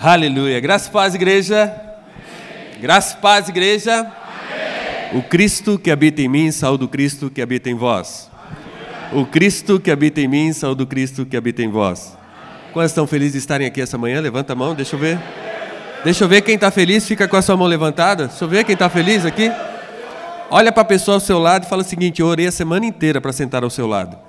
Aleluia. 0.00 0.60
Graça 0.60 0.88
e 0.88 0.92
paz, 0.92 1.12
igreja. 1.16 1.64
Amém. 1.64 2.80
Graça 2.80 3.16
e 3.18 3.20
paz, 3.20 3.48
igreja. 3.48 3.98
Amém. 3.98 5.18
O 5.18 5.22
Cristo 5.24 5.76
que 5.76 5.90
habita 5.90 6.22
em 6.22 6.28
mim, 6.28 6.52
saúde 6.52 6.84
o 6.84 6.88
Cristo 6.88 7.28
que 7.28 7.42
habita 7.42 7.68
em 7.68 7.74
vós. 7.74 8.30
O 9.12 9.26
Cristo 9.26 9.80
que 9.80 9.90
habita 9.90 10.20
em 10.20 10.28
mim, 10.28 10.52
saúde 10.52 10.84
o 10.84 10.86
Cristo 10.86 11.26
que 11.26 11.36
habita 11.36 11.64
em 11.64 11.68
vós. 11.68 12.16
Quantos 12.72 12.92
estão 12.92 13.08
felizes 13.08 13.32
de 13.32 13.38
estarem 13.38 13.66
aqui 13.66 13.80
essa 13.80 13.98
manhã? 13.98 14.20
Levanta 14.20 14.52
a 14.52 14.56
mão, 14.56 14.72
deixa 14.72 14.94
eu 14.94 15.00
ver. 15.00 15.18
Deixa 16.04 16.22
eu 16.22 16.28
ver 16.28 16.42
quem 16.42 16.54
está 16.54 16.70
feliz, 16.70 17.04
fica 17.04 17.26
com 17.26 17.36
a 17.36 17.42
sua 17.42 17.56
mão 17.56 17.66
levantada. 17.66 18.28
Deixa 18.28 18.44
eu 18.44 18.48
ver 18.48 18.62
quem 18.62 18.74
está 18.74 18.88
feliz 18.88 19.26
aqui. 19.26 19.50
Olha 20.48 20.70
para 20.70 20.82
a 20.82 20.84
pessoa 20.84 21.16
ao 21.16 21.20
seu 21.20 21.40
lado 21.40 21.64
e 21.64 21.68
fala 21.68 21.82
o 21.82 21.84
seguinte: 21.84 22.22
eu 22.22 22.28
orei 22.28 22.46
a 22.46 22.52
semana 22.52 22.86
inteira 22.86 23.20
para 23.20 23.32
sentar 23.32 23.64
ao 23.64 23.70
seu 23.70 23.88
lado. 23.88 24.27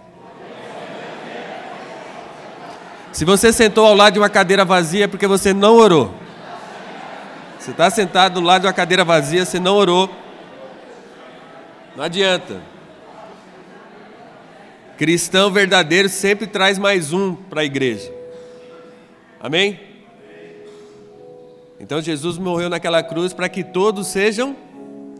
Se 3.11 3.25
você 3.25 3.51
sentou 3.51 3.85
ao 3.85 3.95
lado 3.95 4.13
de 4.13 4.19
uma 4.19 4.29
cadeira 4.29 4.63
vazia 4.63 5.05
é 5.05 5.07
porque 5.07 5.27
você 5.27 5.53
não 5.53 5.75
orou. 5.75 6.13
Você 7.59 7.71
está 7.71 7.89
sentado 7.89 8.35
do 8.35 8.41
lado 8.41 8.61
de 8.61 8.67
uma 8.67 8.73
cadeira 8.73 9.03
vazia, 9.03 9.45
você 9.45 9.59
não 9.59 9.75
orou. 9.75 10.09
Não 11.95 12.03
adianta. 12.03 12.61
Cristão 14.97 15.51
verdadeiro 15.51 16.09
sempre 16.09 16.45
traz 16.45 16.77
mais 16.77 17.11
um 17.11 17.35
para 17.35 17.61
a 17.61 17.65
igreja. 17.65 18.13
Amém? 19.39 19.79
Então 21.79 22.01
Jesus 22.01 22.37
morreu 22.37 22.69
naquela 22.69 23.01
cruz 23.01 23.33
para 23.33 23.49
que 23.49 23.63
todos 23.63 24.07
sejam 24.07 24.55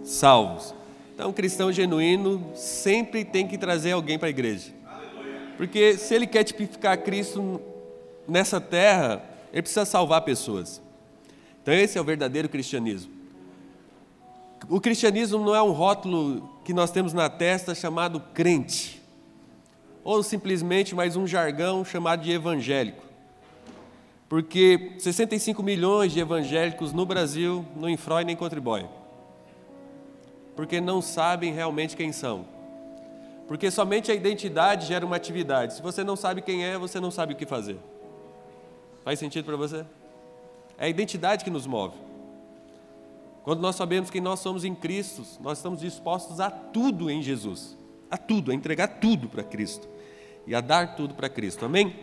salvos. 0.04 0.76
Então, 1.14 1.32
um 1.32 1.34
cristão 1.34 1.70
genuíno 1.70 2.52
sempre 2.56 3.26
tem 3.26 3.46
que 3.46 3.58
trazer 3.58 3.92
alguém 3.92 4.18
para 4.18 4.28
a 4.28 4.30
igreja. 4.30 4.72
Porque 5.58 5.98
se 5.98 6.14
ele 6.14 6.26
quer 6.26 6.46
tipificar 6.46 6.98
Cristo 7.00 7.62
nessa 8.30 8.62
terra, 8.62 9.24
ele 9.52 9.62
precisa 9.62 9.86
salvar 9.86 10.22
pessoas. 10.22 10.82
Então, 11.62 11.74
esse 11.74 11.98
é 11.98 12.02
o 12.02 12.04
verdadeiro 12.04 12.48
cristianismo. 12.48 13.12
O 14.68 14.80
cristianismo 14.80 15.44
não 15.44 15.56
é 15.56 15.62
um 15.62 15.72
rótulo 15.72 16.50
que 16.66 16.74
nós 16.74 16.92
temos 16.92 17.14
na 17.14 17.30
testa 17.30 17.74
chamado 17.74 18.20
crente, 18.34 19.02
ou 20.04 20.22
simplesmente 20.22 20.94
mais 20.94 21.16
um 21.16 21.26
jargão 21.26 21.84
chamado 21.86 22.24
de 22.24 22.32
evangélico. 22.32 23.04
Porque 24.28 24.94
65 25.00 25.64
milhões 25.64 26.12
de 26.12 26.20
evangélicos 26.20 26.94
no 26.94 27.06
Brasil 27.06 27.66
não 27.76 27.90
infrói 27.90 28.24
nem 28.24 28.36
contribuem. 28.36 28.88
Porque 30.56 30.80
não 30.80 31.02
sabem 31.02 31.52
realmente 31.52 31.96
quem 31.96 32.12
são. 32.12 32.46
Porque 33.48 33.72
somente 33.72 34.12
a 34.12 34.14
identidade 34.14 34.86
gera 34.86 35.04
uma 35.04 35.16
atividade. 35.16 35.74
Se 35.74 35.82
você 35.82 36.04
não 36.04 36.16
sabe 36.16 36.44
quem 36.44 36.64
é, 36.64 36.78
você 36.78 37.00
não 37.00 37.10
sabe 37.10 37.34
o 37.34 37.36
que 37.36 37.48
fazer. 37.48 37.80
Faz 39.10 39.18
sentido 39.18 39.44
para 39.44 39.56
você? 39.56 39.84
É 40.78 40.86
a 40.86 40.88
identidade 40.88 41.44
que 41.44 41.50
nos 41.50 41.66
move. 41.66 41.98
Quando 43.42 43.60
nós 43.60 43.76
sabemos 43.76 44.12
que 44.12 44.22
nós 44.22 44.40
somos 44.40 44.64
em 44.64 44.76
Cristo, 44.76 45.26
nós 45.42 45.58
estamos 45.58 45.80
dispostos 45.80 46.40
a 46.40 46.52
tudo 46.52 47.10
em 47.10 47.20
Jesus. 47.20 47.76
A 48.12 48.18
tudo, 48.18 48.52
a 48.52 48.54
entregar 48.54 49.00
tudo 49.00 49.28
para 49.28 49.42
Cristo. 49.42 49.90
E 50.46 50.54
a 50.54 50.62
dar 50.62 50.96
tudo 50.96 51.16
para 51.16 51.28
Cristo. 51.28 51.66
Amém? 51.66 51.96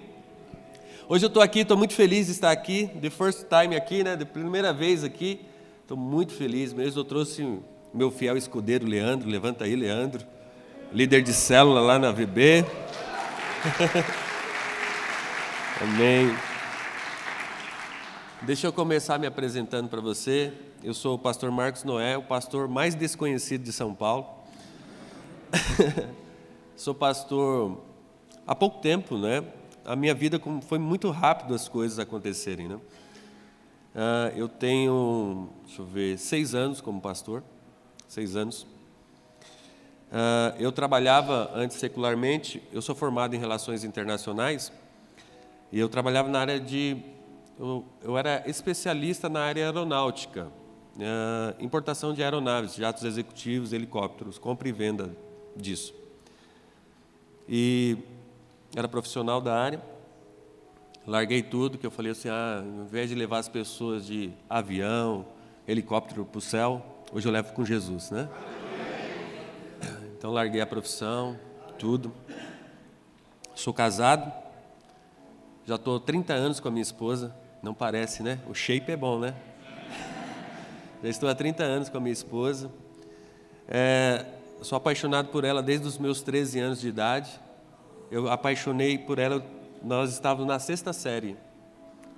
Hoje 1.09 1.25
eu 1.25 1.29
estou 1.29 1.41
aqui, 1.41 1.61
estou 1.61 1.77
muito 1.77 1.95
feliz 1.95 2.27
de 2.27 2.33
estar 2.33 2.51
aqui. 2.51 2.91
The 3.01 3.11
first 3.11 3.47
time 3.49 3.77
aqui, 3.77 4.03
né? 4.03 4.17
De 4.17 4.25
primeira 4.25 4.73
vez 4.73 5.05
aqui. 5.05 5.43
Estou 5.83 5.97
muito 5.97 6.33
feliz 6.33 6.73
mesmo. 6.73 6.99
Eu 6.99 7.05
trouxe 7.05 7.61
meu 7.95 8.11
fiel 8.11 8.37
escudeiro 8.37 8.85
Leandro. 8.85 9.29
Levanta 9.29 9.65
aí, 9.65 9.77
Leandro. 9.77 10.27
Líder 10.93 11.23
de 11.23 11.33
célula 11.33 11.81
lá 11.81 12.01
na 12.01 12.11
VB. 12.11 12.65
Amém. 15.81 16.56
Deixa 18.43 18.67
eu 18.67 18.73
começar 18.73 19.19
me 19.19 19.27
apresentando 19.27 19.89
para 19.89 20.01
você. 20.01 20.53
Eu 20.85 20.93
sou 20.93 21.15
o 21.15 21.19
pastor 21.19 21.51
Marcos 21.51 21.85
Noé, 21.85 22.19
o 22.19 22.23
pastor 22.23 22.69
mais 22.69 22.95
desconhecido 22.95 23.63
de 23.63 23.73
São 23.73 23.95
Paulo. 23.95 24.27
sou 26.77 26.95
pastor 26.95 27.83
há 28.47 28.55
pouco 28.55 28.81
tempo, 28.83 29.17
né? 29.17 29.43
A 29.87 29.97
minha 29.97 30.15
vida 30.15 30.39
foi 30.69 30.79
muito 30.79 31.11
rápido 31.11 31.55
as 31.55 31.67
coisas 31.67 31.99
acontecerem, 31.99 32.69
né? 32.69 32.77
Uh, 32.77 34.37
eu 34.37 34.49
tenho, 34.49 35.49
deixa 35.65 35.81
eu 35.81 35.87
ver, 35.87 36.19
seis 36.19 36.55
anos 36.55 36.83
como 36.83 37.01
pastor, 37.01 37.43
seis 38.07 38.37
anos. 38.37 38.65
Uh, 40.13 40.55
eu 40.59 40.71
trabalhava 40.71 41.51
antes 41.55 41.79
secularmente, 41.79 42.63
eu 42.71 42.83
sou 42.83 42.95
formado 42.95 43.35
em 43.35 43.39
relações 43.39 43.83
internacionais, 43.83 44.71
e 45.73 45.79
eu 45.81 45.89
trabalhava 45.89 46.29
na 46.29 46.39
área 46.39 46.61
de 46.61 47.16
eu, 47.59 47.85
eu 48.03 48.19
era 48.19 48.43
especialista 48.49 49.29
na 49.29 49.41
área 49.41 49.65
aeronáutica, 49.65 50.49
uh, 50.97 51.65
importação 51.65 52.13
de 52.13 52.23
aeronaves, 52.23 52.75
jatos 52.75 53.05
executivos, 53.05 53.73
helicópteros, 53.73 54.39
compra 54.39 54.69
e 54.69 54.73
venda 54.73 55.17
disso. 55.57 55.95
E 57.49 57.97
era 58.75 58.87
profissional 58.87 59.41
da 59.41 59.59
área, 59.59 59.83
larguei 61.07 61.43
tudo, 61.43 61.79
que 61.79 61.87
eu 61.87 61.91
falei 61.91 62.13
assim, 62.13 62.29
ah, 62.29 62.63
ao 62.63 62.85
invés 62.85 63.09
de 63.09 63.15
levar 63.15 63.39
as 63.39 63.49
pessoas 63.49 64.07
de 64.07 64.33
avião, 64.51 65.25
helicóptero 65.67 66.25
para 66.25 66.39
o 66.39 66.43
céu, 66.43 66.85
hoje 67.13 67.27
eu 67.27 67.33
levo 67.33 67.53
com 67.55 67.65
Jesus, 67.65 68.11
né? 68.11 68.29
Então 70.19 70.31
larguei 70.31 70.61
a 70.61 70.67
profissão, 70.67 71.39
tudo. 71.79 72.13
Sou 73.55 73.73
casado, 73.73 74.33
já 75.65 75.77
estou 75.77 76.01
30 76.01 76.35
anos 76.35 76.61
com 76.61 76.69
a 76.69 76.71
minha 76.71 76.83
esposa, 76.83 77.35
não 77.63 77.75
parece, 77.75 78.23
né? 78.23 78.39
O 78.49 78.55
shape 78.55 78.93
é 78.93 78.97
bom, 78.97 79.19
né? 79.19 79.35
Já 81.03 81.09
estou 81.09 81.29
há 81.29 81.35
30 81.35 81.63
anos 81.63 81.89
com 81.89 81.99
a 81.99 82.01
minha 82.01 82.13
esposa. 82.13 82.71
É, 83.69 84.25
sou 84.63 84.77
apaixonado 84.77 85.29
por 85.29 85.45
ela 85.45 85.63
desde 85.63 85.87
os 85.87 85.99
meus 85.99 86.23
13 86.23 86.61
anos 86.61 86.81
de 86.81 86.89
idade. 86.89 87.41
Eu 88.11 88.31
apaixonei 88.31 88.97
por 88.99 89.19
ela, 89.19 89.45
nós 89.83 90.13
estávamos 90.13 90.47
na 90.47 90.59
sexta 90.59 90.93
série. 90.93 91.37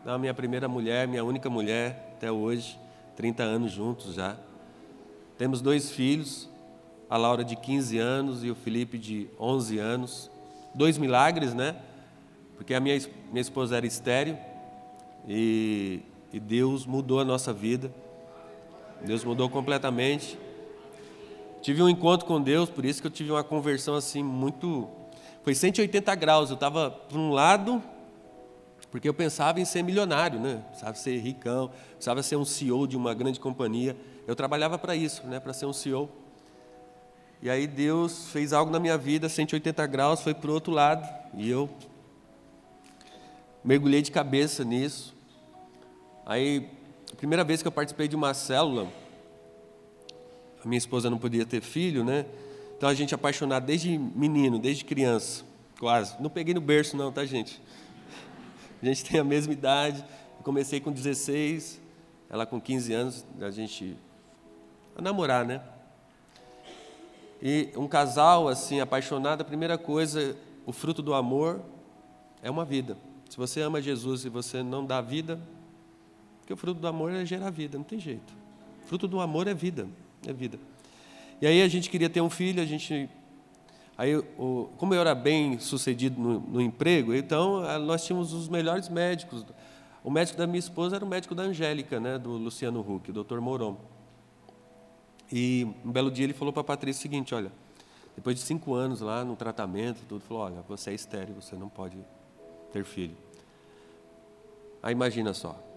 A 0.05 0.19
minha 0.19 0.35
primeira 0.35 0.69
mulher, 0.69 1.09
minha 1.09 1.25
única 1.25 1.51
mulher 1.51 2.15
até 2.17 2.31
hoje, 2.31 2.79
30 3.17 3.43
anos 3.43 3.73
juntos 3.73 4.15
já. 4.15 4.37
Temos 5.37 5.61
dois 5.61 5.91
filhos, 5.91 6.49
a 7.09 7.17
Laura 7.17 7.45
de 7.45 7.57
15 7.57 7.99
anos 7.99 8.45
e 8.45 8.51
o 8.51 8.55
Felipe 8.55 8.99
de 8.99 9.29
11 9.39 9.79
anos. 9.79 10.31
Dois 10.75 10.99
milagres, 10.99 11.55
né? 11.55 11.77
Porque 12.57 12.75
a 12.75 12.81
minha, 12.81 12.99
minha 13.31 13.41
esposa 13.41 13.77
era 13.77 13.87
estéreo 13.87 14.39
e, 15.29 16.01
e 16.33 16.41
Deus 16.41 16.87
mudou 16.87 17.21
a 17.21 17.25
nossa 17.25 17.53
vida. 17.53 17.93
Deus 19.05 19.23
mudou 19.23 19.51
completamente. 19.51 20.39
Tive 21.61 21.83
um 21.83 21.89
encontro 21.89 22.27
com 22.27 22.41
Deus, 22.41 22.71
por 22.71 22.85
isso 22.85 23.01
que 23.03 23.07
eu 23.07 23.11
tive 23.11 23.31
uma 23.31 23.45
conversão 23.45 23.95
assim 23.95 24.23
muito. 24.23 24.89
Foi 25.43 25.55
180 25.55 26.15
graus. 26.15 26.49
Eu 26.49 26.55
estava 26.55 26.91
para 26.91 27.19
um 27.19 27.31
lado, 27.31 27.83
porque 28.91 29.09
eu 29.09 29.13
pensava 29.13 29.61
em 29.61 29.65
ser 29.67 29.83
milionário, 29.83 30.41
né? 30.41 30.65
Precisava 30.69 30.97
ser 30.97 31.19
ricão, 31.19 31.71
precisava 31.93 32.23
ser 32.23 32.37
um 32.37 32.45
CEO 32.45 32.87
de 32.87 32.97
uma 32.97 33.13
grande 33.13 33.39
companhia. 33.39 33.95
Eu 34.27 34.35
trabalhava 34.35 34.79
para 34.79 34.97
isso, 34.97 35.27
né? 35.27 35.39
Para 35.39 35.53
ser 35.53 35.67
um 35.67 35.73
CEO. 35.73 36.09
E 37.43 37.51
aí 37.51 37.67
Deus 37.67 38.29
fez 38.29 38.53
algo 38.53 38.73
na 38.73 38.81
minha 38.81 38.97
vida, 38.97 39.29
180 39.29 39.87
graus, 39.87 40.23
foi 40.23 40.35
para 40.35 40.51
o 40.51 40.55
outro 40.55 40.73
lado. 40.73 41.07
E 41.35 41.49
eu 41.49 41.69
mergulhei 43.63 44.01
de 44.01 44.11
cabeça 44.11 44.65
nisso. 44.65 45.18
Aí, 46.29 46.69
a 47.11 47.17
primeira 47.17 47.43
vez 47.43 47.63
que 47.63 47.69
eu 47.69 47.73
participei 47.73 48.07
de 48.07 48.15
uma 48.15 48.35
célula, 48.35 48.87
a 50.63 50.69
minha 50.69 50.77
esposa 50.77 51.09
não 51.09 51.17
podia 51.17 51.47
ter 51.47 51.63
filho, 51.63 52.05
né? 52.05 52.27
Então 52.77 52.87
a 52.87 52.93
gente 52.93 53.15
é 53.15 53.17
apaixonado 53.17 53.65
desde 53.65 53.97
menino, 53.97 54.59
desde 54.59 54.85
criança, 54.85 55.43
quase. 55.81 56.21
Não 56.21 56.29
peguei 56.29 56.53
no 56.53 56.61
berço 56.61 56.99
não, 56.99 57.11
tá, 57.11 57.25
gente? 57.25 57.63
A 58.83 58.85
gente 58.85 59.07
tem 59.07 59.19
a 59.19 59.25
mesma 59.25 59.55
idade. 59.55 60.05
Eu 60.37 60.45
comecei 60.45 60.81
com 60.81 60.93
16, 60.93 61.81
ela 62.29 62.45
com 62.45 62.61
15 62.61 62.93
anos, 62.93 63.27
a 63.41 63.51
gente 63.51 63.97
a 64.95 65.01
namorar, 65.01 65.47
né? 65.47 65.63
E 67.41 67.71
um 67.75 67.89
casal 67.89 68.49
assim 68.49 68.81
apaixonado, 68.81 69.41
a 69.41 69.45
primeira 69.45 69.79
coisa, 69.79 70.37
o 70.67 70.73
fruto 70.75 71.01
do 71.01 71.15
amor 71.15 71.63
é 72.43 72.51
uma 72.51 72.67
vida. 72.67 72.99
Se 73.31 73.39
você 73.39 73.63
ama 73.63 73.81
Jesus 73.81 74.27
e 74.27 74.29
você 74.29 74.63
não 74.63 74.85
dá 74.85 75.01
vida, 75.01 75.41
porque 76.49 76.55
o 76.55 76.57
fruto 76.57 76.81
do 76.81 76.89
amor 76.89 77.13
é 77.13 77.27
gerar 77.27 77.51
vida, 77.51 77.77
não 77.77 77.85
tem 77.85 78.01
jeito. 78.01 78.33
O 78.83 78.87
fruto 78.89 79.07
do 79.07 79.21
amor 79.21 79.47
é 79.47 79.53
vida, 79.53 79.87
é 80.27 80.33
vida. 80.33 80.59
E 81.43 81.47
aí 81.47 81.61
a 81.61 81.69
gente 81.69 81.91
queria 81.91 82.09
ter 82.09 82.23
um 82.23 82.31
filho, 82.31 82.63
a 82.63 82.65
gente 82.65 83.11
Aí, 83.99 84.17
o, 84.17 84.71
como 84.79 84.95
eu 84.95 85.01
era 85.01 85.15
bem 85.15 85.59
sucedido 85.59 86.19
no, 86.19 86.41
no, 86.41 86.61
emprego, 86.61 87.13
então 87.13 87.61
nós 87.81 88.03
tínhamos 88.07 88.33
os 88.33 88.49
melhores 88.49 88.89
médicos. 88.89 89.45
O 90.03 90.11
médico 90.11 90.39
da 90.39 90.47
minha 90.47 90.59
esposa 90.59 90.97
era 90.97 91.05
o 91.05 91.09
médico 91.09 91.35
da 91.35 91.43
Angélica, 91.43 92.01
né, 92.01 92.17
do 92.17 92.31
Luciano 92.31 92.81
Huck, 92.81 93.11
o 93.11 93.25
Dr. 93.25 93.41
Moron. 93.41 93.77
E 95.31 95.67
um 95.85 95.93
belo 95.93 96.11
dia 96.11 96.25
ele 96.25 96.33
falou 96.33 96.53
para 96.53 96.63
a 96.63 96.65
Patrícia 96.65 97.01
o 97.01 97.03
seguinte: 97.03 97.35
olha, 97.35 97.53
depois 98.17 98.37
de 98.37 98.43
cinco 98.43 98.73
anos 98.73 99.03
lá 99.03 99.23
no 99.23 99.37
tratamento, 99.37 100.01
tudo, 100.09 100.23
falou: 100.23 100.45
olha, 100.45 100.65
você 100.67 100.93
é 100.93 100.95
estéreo, 100.95 101.35
você 101.35 101.57
não 101.57 101.69
pode 101.69 101.99
ter 102.73 102.85
filho. 102.85 103.17
Aí 104.81 104.93
imagina 104.93 105.35
só, 105.35 105.68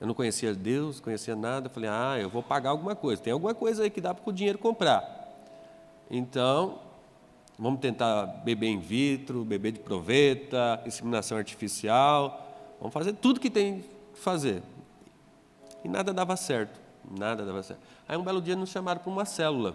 Eu 0.00 0.06
não 0.06 0.14
conhecia 0.14 0.54
Deus, 0.54 1.00
conhecia 1.00 1.34
nada. 1.34 1.68
Falei, 1.68 1.90
ah, 1.90 2.16
eu 2.20 2.30
vou 2.30 2.42
pagar 2.42 2.70
alguma 2.70 2.94
coisa. 2.94 3.20
Tem 3.20 3.32
alguma 3.32 3.54
coisa 3.54 3.82
aí 3.82 3.90
que 3.90 4.00
dá 4.00 4.14
para 4.14 4.28
o 4.28 4.32
dinheiro 4.32 4.58
comprar. 4.58 5.16
Então, 6.10 6.78
vamos 7.58 7.80
tentar 7.80 8.26
beber 8.44 8.68
in 8.68 8.78
vitro, 8.78 9.44
beber 9.44 9.72
de 9.72 9.80
proveta, 9.80 10.80
inseminação 10.86 11.36
artificial. 11.36 12.46
Vamos 12.78 12.94
fazer 12.94 13.14
tudo 13.14 13.40
que 13.40 13.50
tem 13.50 13.84
que 14.14 14.20
fazer. 14.20 14.62
E 15.84 15.88
nada 15.88 16.12
dava 16.12 16.36
certo. 16.36 16.80
Nada 17.10 17.44
dava 17.44 17.62
certo. 17.62 17.80
Aí 18.08 18.16
um 18.16 18.22
belo 18.22 18.40
dia 18.40 18.54
nos 18.54 18.70
chamaram 18.70 19.00
para 19.00 19.10
uma 19.10 19.24
célula. 19.24 19.74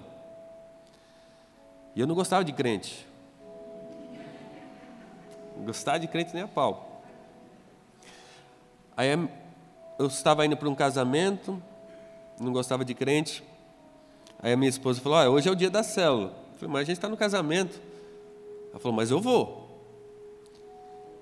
E 1.96 2.00
eu 2.00 2.08
não 2.08 2.16
gostava 2.16 2.46
de 2.46 2.54
crente. 2.54 3.06
Não 5.58 5.66
gostava 5.66 6.00
de 6.00 6.08
crente 6.08 6.34
nem 6.34 6.44
a 6.44 6.48
pau. 6.48 7.04
Aí 8.96 9.10
eu 10.04 10.08
estava 10.08 10.46
indo 10.46 10.58
para 10.58 10.70
um 10.70 10.76
casamento, 10.76 11.62
não 12.40 12.52
gostava 12.52 12.84
de 12.84 12.94
crente. 12.94 13.44
Aí 14.40 14.54
a 14.54 14.58
minha 14.58 14.70
esposa 14.70 15.02
falou: 15.02 15.18
ah, 15.18 15.30
hoje 15.30 15.48
é 15.48 15.52
o 15.52 15.56
dia 15.56 15.70
da 15.70 15.84
célula. 15.84 16.34
Eu 16.54 16.60
falei, 16.60 16.74
mas 16.74 16.82
a 16.82 16.86
gente 16.86 16.98
está 16.98 17.10
no 17.10 17.18
casamento. 17.18 17.80
Ela 18.72 18.80
falou, 18.80 18.96
mas 18.96 19.12
eu 19.12 19.22
vou. 19.22 19.64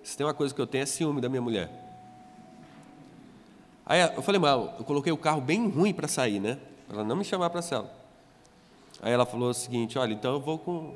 Se 0.03 0.17
tem 0.17 0.25
uma 0.25 0.33
coisa 0.33 0.53
que 0.53 0.59
eu 0.59 0.65
tenho 0.65 0.83
é 0.83 0.85
ciúme 0.85 1.21
da 1.21 1.29
minha 1.29 1.41
mulher. 1.41 1.69
Aí 3.85 4.01
eu 4.15 4.21
falei, 4.21 4.39
mas 4.39 4.51
eu 4.79 4.85
coloquei 4.85 5.11
o 5.11 5.17
carro 5.17 5.41
bem 5.41 5.69
ruim 5.69 5.93
para 5.93 6.07
sair, 6.07 6.39
né? 6.39 6.57
Para 6.87 6.97
ela 6.97 7.07
não 7.07 7.15
me 7.15 7.23
chamar 7.23 7.49
para 7.49 7.59
a 7.59 7.63
célula. 7.63 7.91
Aí 9.01 9.11
ela 9.11 9.25
falou 9.25 9.49
o 9.49 9.53
seguinte: 9.53 9.99
olha, 9.99 10.13
então 10.13 10.33
eu 10.33 10.39
vou 10.39 10.57
com 10.57 10.95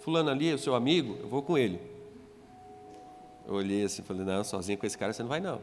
fulano 0.00 0.30
ali, 0.30 0.52
o 0.52 0.58
seu 0.58 0.74
amigo, 0.74 1.16
eu 1.20 1.28
vou 1.28 1.42
com 1.42 1.58
ele. 1.58 1.80
Eu 3.46 3.54
olhei 3.54 3.82
assim, 3.82 4.02
falei, 4.02 4.24
não, 4.24 4.44
sozinho 4.44 4.76
com 4.76 4.86
esse 4.86 4.96
cara 4.96 5.12
você 5.12 5.22
não 5.22 5.28
vai 5.28 5.40
não. 5.40 5.60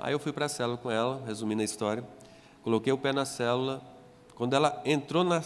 Aí 0.00 0.14
eu 0.14 0.18
fui 0.18 0.32
para 0.32 0.46
a 0.46 0.48
célula 0.48 0.78
com 0.78 0.90
ela, 0.90 1.22
resumindo 1.26 1.60
a 1.60 1.64
história. 1.64 2.02
Coloquei 2.64 2.90
o 2.90 2.96
pé 2.96 3.12
na 3.12 3.26
célula. 3.26 3.82
Quando 4.34 4.54
ela 4.54 4.80
entrou 4.82 5.22
na, 5.22 5.42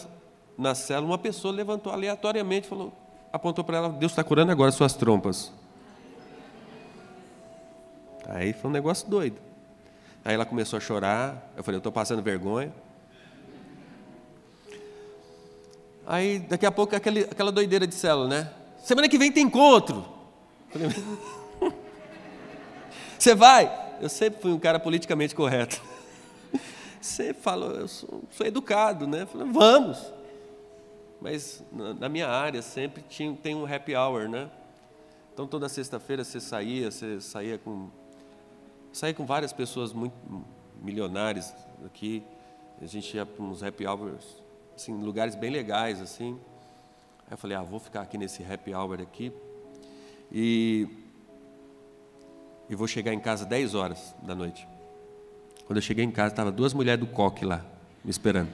na 0.57 0.77
célula, 0.77 1.09
uma 1.09 1.19
pessoa 1.19 1.53
levantou 1.53 1.93
aleatoriamente, 1.93 2.69
falou, 2.69 2.93
apontou 3.33 3.65
para 3.65 3.79
ela: 3.79 3.89
Deus 3.89 4.13
está 4.13 4.23
curando 4.23 4.53
agora 4.53 4.71
suas 4.71 4.95
trompas. 4.95 5.53
Aí 8.29 8.53
foi 8.53 8.71
um 8.71 8.73
negócio 8.73 9.09
doido. 9.11 9.39
Aí 10.25 10.35
ela 10.35 10.47
começou 10.47 10.77
a 10.77 10.81
chorar. 10.81 11.53
Eu 11.57 11.65
falei: 11.65 11.77
Eu 11.77 11.81
estou 11.81 11.93
passando 11.93 12.23
vergonha. 12.23 12.73
Aí 16.07 16.39
daqui 16.39 16.65
a 16.65 16.71
pouco 16.71 16.95
aquele, 16.95 17.23
aquela 17.23 17.51
doideira 17.51 17.89
de 17.89 17.95
célula, 17.95 18.29
né? 18.29 18.53
Semana 18.85 19.09
que 19.09 19.19
vem 19.19 19.33
tem 19.33 19.47
encontro. 19.47 20.05
Você 23.19 23.35
vai? 23.35 23.84
Eu 24.01 24.09
sempre 24.09 24.41
fui 24.41 24.53
um 24.53 24.59
cara 24.59 24.79
politicamente 24.79 25.35
correto. 25.35 25.81
Você 27.01 27.35
falou, 27.35 27.73
eu 27.73 27.89
sou, 27.89 28.25
sou 28.31 28.47
educado, 28.47 29.07
né? 29.07 29.27
falei, 29.27 29.47
vamos. 29.53 30.13
Mas 31.21 31.63
na, 31.73 31.95
na, 31.95 32.09
minha 32.09 32.29
área 32.29 32.63
sempre 32.63 33.03
tinha, 33.09 33.35
tem 33.35 33.55
um 33.55 33.65
happy 33.65 33.95
hour, 33.95 34.29
né? 34.29 34.51
Então 35.33 35.47
toda 35.47 35.69
sexta-feira 35.69 36.23
você 36.23 36.41
saía, 36.41 36.91
você 36.91 37.21
saía 37.21 37.59
com 37.59 37.89
saía 38.93 39.13
com 39.13 39.27
várias 39.27 39.53
pessoas 39.53 39.93
muito 39.93 40.15
milionárias 40.81 41.55
aqui. 41.85 42.23
A 42.81 42.87
gente 42.87 43.17
ia 43.17 43.27
para 43.27 43.45
uns 43.45 43.63
happy 43.63 43.87
hours, 43.87 44.43
assim, 44.77 44.93
lugares 45.03 45.35
bem 45.35 45.51
legais 45.51 46.01
assim. 46.01 46.39
Aí 47.27 47.33
eu 47.33 47.39
falei, 47.39 47.57
ah, 47.57 47.63
vou 47.63 47.81
ficar 47.81 48.03
aqui 48.03 48.17
nesse 48.17 48.45
happy 48.45 48.75
hour 48.75 49.01
aqui. 49.01 49.33
E 50.31 50.89
e 52.69 52.75
vou 52.75 52.87
chegar 52.87 53.13
em 53.13 53.21
casa 53.21 53.45
10 53.45 53.75
horas 53.75 54.15
da 54.23 54.35
noite. 54.35 54.67
Quando 55.67 55.79
eu 55.79 55.83
cheguei 55.83 56.05
em 56.05 56.11
casa, 56.11 56.33
estava 56.33 56.53
duas 56.53 56.75
mulheres 56.75 57.01
do 57.01 57.07
coque 57.07 57.45
lá, 57.45 57.65
me 58.05 58.11
esperando. 58.11 58.51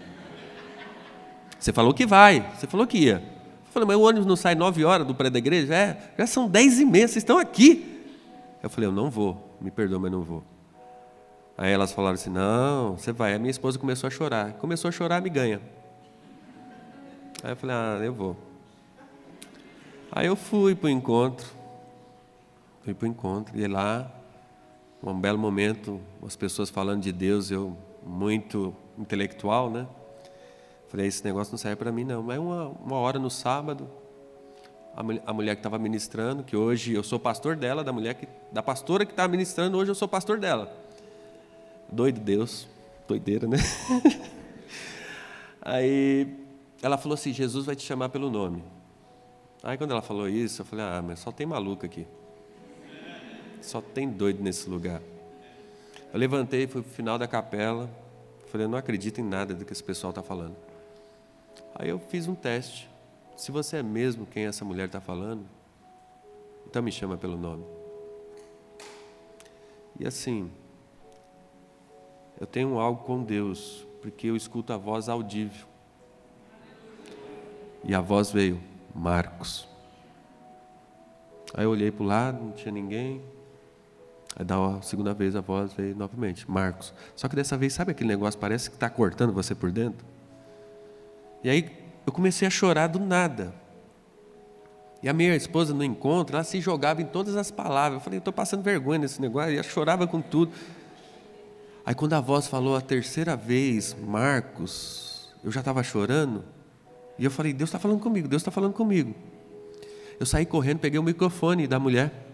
Você 1.59 1.73
falou 1.73 1.93
que 1.93 2.07
vai, 2.07 2.41
você 2.57 2.67
falou 2.67 2.87
que 2.87 2.99
ia. 2.99 3.17
Eu 3.17 3.73
falei, 3.73 3.87
mas 3.87 3.97
o 3.97 4.03
ônibus 4.03 4.27
não 4.27 4.37
sai 4.37 4.55
9 4.55 4.85
horas 4.85 5.07
do 5.07 5.15
prédio 5.15 5.33
da 5.33 5.39
igreja? 5.39 5.75
É, 5.75 6.13
já 6.19 6.27
são 6.27 6.49
10 6.49 6.81
e 6.81 6.85
meia, 6.85 7.07
vocês 7.07 7.19
estão 7.19 7.39
aqui. 7.39 8.03
Eu 8.63 8.71
falei, 8.71 8.89
eu 8.89 8.93
não 8.93 9.11
vou, 9.11 9.57
me 9.61 9.71
perdoa, 9.71 9.99
mas 9.99 10.11
não 10.11 10.23
vou. 10.23 10.43
Aí 11.61 11.71
elas 11.71 11.93
falaram 11.93 12.15
assim: 12.15 12.31
não, 12.31 12.97
você 12.97 13.13
vai. 13.13 13.35
A 13.35 13.39
minha 13.39 13.51
esposa 13.51 13.79
começou 13.79 14.09
a 14.09 14.11
chorar. 14.11 14.55
Começou 14.55 14.89
a 14.89 14.93
chorar, 14.93 15.21
me 15.21 15.29
ganha. 15.29 15.61
Aí 17.43 17.53
eu 17.53 17.57
falei: 17.57 17.77
ah, 17.77 18.01
eu 18.03 18.15
vou. 18.15 18.35
Aí 20.11 20.27
eu 20.27 20.35
fui 20.35 20.75
para 20.75 20.87
o 20.87 20.89
encontro. 20.89 21.47
Fui 22.83 22.95
para 22.95 23.07
o 23.07 23.09
encontro 23.09 23.59
e 23.59 23.67
lá, 23.67 24.11
um 25.03 25.19
belo 25.19 25.39
momento, 25.39 26.01
as 26.25 26.35
pessoas 26.35 26.71
falando 26.71 27.03
de 27.03 27.13
Deus, 27.13 27.51
eu 27.51 27.77
muito 28.03 28.75
intelectual, 28.99 29.71
né? 29.71 29.87
Falei, 30.89 31.07
esse 31.07 31.23
negócio 31.25 31.53
não 31.53 31.59
serve 31.59 31.77
para 31.77 31.93
mim 31.93 32.05
não. 32.05 32.23
Mas 32.23 32.39
uma, 32.39 32.69
uma 32.69 32.97
hora 32.97 33.19
no 33.19 33.31
sábado, 33.31 33.89
a, 34.97 35.31
a 35.31 35.33
mulher 35.33 35.55
que 35.55 35.61
estava 35.61 35.79
ministrando, 35.79 36.43
que 36.43 36.57
hoje 36.57 36.95
eu 36.95 37.03
sou 37.03 37.19
pastor 37.19 37.55
dela, 37.55 37.85
da 37.85 37.93
mulher 37.93 38.15
que, 38.15 38.27
da 38.51 38.63
pastora 38.63 39.05
que 39.05 39.13
estava 39.13 39.29
ministrando, 39.29 39.77
hoje 39.77 39.91
eu 39.91 39.95
sou 39.95 40.09
pastor 40.09 40.39
dela. 40.39 40.75
Doido 41.93 42.19
Deus, 42.19 42.67
doideira, 43.07 43.47
né? 43.47 43.59
Aí 45.61 46.35
ela 46.83 46.97
falou 46.97 47.15
assim: 47.15 47.33
Jesus 47.33 47.67
vai 47.67 47.77
te 47.77 47.83
chamar 47.83 48.09
pelo 48.09 48.31
nome. 48.31 48.65
Aí 49.63 49.77
quando 49.77 49.91
ela 49.91 50.03
falou 50.03 50.29
isso, 50.29 50.63
eu 50.63 50.67
falei: 50.67 50.85
ah, 50.85 51.03
mas 51.07 51.21
só 51.21 51.31
tem 51.31 51.47
maluco 51.47 51.85
aqui. 51.85 52.07
Só 53.61 53.81
tem 53.81 54.09
doido 54.09 54.43
nesse 54.43 54.69
lugar. 54.69 55.01
Eu 56.13 56.19
levantei, 56.19 56.67
fui 56.67 56.83
para 56.83 56.91
o 56.91 56.93
final 56.93 57.19
da 57.19 57.29
capela. 57.29 57.91
Falei, 58.47 58.67
eu 58.67 58.71
não 58.71 58.79
acredito 58.79 59.21
em 59.21 59.25
nada 59.25 59.55
do 59.55 59.65
que 59.65 59.73
esse 59.73 59.83
pessoal 59.83 60.11
está 60.11 60.23
falando. 60.23 60.57
Aí 61.75 61.89
eu 61.89 61.99
fiz 61.99 62.27
um 62.27 62.35
teste. 62.35 62.91
Se 63.37 63.53
você 63.53 63.79
é 63.79 63.83
mesmo 63.83 64.27
quem 64.27 64.47
essa 64.47 64.65
mulher 64.65 64.87
está 64.87 65.01
falando, 65.01 65.47
então 66.67 66.83
me 66.83 66.91
chama 66.91 67.17
pelo 67.17 67.37
nome. 67.37 67.65
E 69.99 70.07
assim, 70.07 70.51
eu 72.41 72.47
tenho 72.47 72.79
algo 72.79 73.05
com 73.05 73.23
Deus, 73.23 73.87
porque 74.03 74.27
eu 74.27 74.37
escuto 74.37 74.73
a 74.73 74.77
voz 74.77 75.09
audível. 75.09 75.67
E 77.85 77.95
a 77.95 78.01
voz 78.01 78.31
veio, 78.31 78.61
Marcos. 78.95 79.69
Aí 81.55 81.65
eu 81.65 81.71
olhei 81.71 81.91
para 81.91 82.03
o 82.03 82.07
lado, 82.07 82.45
não 82.45 82.53
tinha 82.53 82.73
ninguém. 82.73 83.23
Aí 84.37 84.45
dá 84.45 84.57
a 84.57 84.83
segunda 84.83 85.13
vez 85.13 85.35
a 85.35 85.41
voz 85.41 85.73
veio 85.73 85.95
novamente, 85.97 86.51
Marcos. 86.51 86.95
Só 87.17 87.29
que 87.29 87.37
dessa 87.37 87.57
vez, 87.57 87.73
sabe 87.73 87.91
aquele 87.91 88.09
negócio, 88.09 88.39
parece 88.39 88.71
que 88.71 88.77
está 88.77 88.89
cortando 88.89 89.33
você 89.33 89.55
por 89.55 89.71
dentro? 89.71 90.07
E 91.43 91.51
aí 91.51 91.71
eu 92.07 92.13
comecei 92.13 92.47
a 92.47 92.51
chorar 92.51 92.87
do 92.87 92.99
nada. 93.01 93.53
E 95.03 95.09
a 95.09 95.13
minha 95.13 95.35
esposa 95.35 95.73
no 95.73 95.83
encontro, 95.83 96.37
ela 96.37 96.45
se 96.45 96.61
jogava 96.61 97.01
em 97.01 97.07
todas 97.07 97.35
as 97.35 97.51
palavras. 97.51 98.01
Eu 98.01 98.05
falei, 98.05 98.19
estou 98.19 98.33
passando 98.33 98.63
vergonha 98.63 99.01
nesse 99.01 99.21
negócio. 99.21 99.51
E 99.51 99.55
ela 99.55 99.63
chorava 99.63 100.07
com 100.07 100.21
tudo. 100.21 100.53
Aí 101.85 101.95
quando 101.95 102.13
a 102.13 102.21
voz 102.21 102.47
falou 102.47 102.77
a 102.77 102.81
terceira 102.81 103.35
vez, 103.35 103.97
Marcos, 103.99 105.31
eu 105.43 105.51
já 105.51 105.61
estava 105.61 105.83
chorando. 105.83 106.45
E 107.19 107.25
eu 107.25 107.31
falei, 107.31 107.53
Deus 107.53 107.69
está 107.69 107.79
falando 107.79 108.01
comigo, 108.01 108.29
Deus 108.29 108.41
está 108.41 108.51
falando 108.51 108.75
comigo. 108.75 109.15
Eu 110.19 110.27
saí 110.27 110.45
correndo, 110.45 110.79
peguei 110.79 111.01
o 111.01 111.03
microfone 111.03 111.67
da 111.67 111.79
mulher. 111.79 112.30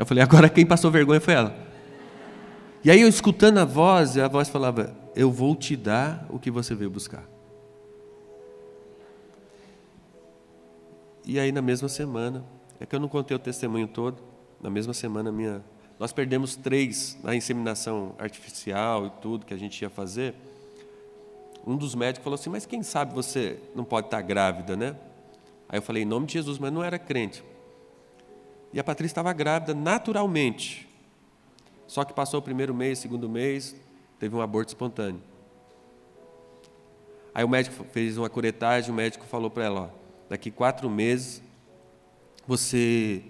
Eu 0.00 0.06
falei, 0.06 0.24
agora 0.24 0.48
quem 0.48 0.64
passou 0.64 0.90
vergonha 0.90 1.20
foi 1.20 1.34
ela. 1.34 1.54
E 2.82 2.90
aí 2.90 3.02
eu 3.02 3.08
escutando 3.08 3.58
a 3.58 3.66
voz, 3.66 4.16
a 4.16 4.26
voz 4.28 4.48
falava: 4.48 4.96
Eu 5.14 5.30
vou 5.30 5.54
te 5.54 5.76
dar 5.76 6.24
o 6.30 6.38
que 6.38 6.50
você 6.50 6.74
veio 6.74 6.88
buscar. 6.88 7.28
E 11.26 11.38
aí 11.38 11.52
na 11.52 11.60
mesma 11.60 11.86
semana, 11.86 12.42
é 12.80 12.86
que 12.86 12.96
eu 12.96 12.98
não 12.98 13.08
contei 13.08 13.36
o 13.36 13.38
testemunho 13.38 13.86
todo, 13.86 14.22
na 14.58 14.70
mesma 14.70 14.94
semana 14.94 15.30
minha, 15.30 15.62
nós 15.98 16.14
perdemos 16.14 16.56
três 16.56 17.18
na 17.22 17.36
inseminação 17.36 18.14
artificial 18.18 19.04
e 19.06 19.10
tudo 19.20 19.44
que 19.44 19.52
a 19.52 19.58
gente 19.58 19.82
ia 19.82 19.90
fazer. 19.90 20.34
Um 21.66 21.76
dos 21.76 21.94
médicos 21.94 22.24
falou 22.24 22.36
assim: 22.36 22.48
Mas 22.48 22.64
quem 22.64 22.82
sabe 22.82 23.14
você 23.14 23.58
não 23.76 23.84
pode 23.84 24.06
estar 24.06 24.22
grávida, 24.22 24.74
né? 24.74 24.96
Aí 25.68 25.76
eu 25.76 25.82
falei: 25.82 26.04
Em 26.04 26.06
nome 26.06 26.24
de 26.24 26.32
Jesus, 26.32 26.58
mas 26.58 26.72
não 26.72 26.82
era 26.82 26.98
crente. 26.98 27.49
E 28.72 28.78
a 28.78 28.84
Patrícia 28.84 29.12
estava 29.12 29.32
grávida 29.32 29.74
naturalmente. 29.74 30.88
Só 31.86 32.04
que 32.04 32.12
passou 32.12 32.38
o 32.40 32.42
primeiro 32.42 32.72
mês, 32.72 32.98
segundo 32.98 33.28
mês, 33.28 33.74
teve 34.18 34.34
um 34.36 34.40
aborto 34.40 34.68
espontâneo. 34.68 35.20
Aí 37.34 37.44
o 37.44 37.48
médico 37.48 37.84
fez 37.92 38.16
uma 38.16 38.28
curetagem, 38.28 38.90
o 38.90 38.94
médico 38.94 39.24
falou 39.24 39.50
para 39.50 39.64
ela, 39.64 39.80
ó, 39.80 39.88
daqui 40.28 40.50
quatro 40.50 40.88
meses 40.90 41.42
você 42.46 43.22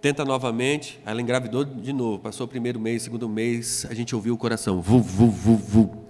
tenta 0.00 0.24
novamente, 0.24 1.00
ela 1.06 1.20
engravidou 1.22 1.64
de 1.64 1.92
novo, 1.92 2.18
passou 2.18 2.44
o 2.46 2.48
primeiro 2.48 2.78
mês, 2.78 3.02
segundo 3.02 3.28
mês, 3.28 3.86
a 3.88 3.94
gente 3.94 4.14
ouviu 4.14 4.34
o 4.34 4.38
coração, 4.38 4.80
vu, 4.82 4.98
vu, 5.00 5.30
vu, 5.30 5.56
vu. 5.56 6.04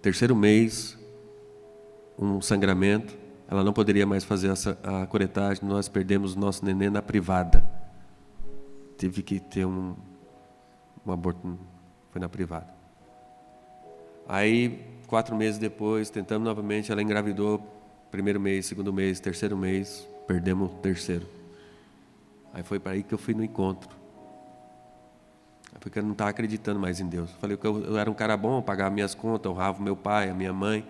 Terceiro 0.00 0.34
mês, 0.34 0.98
um 2.18 2.40
sangramento, 2.40 3.16
ela 3.48 3.62
não 3.62 3.72
poderia 3.72 4.06
mais 4.06 4.24
fazer 4.24 4.48
essa, 4.50 4.78
a 4.82 5.06
coretagem, 5.06 5.64
nós 5.64 5.88
perdemos 5.88 6.34
nosso 6.34 6.64
neném 6.64 6.90
na 6.90 7.02
privada. 7.02 7.64
Teve 8.96 9.22
que 9.22 9.38
ter 9.38 9.66
um, 9.66 9.94
um 11.06 11.12
aborto 11.12 11.58
foi 12.10 12.20
na 12.20 12.28
privada. 12.28 12.72
Aí, 14.28 14.80
quatro 15.08 15.34
meses 15.34 15.58
depois, 15.58 16.08
tentamos 16.10 16.46
novamente, 16.46 16.92
ela 16.92 17.02
engravidou, 17.02 17.60
primeiro 18.10 18.40
mês, 18.40 18.66
segundo 18.66 18.92
mês, 18.92 19.18
terceiro 19.18 19.56
mês, 19.56 20.08
perdemos 20.26 20.70
o 20.70 20.74
terceiro. 20.76 21.26
Aí 22.52 22.62
foi 22.62 22.78
para 22.78 22.92
aí 22.92 23.02
que 23.02 23.12
eu 23.12 23.18
fui 23.18 23.34
no 23.34 23.42
encontro. 23.42 23.90
Porque 25.80 25.98
eu 25.98 26.04
não 26.04 26.12
estava 26.12 26.30
acreditando 26.30 26.78
mais 26.78 27.00
em 27.00 27.06
Deus. 27.06 27.30
Falei 27.32 27.56
que 27.56 27.66
eu, 27.66 27.84
eu 27.84 27.98
era 27.98 28.08
um 28.08 28.14
cara 28.14 28.36
bom, 28.36 28.58
eu 28.58 28.62
pagava 28.62 28.90
minhas 28.94 29.14
contas, 29.14 29.50
honrava 29.50 29.82
meu 29.82 29.96
pai, 29.96 30.30
a 30.30 30.34
minha 30.34 30.52
mãe. 30.52 30.86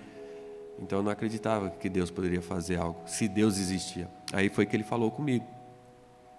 Então 0.79 0.99
eu 0.99 1.03
não 1.03 1.11
acreditava 1.11 1.71
que 1.71 1.89
Deus 1.89 2.11
poderia 2.11 2.43
fazer 2.43 2.77
algo, 2.77 3.01
se 3.07 3.29
Deus 3.29 3.59
existia. 3.59 4.09
Aí 4.33 4.49
foi 4.49 4.67
que 4.67 4.75
ele 4.75 4.85
falou 4.85 5.11
comigo. 5.11 5.47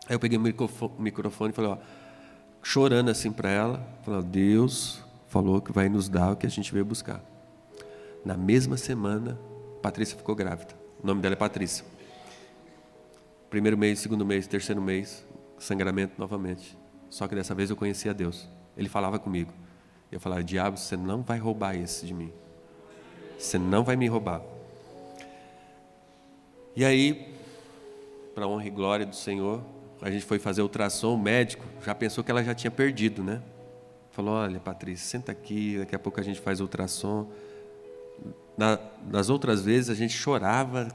Aí 0.08 0.16
eu 0.16 0.20
peguei 0.20 0.38
o 0.38 0.42
microfone 0.42 1.52
e 1.52 1.54
falei, 1.54 1.72
ó, 1.72 1.78
chorando 2.62 3.10
assim 3.10 3.32
para 3.32 3.50
ela, 3.50 3.88
falando, 4.04 4.26
Deus 4.26 5.04
falou 5.28 5.62
que 5.62 5.72
vai 5.72 5.90
nos 5.90 6.10
dar 6.10 6.34
o 6.34 6.36
que 6.36 6.46
a 6.46 6.50
gente 6.50 6.72
veio 6.72 6.86
buscar. 6.86 7.24
Na 8.24 8.36
mesma 8.36 8.78
semana, 8.78 9.40
Patrícia 9.82 10.18
ficou 10.18 10.36
grávida. 10.36 10.74
O 11.02 11.08
nome 11.08 11.22
dela 11.22 11.34
é 11.34 11.38
Patrícia. 11.38 11.86
Primeiro 13.50 13.78
mês, 13.78 14.00
segundo 14.00 14.26
mês, 14.26 14.48
terceiro 14.48 14.82
mês, 14.82 15.26
sangramento 15.58 16.14
novamente. 16.18 16.78
Só 17.10 17.28
que 17.28 17.36
dessa 17.36 17.56
vez 17.56 17.70
eu 17.70 17.76
conhecia 17.76 18.14
Deus. 18.14 18.50
Ele 18.76 18.90
falava 18.90 19.18
comigo. 19.18 19.54
Eu 20.12 20.20
falava, 20.20 20.44
diabo, 20.44 20.78
você 20.78 20.98
não 20.98 21.22
vai 21.22 21.38
roubar 21.38 21.76
esse 21.76 22.06
de 22.06 22.14
mim. 22.14 22.32
Você 23.46 23.60
não 23.60 23.84
vai 23.84 23.96
me 23.96 24.08
roubar. 24.08 24.42
E 26.76 26.84
aí, 26.84 27.32
para 28.34 28.48
honra 28.48 28.66
e 28.66 28.70
glória 28.72 29.06
do 29.06 29.16
Senhor, 29.16 29.64
a 30.02 30.10
gente 30.10 30.26
foi 30.26 30.40
fazer 30.40 30.64
ultrassom, 30.64 31.14
o 31.14 31.18
médico 31.18 31.64
já 31.86 31.94
pensou 31.94 32.24
que 32.24 32.32
ela 32.32 32.44
já 32.44 32.56
tinha 32.56 32.72
perdido, 32.72 33.24
né? 33.24 33.44
Falou: 34.10 34.34
Olha, 34.34 34.60
Patrícia, 34.60 35.06
senta 35.06 35.32
aqui, 35.32 35.78
daqui 35.78 35.96
a 35.96 36.00
pouco 36.00 36.20
a 36.20 36.24
gente 36.24 36.42
faz 36.42 36.60
ultrassom. 36.60 37.28
Na, 38.58 38.80
nas 39.08 39.30
outras 39.30 39.62
vezes 39.64 39.92
a 39.92 39.94
gente 39.94 40.14
chorava 40.18 40.88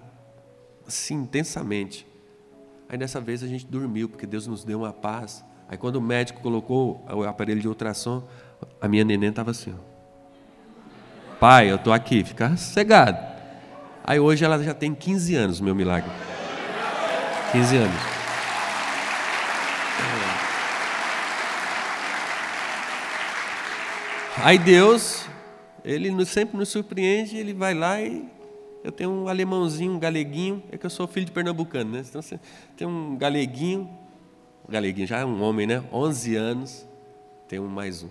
assim 0.84 1.14
intensamente. 1.14 2.04
Aí 2.88 2.98
dessa 2.98 3.20
vez 3.20 3.44
a 3.44 3.46
gente 3.46 3.64
dormiu, 3.64 4.08
porque 4.08 4.26
Deus 4.26 4.48
nos 4.48 4.64
deu 4.64 4.80
uma 4.80 4.92
paz. 4.92 5.44
Aí 5.68 5.78
quando 5.78 5.96
o 5.96 6.02
médico 6.02 6.40
colocou 6.40 7.06
o 7.08 7.22
aparelho 7.22 7.60
de 7.60 7.68
ultrassom, 7.68 8.24
a 8.80 8.88
minha 8.88 9.04
neném 9.04 9.30
estava 9.30 9.52
assim: 9.52 9.72
ó. 9.72 9.89
Pai, 11.40 11.70
eu 11.70 11.76
estou 11.76 11.90
aqui, 11.90 12.22
fica 12.22 12.54
cegado. 12.54 13.18
Aí 14.04 14.20
hoje 14.20 14.44
ela 14.44 14.62
já 14.62 14.74
tem 14.74 14.94
15 14.94 15.34
anos, 15.34 15.58
meu 15.58 15.74
milagre. 15.74 16.10
15 17.52 17.76
anos. 17.78 17.96
Aí 24.42 24.58
Deus, 24.58 25.24
Ele 25.82 26.26
sempre 26.26 26.58
nos 26.58 26.68
surpreende, 26.68 27.38
Ele 27.38 27.54
vai 27.54 27.72
lá 27.72 28.02
e 28.02 28.28
eu 28.84 28.92
tenho 28.92 29.10
um 29.10 29.26
alemãozinho, 29.26 29.92
um 29.92 29.98
galeguinho, 29.98 30.62
é 30.70 30.76
que 30.76 30.84
eu 30.84 30.90
sou 30.90 31.06
filho 31.06 31.24
de 31.24 31.32
pernambucano, 31.32 31.90
né? 31.90 32.04
Então 32.06 32.20
você 32.20 32.38
tem 32.76 32.86
um 32.86 33.16
galeguinho, 33.16 33.88
galeguinho 34.68 35.06
já 35.06 35.20
é 35.20 35.24
um 35.24 35.42
homem, 35.42 35.66
né? 35.66 35.82
11 35.90 36.36
anos, 36.36 36.86
tem 37.48 37.58
um 37.58 37.66
mais 37.66 38.02
um. 38.02 38.10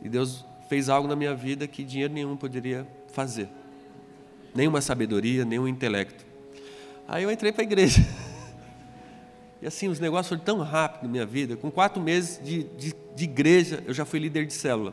E 0.00 0.08
Deus 0.08 0.44
fez 0.72 0.88
algo 0.88 1.06
na 1.06 1.14
minha 1.14 1.34
vida 1.34 1.68
que 1.68 1.84
dinheiro 1.84 2.14
nenhum 2.14 2.34
poderia 2.34 2.88
fazer. 3.12 3.46
Nenhuma 4.54 4.80
sabedoria, 4.80 5.44
nenhum 5.44 5.68
intelecto. 5.68 6.24
Aí 7.06 7.24
eu 7.24 7.30
entrei 7.30 7.52
para 7.52 7.60
a 7.60 7.64
igreja. 7.64 8.02
E 9.60 9.66
assim, 9.66 9.86
os 9.86 10.00
negócios 10.00 10.28
foram 10.28 10.42
tão 10.42 10.58
rápido 10.58 11.04
na 11.04 11.08
minha 11.08 11.26
vida. 11.26 11.56
Com 11.56 11.70
quatro 11.70 12.02
meses 12.02 12.40
de, 12.42 12.64
de, 12.64 12.92
de 13.14 13.24
igreja, 13.24 13.80
eu 13.86 13.94
já 13.94 14.04
fui 14.04 14.18
líder 14.18 14.44
de 14.44 14.52
célula. 14.52 14.92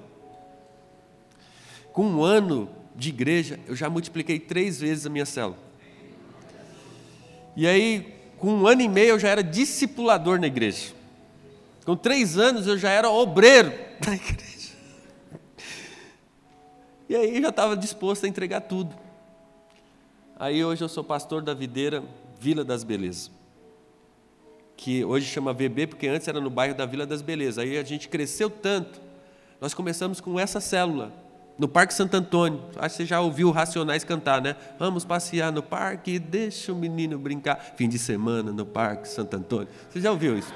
Com 1.91 2.05
um 2.05 2.24
ano 2.24 2.69
de 2.95 3.09
igreja, 3.09 3.59
eu 3.65 3.75
já 3.75 3.89
multipliquei 3.89 4.38
três 4.38 4.79
vezes 4.79 5.07
a 5.07 5.09
minha 5.09 5.25
célula. 5.25 5.57
E 7.55 7.65
aí, 7.65 8.13
com 8.38 8.53
um 8.53 8.67
ano 8.67 8.81
e 8.81 8.88
meio, 8.88 9.09
eu 9.12 9.19
já 9.19 9.29
era 9.29 9.41
discipulador 9.41 10.39
na 10.39 10.45
igreja. 10.45 10.93
Com 11.83 11.95
três 11.95 12.38
anos, 12.38 12.67
eu 12.67 12.77
já 12.77 12.91
era 12.91 13.09
obreiro 13.09 13.74
da 14.00 14.13
igreja. 14.13 14.49
E 17.10 17.16
aí 17.16 17.42
já 17.42 17.50
estava 17.50 17.75
disposto 17.75 18.25
a 18.25 18.30
entregar 18.30 18.62
tudo. 18.62 18.96
Aí 20.38 20.63
hoje 20.63 20.84
eu 20.84 20.88
sou 20.88 21.04
pastor 21.04 21.42
da 21.42 21.56
videira 21.56 22.04
Vila 22.39 22.63
das 22.63 22.84
Belezas. 22.84 23.32
Que 24.78 25.04
hoje 25.04 25.25
chama 25.25 25.51
VB, 25.51 25.88
porque 25.88 26.08
antes 26.08 26.28
era 26.28 26.39
no 26.39 26.51
bairro 26.51 26.75
da 26.75 26.86
Vila 26.86 27.08
das 27.08 27.24
Belezas. 27.24 27.58
Aí 27.58 27.80
a 27.80 27.84
gente 27.84 28.08
cresceu 28.08 28.48
tanto. 28.48 29.01
Nós 29.60 29.74
começamos 29.74 30.22
com 30.22 30.39
essa 30.39 30.62
célula, 30.62 31.12
no 31.58 31.68
Parque 31.68 31.96
Santo 31.96 32.16
Antônio. 32.16 32.63
Acho 32.78 32.96
que 32.96 33.04
você 33.04 33.06
já 33.08 33.20
ouviu 33.20 33.50
Racionais 33.50 34.04
cantar, 34.04 34.39
né? 34.39 34.56
Vamos 34.78 35.04
passear 35.04 35.51
no 35.51 35.63
parque, 35.63 36.20
deixa 36.20 36.72
o 36.72 36.75
menino 36.75 37.18
brincar. 37.18 37.74
Fim 37.75 37.89
de 37.89 37.98
semana 37.98 38.51
no 38.51 38.68
Parque 38.68 39.08
Santo 39.08 39.36
Antônio. 39.36 39.68
Você 39.89 40.00
já 40.00 40.12
ouviu 40.12 40.38
isso? 40.38 40.54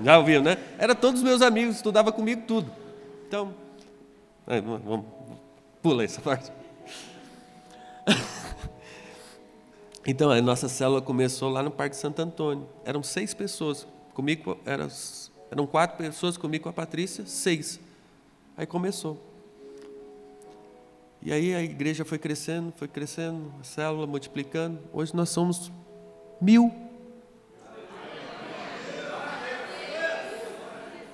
Já 0.00 0.18
ouviu, 0.18 0.42
né? 0.42 0.58
Era 0.76 0.92
todos 0.92 1.20
os 1.20 1.24
meus 1.24 1.40
amigos, 1.40 1.76
estudava 1.76 2.10
comigo 2.10 2.42
tudo. 2.46 2.70
Então, 3.28 3.61
vamos, 4.46 5.06
pula 5.82 6.04
essa 6.04 6.20
parte. 6.20 6.52
Então, 10.04 10.32
a 10.32 10.42
nossa 10.42 10.68
célula 10.68 11.00
começou 11.00 11.48
lá 11.48 11.62
no 11.62 11.70
Parque 11.70 11.94
Santo 11.94 12.20
Antônio. 12.20 12.68
Eram 12.84 13.04
seis 13.04 13.32
pessoas. 13.32 13.86
Comigo 14.12 14.58
eram, 14.66 14.88
eram 15.48 15.64
quatro 15.64 15.96
pessoas, 15.96 16.36
comigo 16.36 16.64
com 16.64 16.68
a 16.68 16.72
Patrícia, 16.72 17.24
seis. 17.24 17.78
Aí 18.56 18.66
começou. 18.66 19.16
E 21.22 21.32
aí 21.32 21.54
a 21.54 21.62
igreja 21.62 22.04
foi 22.04 22.18
crescendo, 22.18 22.72
foi 22.76 22.88
crescendo, 22.88 23.54
a 23.60 23.64
célula 23.64 24.04
multiplicando. 24.06 24.80
Hoje 24.92 25.14
nós 25.14 25.28
somos 25.28 25.70
mil. 26.40 26.66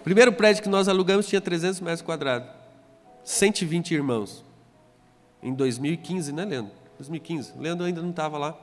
O 0.01 0.03
primeiro 0.03 0.33
prédio 0.33 0.63
que 0.63 0.69
nós 0.69 0.89
alugamos 0.89 1.27
tinha 1.27 1.43
300 1.43 1.81
metros 1.83 2.01
quadrados. 2.01 2.58
120 3.29 3.93
irmãos. 3.93 4.43
Em 5.43 5.53
2015, 5.53 6.33
né, 6.33 6.47
Leandro? 6.47 6.73
2015. 6.97 7.59
Leandro 7.59 7.85
ainda 7.85 8.01
não 8.01 8.09
estava 8.09 8.39
lá. 8.39 8.59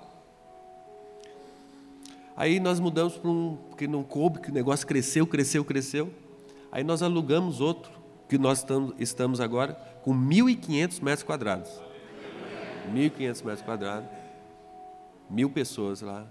Aí 2.35 2.59
nós 2.59 2.79
mudamos 2.79 3.15
para 3.15 3.29
um, 3.29 3.57
porque 3.69 3.87
não 3.87 4.03
coube, 4.03 4.39
que 4.39 4.49
o 4.49 4.53
negócio 4.53 4.87
cresceu, 4.87 5.27
cresceu, 5.27 5.63
cresceu. 5.63 6.11
Aí 6.71 6.83
nós 6.83 7.03
alugamos 7.03 7.61
outro, 7.61 7.91
que 8.27 8.39
nós 8.39 8.65
estamos, 8.97 9.39
agora 9.39 9.75
com 10.01 10.15
1.500 10.15 11.03
metros 11.03 11.23
quadrados. 11.23 11.69
1.500 12.91 13.45
metros 13.45 13.61
quadrados. 13.61 14.09
Mil 15.29 15.51
pessoas 15.51 16.01
lá. 16.01 16.25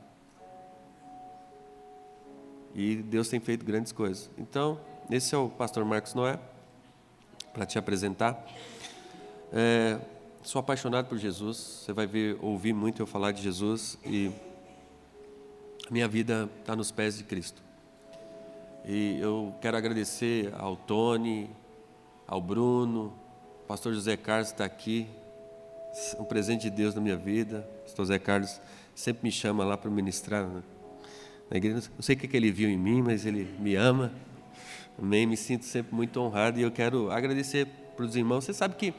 E 2.74 2.96
Deus 2.96 3.28
tem 3.28 3.38
feito 3.38 3.64
grandes 3.64 3.92
coisas. 3.92 4.28
Então, 4.36 4.80
esse 5.08 5.36
é 5.36 5.38
o 5.38 5.48
pastor 5.48 5.84
Marcos 5.84 6.14
Noé 6.14 6.36
para 7.54 7.64
te 7.64 7.78
apresentar. 7.78 8.44
É, 9.52 9.98
sou 10.42 10.58
apaixonado 10.58 11.06
por 11.06 11.16
Jesus. 11.16 11.56
Você 11.56 11.92
vai 11.92 12.06
ver, 12.06 12.36
ouvir 12.42 12.74
muito 12.74 13.00
eu 13.00 13.06
falar 13.06 13.30
de 13.30 13.40
Jesus 13.40 13.96
e 14.04 14.30
minha 15.90 16.08
vida 16.08 16.50
está 16.60 16.74
nos 16.74 16.90
pés 16.90 17.16
de 17.16 17.24
Cristo. 17.24 17.62
E 18.84 19.18
eu 19.20 19.54
quero 19.60 19.76
agradecer 19.76 20.52
ao 20.58 20.76
Tony, 20.76 21.48
ao 22.26 22.40
Bruno, 22.40 23.14
o 23.62 23.66
pastor 23.66 23.94
José 23.94 24.16
Carlos 24.16 24.48
está 24.48 24.64
aqui, 24.64 25.06
um 26.18 26.24
presente 26.24 26.62
de 26.62 26.70
Deus 26.70 26.94
na 26.94 27.00
minha 27.00 27.16
vida. 27.16 27.66
O 27.78 27.82
pastor 27.84 28.06
José 28.06 28.18
Carlos 28.18 28.60
sempre 28.94 29.22
me 29.22 29.30
chama 29.30 29.64
lá 29.64 29.76
para 29.78 29.90
ministrar 29.90 30.46
na 31.50 31.56
igreja. 31.56 31.88
Não 31.94 32.02
sei 32.02 32.16
o 32.16 32.18
que 32.18 32.36
ele 32.36 32.50
viu 32.50 32.68
em 32.68 32.76
mim, 32.76 33.00
mas 33.00 33.24
ele 33.24 33.44
me 33.58 33.76
ama. 33.76 34.12
Amém. 34.98 35.26
Me 35.26 35.36
sinto 35.36 35.64
sempre 35.64 35.94
muito 35.94 36.20
honrado 36.20 36.58
e 36.58 36.62
eu 36.62 36.70
quero 36.70 37.10
agradecer 37.10 37.66
para 37.96 38.04
os 38.04 38.14
irmãos. 38.14 38.44
Você 38.44 38.52
sabe 38.52 38.76
que 38.76 38.94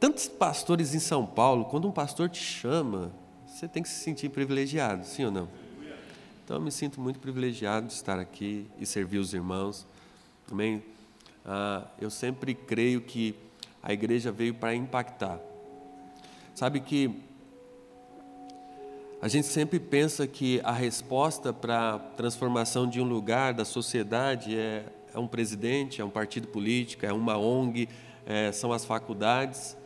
tantos 0.00 0.28
pastores 0.28 0.94
em 0.94 0.98
São 0.98 1.26
Paulo, 1.26 1.66
quando 1.66 1.86
um 1.86 1.92
pastor 1.92 2.28
te 2.28 2.42
chama, 2.42 3.12
você 3.46 3.68
tem 3.68 3.82
que 3.82 3.88
se 3.88 4.02
sentir 4.02 4.28
privilegiado, 4.30 5.04
sim 5.04 5.24
ou 5.24 5.30
não? 5.30 5.48
Então 6.44 6.56
eu 6.56 6.62
me 6.62 6.72
sinto 6.72 7.00
muito 7.00 7.18
privilegiado 7.18 7.88
de 7.88 7.92
estar 7.92 8.18
aqui 8.18 8.66
e 8.78 8.86
servir 8.86 9.18
os 9.18 9.34
irmãos. 9.34 9.86
Também 10.46 10.82
ah, 11.44 11.86
eu 12.00 12.08
sempre 12.08 12.54
creio 12.54 13.02
que 13.02 13.34
a 13.82 13.92
igreja 13.92 14.32
veio 14.32 14.54
para 14.54 14.74
impactar. 14.74 15.38
Sabe 16.54 16.80
que 16.80 17.10
a 19.20 19.26
gente 19.26 19.48
sempre 19.48 19.80
pensa 19.80 20.28
que 20.28 20.60
a 20.62 20.70
resposta 20.70 21.52
para 21.52 21.94
a 21.94 21.98
transformação 21.98 22.88
de 22.88 23.00
um 23.00 23.04
lugar, 23.04 23.52
da 23.52 23.64
sociedade, 23.64 24.56
é, 24.56 24.84
é 25.12 25.18
um 25.18 25.26
presidente, 25.26 26.00
é 26.00 26.04
um 26.04 26.10
partido 26.10 26.46
político, 26.46 27.04
é 27.04 27.12
uma 27.12 27.36
ONG, 27.36 27.88
é, 28.24 28.52
são 28.52 28.72
as 28.72 28.84
faculdades. 28.84 29.76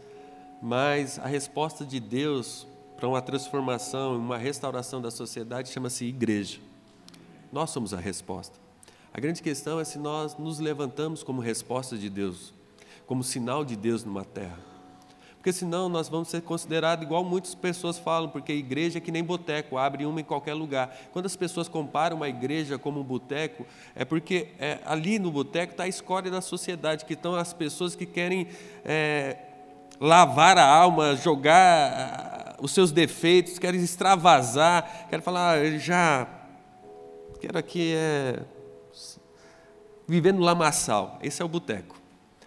Mas 0.60 1.18
a 1.18 1.26
resposta 1.26 1.84
de 1.84 1.98
Deus 1.98 2.66
para 2.96 3.08
uma 3.08 3.22
transformação, 3.22 4.16
uma 4.16 4.36
restauração 4.36 5.00
da 5.00 5.10
sociedade 5.10 5.70
chama-se 5.70 6.04
igreja. 6.04 6.60
Nós 7.50 7.70
somos 7.70 7.94
a 7.94 7.98
resposta. 7.98 8.60
A 9.14 9.20
grande 9.20 9.42
questão 9.42 9.80
é 9.80 9.84
se 9.84 9.98
nós 9.98 10.36
nos 10.36 10.58
levantamos 10.58 11.22
como 11.22 11.40
resposta 11.40 11.96
de 11.96 12.10
Deus, 12.10 12.52
como 13.06 13.24
sinal 13.24 13.64
de 13.64 13.76
Deus 13.76 14.04
numa 14.04 14.24
terra. 14.24 14.71
Porque 15.42 15.52
senão 15.52 15.88
nós 15.88 16.08
vamos 16.08 16.28
ser 16.28 16.40
considerados 16.42 17.04
igual 17.04 17.24
muitas 17.24 17.52
pessoas 17.52 17.98
falam, 17.98 18.28
porque 18.28 18.52
igreja 18.52 18.98
é 18.98 19.00
que 19.00 19.10
nem 19.10 19.24
boteco, 19.24 19.76
abre 19.76 20.06
uma 20.06 20.20
em 20.20 20.24
qualquer 20.24 20.54
lugar. 20.54 20.96
Quando 21.12 21.26
as 21.26 21.34
pessoas 21.34 21.66
comparam 21.66 22.18
uma 22.18 22.28
igreja 22.28 22.78
como 22.78 23.00
um 23.00 23.02
boteco, 23.02 23.66
é 23.96 24.04
porque 24.04 24.50
é, 24.56 24.78
ali 24.86 25.18
no 25.18 25.32
boteco 25.32 25.72
está 25.72 25.82
a 25.82 25.88
escória 25.88 26.30
da 26.30 26.40
sociedade, 26.40 27.04
que 27.04 27.14
estão 27.14 27.34
as 27.34 27.52
pessoas 27.52 27.96
que 27.96 28.06
querem 28.06 28.46
é, 28.84 29.36
lavar 29.98 30.56
a 30.56 30.64
alma, 30.64 31.16
jogar 31.16 32.54
os 32.60 32.70
seus 32.70 32.92
defeitos, 32.92 33.58
querem 33.58 33.82
extravasar, 33.82 35.08
querem 35.10 35.24
falar, 35.24 35.58
ah, 35.58 35.76
já 35.76 36.28
quero 37.40 37.58
aqui 37.58 37.92
é, 37.96 38.44
viver 40.06 40.32
no 40.32 40.42
lamaçal. 40.42 41.18
Esse 41.20 41.42
é 41.42 41.44
o 41.44 41.48
boteco. 41.48 42.01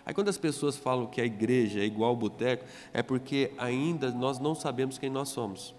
Aí 0.05 0.13
quando 0.13 0.29
as 0.29 0.37
pessoas 0.37 0.77
falam 0.77 1.07
que 1.07 1.19
a 1.19 1.25
igreja 1.25 1.79
é 1.79 1.85
igual 1.85 2.11
ao 2.11 2.15
boteco, 2.15 2.65
é 2.93 3.01
porque 3.01 3.51
ainda 3.57 4.11
nós 4.11 4.39
não 4.39 4.53
sabemos 4.53 4.97
quem 4.97 5.09
nós 5.09 5.29
somos. 5.29 5.73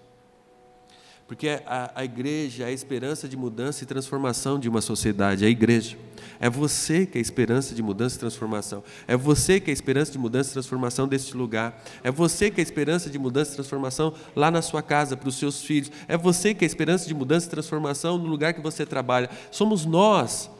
Porque 1.26 1.48
a, 1.66 1.90
a 1.94 2.04
igreja 2.04 2.64
é 2.64 2.66
a 2.68 2.72
esperança 2.72 3.28
de 3.28 3.36
mudança 3.36 3.82
e 3.82 3.86
transformação 3.86 4.58
de 4.58 4.68
uma 4.68 4.80
sociedade, 4.80 5.44
é 5.44 5.48
a 5.48 5.50
igreja. 5.50 5.96
É 6.38 6.48
você 6.48 7.04
que 7.04 7.18
é 7.18 7.20
a 7.20 7.22
esperança 7.22 7.74
de 7.74 7.82
mudança 7.82 8.16
e 8.16 8.18
transformação. 8.18 8.82
É 9.08 9.16
você 9.16 9.58
que 9.58 9.70
é 9.70 9.72
a 9.72 9.74
esperança 9.74 10.12
de 10.12 10.18
mudança 10.18 10.50
e 10.50 10.52
transformação 10.52 11.08
deste 11.08 11.36
lugar. 11.36 11.82
É 12.04 12.10
você 12.10 12.50
que 12.50 12.60
é 12.60 12.62
a 12.62 12.66
esperança 12.66 13.10
de 13.10 13.18
mudança 13.18 13.52
e 13.52 13.54
transformação 13.54 14.14
lá 14.36 14.50
na 14.50 14.62
sua 14.62 14.82
casa, 14.82 15.16
para 15.16 15.28
os 15.28 15.36
seus 15.36 15.62
filhos. 15.62 15.90
É 16.06 16.16
você 16.16 16.54
que 16.54 16.64
é 16.64 16.66
a 16.66 16.68
esperança 16.68 17.08
de 17.08 17.14
mudança 17.14 17.46
e 17.46 17.50
transformação 17.50 18.18
no 18.18 18.26
lugar 18.26 18.54
que 18.54 18.60
você 18.60 18.86
trabalha. 18.86 19.28
Somos 19.50 19.84
nós. 19.84 20.50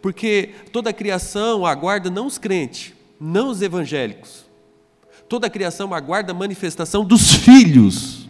Porque 0.00 0.54
toda 0.72 0.90
a 0.90 0.92
criação 0.92 1.66
aguarda 1.66 2.10
não 2.10 2.26
os 2.26 2.38
crentes, 2.38 2.92
não 3.22 3.50
os 3.50 3.62
evangélicos. 3.62 4.44
Toda 5.28 5.46
a 5.46 5.50
criação 5.50 5.94
aguarda 5.94 6.32
a 6.32 6.34
manifestação 6.34 7.04
dos 7.04 7.32
filhos 7.36 8.28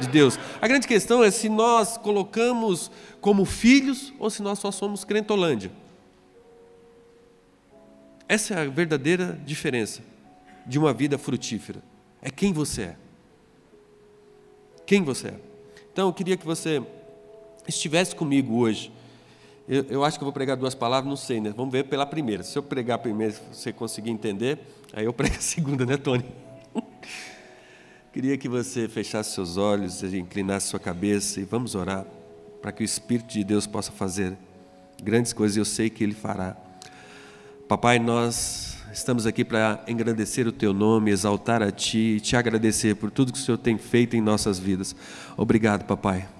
de 0.00 0.06
Deus. 0.06 0.38
A 0.62 0.68
grande 0.68 0.86
questão 0.86 1.24
é 1.24 1.30
se 1.32 1.48
nós 1.48 1.96
colocamos 1.96 2.92
como 3.20 3.44
filhos 3.44 4.12
ou 4.20 4.30
se 4.30 4.40
nós 4.40 4.60
só 4.60 4.70
somos 4.70 5.04
crentolândia. 5.04 5.72
Essa 8.28 8.54
é 8.54 8.60
a 8.60 8.68
verdadeira 8.68 9.38
diferença 9.44 10.00
de 10.64 10.78
uma 10.78 10.92
vida 10.92 11.18
frutífera. 11.18 11.82
É 12.22 12.30
quem 12.30 12.52
você 12.52 12.82
é. 12.82 12.96
Quem 14.86 15.02
você 15.02 15.28
é. 15.28 15.34
Então 15.92 16.06
eu 16.06 16.12
queria 16.12 16.36
que 16.36 16.46
você 16.46 16.80
estivesse 17.66 18.14
comigo 18.14 18.58
hoje. 18.58 18.92
Eu, 19.68 19.84
eu, 19.90 20.04
acho 20.04 20.18
que 20.18 20.22
eu 20.22 20.26
vou 20.26 20.32
pregar 20.32 20.56
duas 20.56 20.74
palavras, 20.74 21.06
não 21.06 21.16
sei, 21.16 21.42
né? 21.42 21.52
Vamos 21.54 21.70
ver 21.70 21.84
pela 21.84 22.06
primeira. 22.06 22.42
Se 22.42 22.56
eu 22.56 22.62
pregar 22.62 22.94
a 22.94 22.98
primeira, 22.98 23.34
você 23.52 23.70
conseguir 23.70 24.08
entender, 24.08 24.58
aí 24.94 25.04
eu 25.04 25.12
prego 25.12 25.36
a 25.36 25.40
segunda, 25.42 25.84
né, 25.84 25.98
Tony? 25.98 26.24
Queria 28.10 28.38
que 28.38 28.48
você 28.48 28.88
fechasse 28.88 29.34
seus 29.34 29.58
olhos, 29.58 30.02
inclinasse 30.02 30.68
sua 30.68 30.80
cabeça 30.80 31.38
e 31.38 31.44
vamos 31.44 31.74
orar 31.74 32.06
para 32.62 32.72
que 32.72 32.82
o 32.82 32.84
Espírito 32.84 33.28
de 33.28 33.44
Deus 33.44 33.66
possa 33.66 33.92
fazer 33.92 34.36
grandes 35.02 35.34
coisas 35.34 35.56
e 35.58 35.60
eu 35.60 35.66
sei 35.66 35.90
que 35.90 36.02
Ele 36.02 36.14
fará. 36.14 36.56
Papai, 37.68 37.98
nós 37.98 38.78
estamos 38.90 39.26
aqui 39.26 39.44
para 39.44 39.84
engrandecer 39.86 40.48
o 40.48 40.52
Teu 40.52 40.72
nome, 40.72 41.10
exaltar 41.10 41.62
a 41.62 41.70
Ti 41.70 42.16
e 42.16 42.20
te 42.20 42.36
agradecer 42.36 42.96
por 42.96 43.10
tudo 43.10 43.34
que 43.34 43.38
o 43.38 43.42
Senhor 43.42 43.58
tem 43.58 43.76
feito 43.76 44.16
em 44.16 44.22
nossas 44.22 44.58
vidas. 44.58 44.96
Obrigado, 45.36 45.84
Papai. 45.84 46.37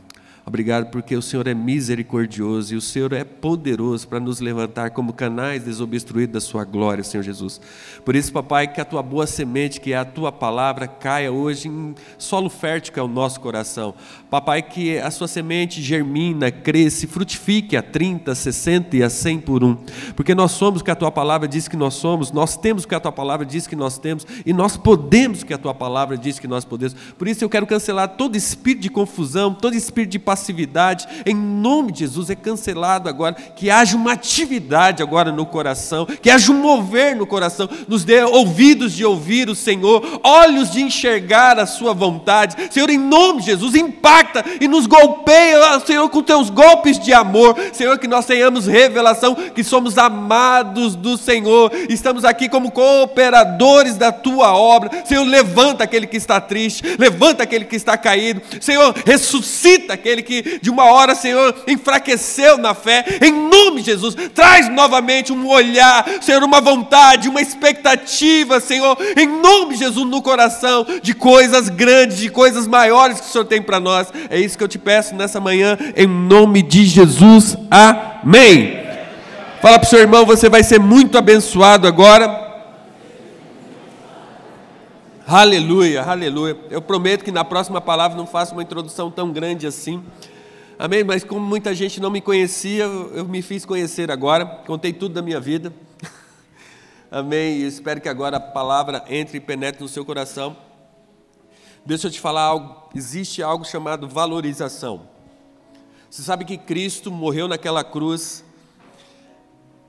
Obrigado 0.48 0.86
porque 0.86 1.14
o 1.14 1.20
Senhor 1.20 1.46
é 1.46 1.52
misericordioso 1.52 2.72
e 2.72 2.76
o 2.78 2.80
Senhor 2.80 3.12
é 3.12 3.22
poderoso 3.22 4.08
para 4.08 4.18
nos 4.18 4.40
levantar 4.40 4.92
como 4.92 5.12
canais 5.12 5.62
desobstruídos 5.62 6.32
da 6.32 6.40
Sua 6.40 6.64
glória, 6.64 7.04
Senhor 7.04 7.22
Jesus. 7.22 7.60
Por 8.02 8.16
isso, 8.16 8.32
papai, 8.32 8.66
que 8.66 8.80
a 8.80 8.84
Tua 8.86 9.02
boa 9.02 9.26
semente, 9.26 9.78
que 9.78 9.92
é 9.92 9.98
a 9.98 10.06
Tua 10.06 10.32
palavra, 10.32 10.88
caia 10.88 11.30
hoje 11.30 11.68
em 11.68 11.94
solo 12.16 12.48
fértil 12.48 12.94
que 12.94 12.98
é 12.98 13.02
o 13.02 13.06
nosso 13.06 13.38
coração. 13.40 13.94
Papai, 14.30 14.60
que 14.60 14.98
a 14.98 15.10
Sua 15.10 15.26
semente 15.26 15.80
germina, 15.80 16.50
cresça, 16.50 17.08
frutifique 17.08 17.74
a 17.74 17.82
30, 17.82 18.34
60 18.34 18.96
e 18.98 19.02
a 19.02 19.08
100 19.08 19.40
por 19.40 19.64
um. 19.64 19.74
Porque 20.14 20.34
nós 20.34 20.52
somos 20.52 20.82
o 20.82 20.84
que 20.84 20.90
a 20.90 20.94
Tua 20.94 21.10
palavra 21.10 21.48
diz 21.48 21.66
que 21.66 21.78
nós 21.78 21.94
somos, 21.94 22.30
nós 22.30 22.54
temos 22.54 22.84
o 22.84 22.88
que 22.88 22.94
a 22.94 23.00
Tua 23.00 23.10
palavra 23.10 23.46
diz 23.46 23.66
que 23.66 23.74
nós 23.74 23.96
temos 23.96 24.26
e 24.44 24.52
nós 24.52 24.76
podemos 24.76 25.40
o 25.40 25.46
que 25.46 25.54
a 25.54 25.58
Tua 25.58 25.72
palavra 25.72 26.18
diz 26.18 26.38
que 26.38 26.46
nós 26.46 26.62
podemos. 26.62 26.94
Por 27.16 27.26
isso 27.26 27.42
eu 27.42 27.48
quero 27.48 27.66
cancelar 27.66 28.16
todo 28.18 28.36
espírito 28.36 28.82
de 28.82 28.90
confusão, 28.90 29.54
todo 29.54 29.74
espírito 29.74 30.10
de 30.10 30.18
passividade, 30.18 31.08
em 31.24 31.34
nome 31.34 31.90
de 31.90 32.00
Jesus, 32.00 32.28
é 32.28 32.34
cancelado 32.34 33.08
agora. 33.08 33.34
Que 33.34 33.70
haja 33.70 33.96
uma 33.96 34.12
atividade 34.12 35.02
agora 35.02 35.32
no 35.32 35.46
coração, 35.46 36.04
que 36.04 36.28
haja 36.28 36.52
um 36.52 36.60
mover 36.60 37.16
no 37.16 37.26
coração, 37.26 37.66
nos 37.88 38.04
dê 38.04 38.22
ouvidos 38.22 38.92
de 38.92 39.06
ouvir 39.06 39.48
o 39.48 39.54
Senhor, 39.54 40.20
olhos 40.22 40.70
de 40.70 40.82
enxergar 40.82 41.58
a 41.58 41.64
Sua 41.64 41.94
vontade. 41.94 42.70
Senhor, 42.70 42.90
em 42.90 42.98
nome 42.98 43.40
de 43.40 43.46
Jesus, 43.46 43.74
impacta 43.74 44.17
e 44.60 44.68
nos 44.68 44.86
golpeia, 44.86 45.80
Senhor, 45.80 46.08
com 46.08 46.22
teus 46.22 46.50
golpes 46.50 46.98
de 46.98 47.12
amor. 47.12 47.56
Senhor, 47.72 47.98
que 47.98 48.08
nós 48.08 48.26
tenhamos 48.26 48.66
revelação 48.66 49.34
que 49.34 49.62
somos 49.64 49.98
amados 49.98 50.94
do 50.94 51.16
Senhor, 51.16 51.70
estamos 51.88 52.24
aqui 52.24 52.48
como 52.48 52.70
cooperadores 52.70 53.96
da 53.96 54.12
Tua 54.12 54.56
obra. 54.56 54.90
Senhor, 55.04 55.24
levanta 55.24 55.84
aquele 55.84 56.06
que 56.06 56.16
está 56.16 56.40
triste, 56.40 56.82
levanta 56.98 57.42
aquele 57.42 57.64
que 57.64 57.76
está 57.76 57.96
caído. 57.96 58.40
Senhor, 58.60 58.94
ressuscita 59.04 59.94
aquele 59.94 60.22
que 60.22 60.58
de 60.60 60.70
uma 60.70 60.84
hora, 60.84 61.14
Senhor, 61.14 61.54
enfraqueceu 61.66 62.58
na 62.58 62.74
fé, 62.74 63.04
em 63.22 63.32
nome 63.32 63.80
de 63.80 63.86
Jesus, 63.86 64.14
traz 64.34 64.68
novamente 64.68 65.32
um 65.32 65.46
olhar, 65.48 66.04
Senhor, 66.20 66.42
uma 66.42 66.60
vontade, 66.60 67.28
uma 67.28 67.40
expectativa, 67.40 68.60
Senhor, 68.60 68.96
em 69.16 69.26
nome 69.26 69.74
de 69.74 69.80
Jesus, 69.80 70.06
no 70.06 70.22
coração, 70.22 70.86
de 71.02 71.14
coisas 71.14 71.68
grandes, 71.68 72.18
de 72.18 72.30
coisas 72.30 72.66
maiores 72.66 73.20
que 73.20 73.26
o 73.26 73.30
Senhor 73.30 73.44
tem 73.44 73.62
para 73.62 73.80
nós. 73.80 74.07
É 74.30 74.38
isso 74.38 74.56
que 74.56 74.64
eu 74.64 74.68
te 74.68 74.78
peço 74.78 75.14
nessa 75.14 75.40
manhã, 75.40 75.76
em 75.96 76.06
nome 76.06 76.62
de 76.62 76.84
Jesus, 76.84 77.56
amém. 77.70 78.88
Fala 79.60 79.78
para 79.78 79.86
o 79.86 79.88
seu 79.88 79.98
irmão, 79.98 80.24
você 80.24 80.48
vai 80.48 80.62
ser 80.62 80.78
muito 80.78 81.18
abençoado 81.18 81.86
agora. 81.86 82.48
Aleluia, 85.26 86.02
aleluia. 86.04 86.56
Eu 86.70 86.80
prometo 86.80 87.22
que 87.22 87.30
na 87.30 87.44
próxima 87.44 87.80
palavra 87.80 88.16
não 88.16 88.26
faço 88.26 88.54
uma 88.54 88.62
introdução 88.62 89.10
tão 89.10 89.30
grande 89.30 89.66
assim. 89.66 90.02
Amém? 90.78 91.02
Mas 91.02 91.24
como 91.24 91.44
muita 91.44 91.74
gente 91.74 92.00
não 92.00 92.08
me 92.08 92.20
conhecia, 92.20 92.84
eu 92.84 93.24
me 93.24 93.42
fiz 93.42 93.66
conhecer 93.66 94.10
agora. 94.10 94.46
Contei 94.46 94.92
tudo 94.92 95.14
da 95.14 95.20
minha 95.20 95.40
vida. 95.40 95.72
Amém? 97.10 97.58
E 97.58 97.66
espero 97.66 98.00
que 98.00 98.08
agora 98.08 98.36
a 98.36 98.40
palavra 98.40 99.04
entre 99.08 99.38
e 99.38 99.40
penetre 99.40 99.82
no 99.82 99.88
seu 99.88 100.04
coração. 100.04 100.56
Deixa 101.88 102.06
eu 102.06 102.10
te 102.10 102.20
falar 102.20 102.42
algo. 102.42 102.90
Existe 102.94 103.42
algo 103.42 103.64
chamado 103.64 104.06
valorização. 104.06 105.08
Você 106.10 106.20
sabe 106.20 106.44
que 106.44 106.58
Cristo 106.58 107.10
morreu 107.10 107.48
naquela 107.48 107.82
cruz 107.82 108.44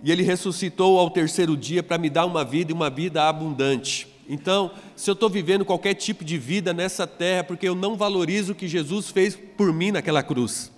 e 0.02 0.10
ele 0.10 0.24
ressuscitou 0.24 0.98
ao 0.98 1.10
terceiro 1.10 1.58
dia 1.58 1.84
para 1.84 1.98
me 1.98 2.10
dar 2.10 2.26
uma 2.26 2.46
vida 2.46 2.72
e 2.72 2.74
uma 2.74 2.90
vida 2.90 3.28
abundante. 3.28 4.08
Então, 4.30 4.72
se 4.96 5.10
eu 5.10 5.14
estou 5.14 5.30
vivendo 5.30 5.66
qualquer 5.66 5.94
tipo 5.94 6.24
de 6.24 6.38
vida 6.38 6.72
nessa 6.72 7.06
terra, 7.06 7.44
porque 7.44 7.68
eu 7.68 7.76
não 7.76 7.98
valorizo 7.98 8.54
o 8.54 8.56
que 8.56 8.66
Jesus 8.66 9.10
fez 9.10 9.36
por 9.36 9.74
mim 9.74 9.92
naquela 9.92 10.24
cruz. 10.24 10.72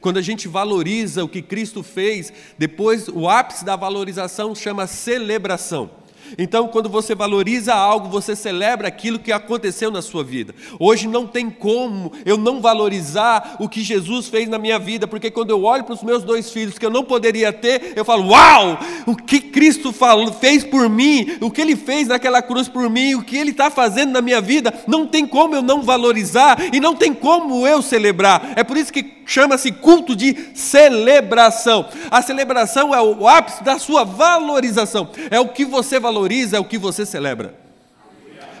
Quando 0.00 0.16
a 0.16 0.22
gente 0.22 0.48
valoriza 0.48 1.22
o 1.22 1.28
que 1.28 1.40
Cristo 1.40 1.84
fez, 1.84 2.32
depois 2.58 3.06
o 3.06 3.28
ápice 3.28 3.64
da 3.64 3.76
valorização 3.76 4.56
chama 4.56 4.88
celebração. 4.88 5.88
Então, 6.36 6.68
quando 6.68 6.88
você 6.88 7.14
valoriza 7.14 7.74
algo, 7.74 8.08
você 8.08 8.34
celebra 8.36 8.88
aquilo 8.88 9.18
que 9.18 9.32
aconteceu 9.32 9.90
na 9.90 10.02
sua 10.02 10.22
vida. 10.22 10.54
Hoje 10.78 11.08
não 11.08 11.26
tem 11.26 11.48
como 11.48 12.12
eu 12.24 12.36
não 12.36 12.60
valorizar 12.60 13.56
o 13.58 13.68
que 13.68 13.82
Jesus 13.82 14.28
fez 14.28 14.48
na 14.48 14.58
minha 14.58 14.78
vida, 14.78 15.06
porque 15.06 15.30
quando 15.30 15.50
eu 15.50 15.62
olho 15.62 15.84
para 15.84 15.94
os 15.94 16.02
meus 16.02 16.22
dois 16.22 16.50
filhos 16.50 16.78
que 16.78 16.84
eu 16.84 16.90
não 16.90 17.04
poderia 17.04 17.52
ter, 17.52 17.92
eu 17.96 18.04
falo: 18.04 18.28
Uau! 18.28 18.78
O 19.06 19.16
que 19.16 19.40
Cristo 19.40 19.92
falou, 19.92 20.32
fez 20.32 20.64
por 20.64 20.88
mim, 20.88 21.38
o 21.40 21.50
que 21.50 21.60
Ele 21.60 21.76
fez 21.76 22.08
naquela 22.08 22.42
cruz 22.42 22.68
por 22.68 22.90
mim, 22.90 23.14
o 23.14 23.22
que 23.22 23.36
Ele 23.36 23.50
está 23.50 23.70
fazendo 23.70 24.12
na 24.12 24.20
minha 24.20 24.40
vida, 24.40 24.72
não 24.86 25.06
tem 25.06 25.26
como 25.26 25.54
eu 25.54 25.62
não 25.62 25.82
valorizar 25.82 26.58
e 26.72 26.80
não 26.80 26.94
tem 26.94 27.14
como 27.14 27.66
eu 27.66 27.80
celebrar. 27.80 28.52
É 28.56 28.62
por 28.62 28.76
isso 28.76 28.92
que 28.92 29.18
chama-se 29.24 29.72
culto 29.72 30.16
de 30.16 30.36
celebração. 30.54 31.86
A 32.10 32.22
celebração 32.22 32.94
é 32.94 33.00
o 33.00 33.28
ápice 33.28 33.62
da 33.62 33.78
sua 33.78 34.04
valorização, 34.04 35.08
é 35.30 35.38
o 35.38 35.48
que 35.48 35.64
você 35.64 35.98
valoriza 35.98 36.17
valoriza 36.18 36.56
é 36.56 36.60
o 36.60 36.64
que 36.64 36.76
você 36.76 37.06
celebra. 37.06 37.54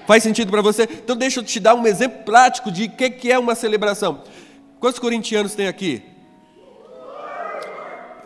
Faz 0.06 0.22
sentido 0.22 0.50
para 0.50 0.62
você? 0.62 0.84
Então 0.84 1.16
deixa 1.16 1.40
eu 1.40 1.44
te 1.44 1.58
dar 1.58 1.74
um 1.74 1.86
exemplo 1.86 2.22
prático 2.22 2.70
de 2.70 2.84
o 2.84 2.90
que 2.90 3.30
é 3.30 3.38
uma 3.38 3.54
celebração. 3.54 4.22
Quantos 4.80 4.98
corintianos 4.98 5.54
tem 5.54 5.66
aqui? 5.66 6.02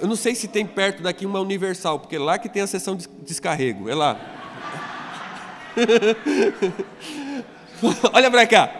Eu 0.00 0.06
não 0.06 0.16
sei 0.16 0.34
se 0.34 0.48
tem 0.48 0.66
perto 0.66 1.02
daqui 1.02 1.24
uma 1.24 1.40
universal, 1.40 1.98
porque 1.98 2.18
lá 2.18 2.38
que 2.38 2.48
tem 2.48 2.62
a 2.62 2.66
sessão 2.66 2.96
de 2.96 3.08
descarrego, 3.24 3.88
é 3.88 3.94
lá. 3.94 4.20
Olha 8.12 8.30
para 8.30 8.46
cá. 8.46 8.70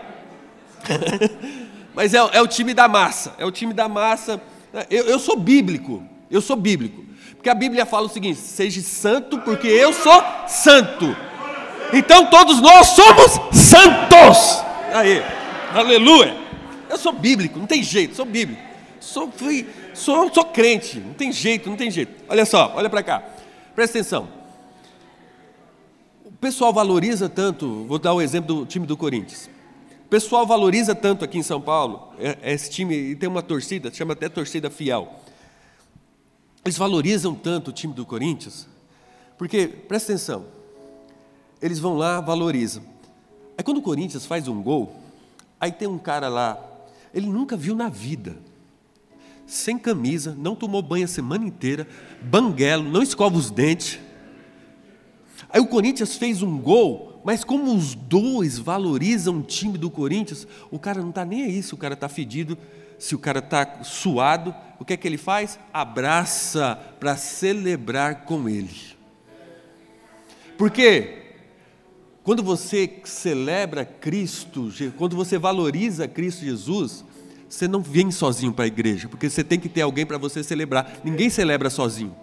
Mas 1.95 2.15
é, 2.15 2.19
é, 2.19 2.43
o 2.43 2.47
time 2.47 2.75
da 2.75 2.89
massa, 2.89 3.35
é 3.39 3.45
o 3.45 3.51
time 3.51 3.75
da 3.75 3.89
massa 3.89 4.41
Eu, 4.91 5.07
eu 5.07 5.19
sou 5.19 5.37
bíblico, 5.37 6.03
eu 6.33 6.41
sou 6.41 6.57
bíblico. 6.57 7.05
Porque 7.35 7.51
a 7.51 7.55
Bíblia 7.55 7.85
fala 7.85 8.07
o 8.07 8.09
seguinte: 8.09 8.41
seja 8.41 8.81
santo, 8.81 9.39
porque 9.41 9.69
eu 9.69 9.93
sou 9.93 10.25
santo. 10.49 11.15
Então 11.93 12.27
todos 12.27 12.61
nós 12.61 12.89
somos 12.89 13.33
santos. 13.53 14.65
Aí, 14.95 15.23
aleluia. 15.75 16.37
Eu 16.89 16.97
sou 16.97 17.13
bíblico, 17.13 17.59
não 17.59 17.67
tem 17.67 17.83
jeito, 17.83 18.15
sou 18.15 18.25
bíblico. 18.25 18.61
Sou, 19.01 19.31
fui, 19.31 19.67
sou, 19.95 20.33
sou 20.33 20.45
crente, 20.45 21.01
não 21.01 21.15
tem 21.15 21.33
jeito, 21.33 21.69
não 21.69 21.77
tem 21.77 21.91
jeito. 21.91 22.25
Olha 22.29 22.47
só, 22.47 22.73
olha 22.77 22.89
para 22.89 23.03
cá, 23.03 23.23
presta 23.75 23.99
atenção. 23.99 24.29
O 26.25 26.31
pessoal 26.33 26.73
valoriza 26.73 27.29
tanto, 27.29 27.85
vou 27.85 27.99
dar 27.99 28.15
o 28.15 28.21
exemplo 28.21 28.55
do 28.55 28.67
time 28.67 28.87
do 28.87 28.97
Corinthians. 28.97 29.51
O 30.07 30.09
pessoal 30.09 30.47
valoriza 30.47 30.95
tanto 30.95 31.25
aqui 31.25 31.39
em 31.39 31.43
São 31.43 31.61
Paulo, 31.61 32.13
é, 32.19 32.53
esse 32.53 32.71
time 32.71 33.17
tem 33.17 33.29
uma 33.29 33.43
torcida, 33.43 33.93
chama 33.93 34.13
até 34.13 34.29
torcida 34.29 34.71
fiel. 34.71 35.22
Eles 36.65 36.79
valorizam 36.79 37.35
tanto 37.35 37.69
o 37.69 37.73
time 37.73 37.93
do 37.93 38.07
Corinthians, 38.07 38.69
porque, 39.37 39.67
presta 39.67 40.13
atenção, 40.13 40.45
eles 41.61 41.79
vão 41.79 41.95
lá, 41.95 42.21
valorizam. 42.21 42.85
Aí 43.57 43.65
quando 43.65 43.79
o 43.79 43.83
Corinthians 43.83 44.25
faz 44.25 44.47
um 44.47 44.63
gol, 44.63 44.95
aí 45.61 45.73
tem 45.73 45.89
um 45.89 45.99
cara 45.99 46.29
lá, 46.29 46.59
ele 47.13 47.27
nunca 47.27 47.57
viu 47.57 47.75
na 47.75 47.89
vida, 47.89 48.37
sem 49.47 49.77
camisa, 49.77 50.37
não 50.39 50.55
tomou 50.55 50.81
banho 50.81 51.05
a 51.05 51.09
semana 51.09 51.45
inteira, 51.45 51.87
banguelo, 52.23 52.85
não 52.85 53.03
escova 53.03 53.37
os 53.37 53.51
dentes. 53.51 53.99
Aí 55.51 55.61
o 55.61 55.67
Corinthians 55.67 56.17
fez 56.17 56.43
um 56.43 56.59
gol, 56.59 57.21
mas 57.25 57.45
como 57.45 57.75
os 57.75 57.95
dois 57.95 58.59
valorizam 58.59 59.39
o 59.39 59.43
time 59.43 59.77
do 59.77 59.91
Corinthians, 59.91 60.47
o 60.71 60.79
cara 60.79 61.03
não 61.03 61.11
está 61.11 61.25
nem 61.25 61.45
aí 61.45 61.63
se 61.63 61.75
o 61.75 61.77
cara 61.77 61.95
está 61.95 62.09
fedido, 62.09 62.57
se 63.03 63.17
o 63.17 63.19
cara 63.19 63.41
está 63.41 63.83
suado, 63.83 64.55
o 64.79 64.85
que 64.85 64.93
é 64.93 64.97
que 64.97 65.09
ele 65.09 65.19
faz? 65.19 65.59
Abraça 65.73 66.79
para 67.01 67.17
celebrar 67.17 68.25
com 68.25 68.49
ele. 68.49 68.97
Por 70.57 70.71
quê? 70.71 71.33
Quando 72.23 72.45
você 72.45 73.01
celebra 73.03 73.85
Cristo, 73.85 74.73
quando 74.97 75.17
você 75.17 75.37
valoriza 75.37 76.07
Cristo 76.07 76.45
Jesus, 76.45 77.05
você 77.49 77.67
não 77.67 77.83
vem 77.83 78.13
sozinho 78.13 78.53
para 78.53 78.67
a 78.67 78.69
igreja, 78.69 79.09
porque 79.09 79.29
você 79.29 79.43
tem 79.43 79.59
que 79.59 79.69
ter 79.69 79.81
alguém 79.81 80.07
para 80.07 80.17
você 80.17 80.41
celebrar. 80.45 81.01
Ninguém 81.03 81.29
celebra 81.29 81.71
sozinho. 81.71 82.15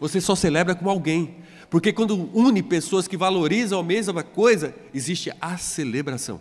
Você 0.00 0.22
só 0.22 0.34
celebra 0.34 0.74
com 0.74 0.88
alguém. 0.88 1.36
Porque 1.68 1.92
quando 1.92 2.30
une 2.32 2.62
pessoas 2.62 3.06
que 3.06 3.16
valorizam 3.16 3.78
a 3.78 3.84
mesma 3.84 4.22
coisa, 4.22 4.74
existe 4.94 5.30
a 5.38 5.58
celebração. 5.58 6.40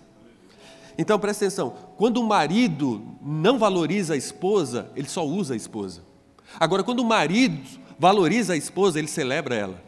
Então 0.98 1.20
presta 1.20 1.46
atenção: 1.46 1.74
quando 1.98 2.22
o 2.22 2.28
marido 2.28 3.04
não 3.22 3.58
valoriza 3.58 4.14
a 4.14 4.18
esposa, 4.18 4.90
ele 4.96 5.08
só 5.08 5.26
usa 5.26 5.54
a 5.54 5.58
esposa. 5.58 6.02
Agora, 6.60 6.84
quando 6.84 7.00
o 7.00 7.06
marido 7.06 7.62
valoriza 7.98 8.54
a 8.54 8.58
esposa, 8.58 9.00
ele 9.00 9.08
celebra 9.08 9.56
ela. 9.56 9.82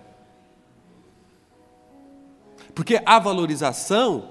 Porque 2.74 3.02
a 3.06 3.20
valorização, 3.20 4.30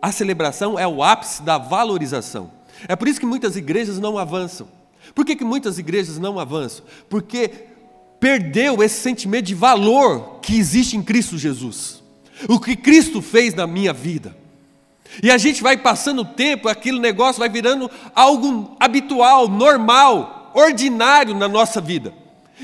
a 0.00 0.12
celebração 0.12 0.78
é 0.78 0.86
o 0.86 1.02
ápice 1.02 1.42
da 1.42 1.56
valorização. 1.56 2.50
É 2.88 2.96
por 2.96 3.08
isso 3.08 3.20
que 3.20 3.26
muitas 3.26 3.56
igrejas 3.56 3.98
não 3.98 4.18
avançam. 4.18 4.68
Por 5.14 5.24
que, 5.24 5.36
que 5.36 5.44
muitas 5.44 5.78
igrejas 5.78 6.18
não 6.18 6.38
avançam? 6.38 6.84
Porque 7.08 7.50
perdeu 8.18 8.82
esse 8.82 9.00
sentimento 9.00 9.46
de 9.46 9.54
valor 9.54 10.40
que 10.40 10.56
existe 10.56 10.96
em 10.96 11.02
Cristo 11.02 11.38
Jesus. 11.38 12.02
O 12.48 12.60
que 12.60 12.76
Cristo 12.76 13.22
fez 13.22 13.54
na 13.54 13.66
minha 13.66 13.92
vida. 13.92 14.36
E 15.22 15.30
a 15.30 15.38
gente 15.38 15.62
vai 15.62 15.76
passando 15.76 16.22
o 16.22 16.24
tempo, 16.24 16.68
aquele 16.68 16.98
negócio 16.98 17.40
vai 17.40 17.48
virando 17.48 17.90
algo 18.14 18.76
habitual, 18.78 19.48
normal, 19.48 20.52
ordinário 20.54 21.34
na 21.34 21.48
nossa 21.48 21.80
vida. 21.80 22.14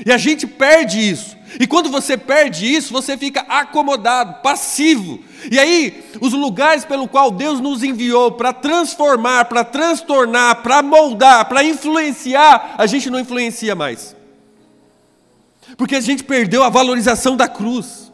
E 0.05 0.11
a 0.11 0.17
gente 0.17 0.45
perde 0.45 0.99
isso. 0.99 1.35
E 1.59 1.65
quando 1.65 1.89
você 1.89 2.17
perde 2.17 2.71
isso, 2.71 2.93
você 2.93 3.17
fica 3.17 3.41
acomodado, 3.41 4.41
passivo. 4.41 5.19
E 5.49 5.57
aí, 5.57 6.03
os 6.21 6.33
lugares 6.33 6.85
pelo 6.85 7.07
qual 7.07 7.31
Deus 7.31 7.59
nos 7.59 7.83
enviou 7.83 8.31
para 8.31 8.53
transformar, 8.53 9.45
para 9.45 9.63
transtornar, 9.63 10.61
para 10.61 10.83
moldar, 10.83 11.47
para 11.47 11.63
influenciar, 11.63 12.75
a 12.77 12.85
gente 12.85 13.09
não 13.09 13.19
influencia 13.19 13.75
mais. 13.75 14.15
Porque 15.75 15.95
a 15.95 16.01
gente 16.01 16.23
perdeu 16.23 16.63
a 16.63 16.69
valorização 16.69 17.35
da 17.35 17.47
cruz. 17.47 18.06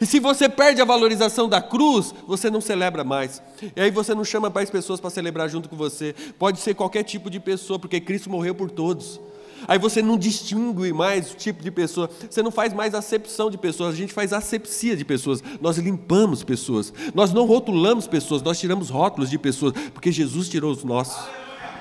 E 0.00 0.06
se 0.06 0.18
você 0.18 0.48
perde 0.48 0.80
a 0.80 0.84
valorização 0.84 1.48
da 1.48 1.60
cruz, 1.60 2.14
você 2.26 2.50
não 2.50 2.60
celebra 2.60 3.04
mais. 3.04 3.42
E 3.76 3.80
aí 3.80 3.90
você 3.90 4.14
não 4.14 4.24
chama 4.24 4.50
mais 4.50 4.70
pessoas 4.70 5.00
para 5.00 5.10
celebrar 5.10 5.48
junto 5.48 5.68
com 5.68 5.76
você. 5.76 6.14
Pode 6.38 6.60
ser 6.60 6.74
qualquer 6.74 7.02
tipo 7.02 7.30
de 7.30 7.40
pessoa, 7.40 7.78
porque 7.78 8.00
Cristo 8.00 8.30
morreu 8.30 8.54
por 8.54 8.70
todos. 8.70 9.20
Aí 9.66 9.78
você 9.78 10.02
não 10.02 10.18
distingue 10.18 10.92
mais 10.92 11.32
o 11.32 11.36
tipo 11.36 11.62
de 11.62 11.70
pessoa, 11.70 12.10
você 12.28 12.42
não 12.42 12.50
faz 12.50 12.74
mais 12.74 12.94
acepção 12.94 13.50
de 13.50 13.56
pessoas, 13.56 13.94
a 13.94 13.96
gente 13.96 14.12
faz 14.12 14.32
asepsia 14.32 14.94
de 14.94 15.06
pessoas, 15.06 15.42
nós 15.58 15.78
limpamos 15.78 16.44
pessoas, 16.44 16.92
nós 17.14 17.32
não 17.32 17.46
rotulamos 17.46 18.06
pessoas, 18.06 18.42
nós 18.42 18.60
tiramos 18.60 18.90
rótulos 18.90 19.30
de 19.30 19.38
pessoas, 19.38 19.72
porque 19.94 20.12
Jesus 20.12 20.50
tirou 20.50 20.70
os 20.70 20.84
nossos. 20.84 21.16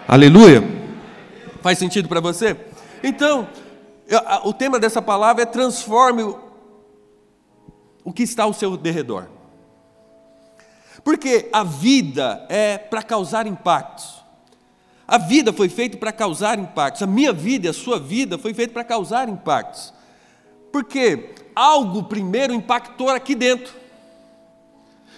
Aleluia. 0.08 0.60
Aleluia. 0.60 0.84
Faz 1.62 1.78
sentido 1.78 2.08
para 2.08 2.22
você? 2.22 2.56
Então, 3.04 3.50
o 4.46 4.54
tema 4.54 4.80
dessa 4.80 5.02
palavra 5.02 5.44
é 5.44 5.46
transforme 5.46 6.24
o 8.04 8.12
que 8.12 8.24
está 8.24 8.44
ao 8.44 8.54
seu 8.54 8.76
derredor. 8.76 9.28
Porque 11.04 11.50
a 11.52 11.64
vida 11.64 12.46
é 12.50 12.78
para 12.78 13.04
causar 13.04 13.48
impactos. 13.48 14.24
A 15.08 15.18
vida 15.18 15.52
foi 15.52 15.68
feita 15.70 15.98
para 15.98 16.12
causar 16.12 16.58
impactos. 16.58 17.02
A 17.02 17.08
minha 17.08 17.34
vida 17.34 17.68
e 17.68 17.70
a 17.70 17.74
sua 17.74 18.00
vida 18.00 18.38
foi 18.38 18.54
feita 18.54 18.74
para 18.74 18.84
causar 18.84 19.28
impactos. 19.28 19.94
Porque 20.72 21.36
algo 21.56 22.04
primeiro 22.04 22.54
impactou 22.54 23.10
aqui 23.10 23.36
dentro. 23.36 23.74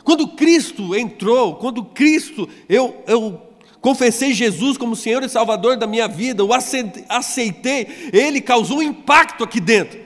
Quando 0.04 0.28
Cristo 0.30 0.96
entrou, 0.96 1.56
quando 1.56 1.84
Cristo, 1.84 2.48
eu, 2.70 3.04
eu 3.08 3.42
confessei 3.82 4.34
Jesus 4.34 4.78
como 4.78 4.96
Senhor 4.96 5.24
e 5.24 5.30
Salvador 5.30 5.78
da 5.78 5.88
minha 5.88 6.08
vida, 6.08 6.44
o 6.44 6.52
aceitei, 6.54 8.10
Ele 8.14 8.42
causou 8.42 8.78
um 8.78 8.84
impacto 8.84 9.44
aqui 9.44 9.60
dentro. 9.60 10.05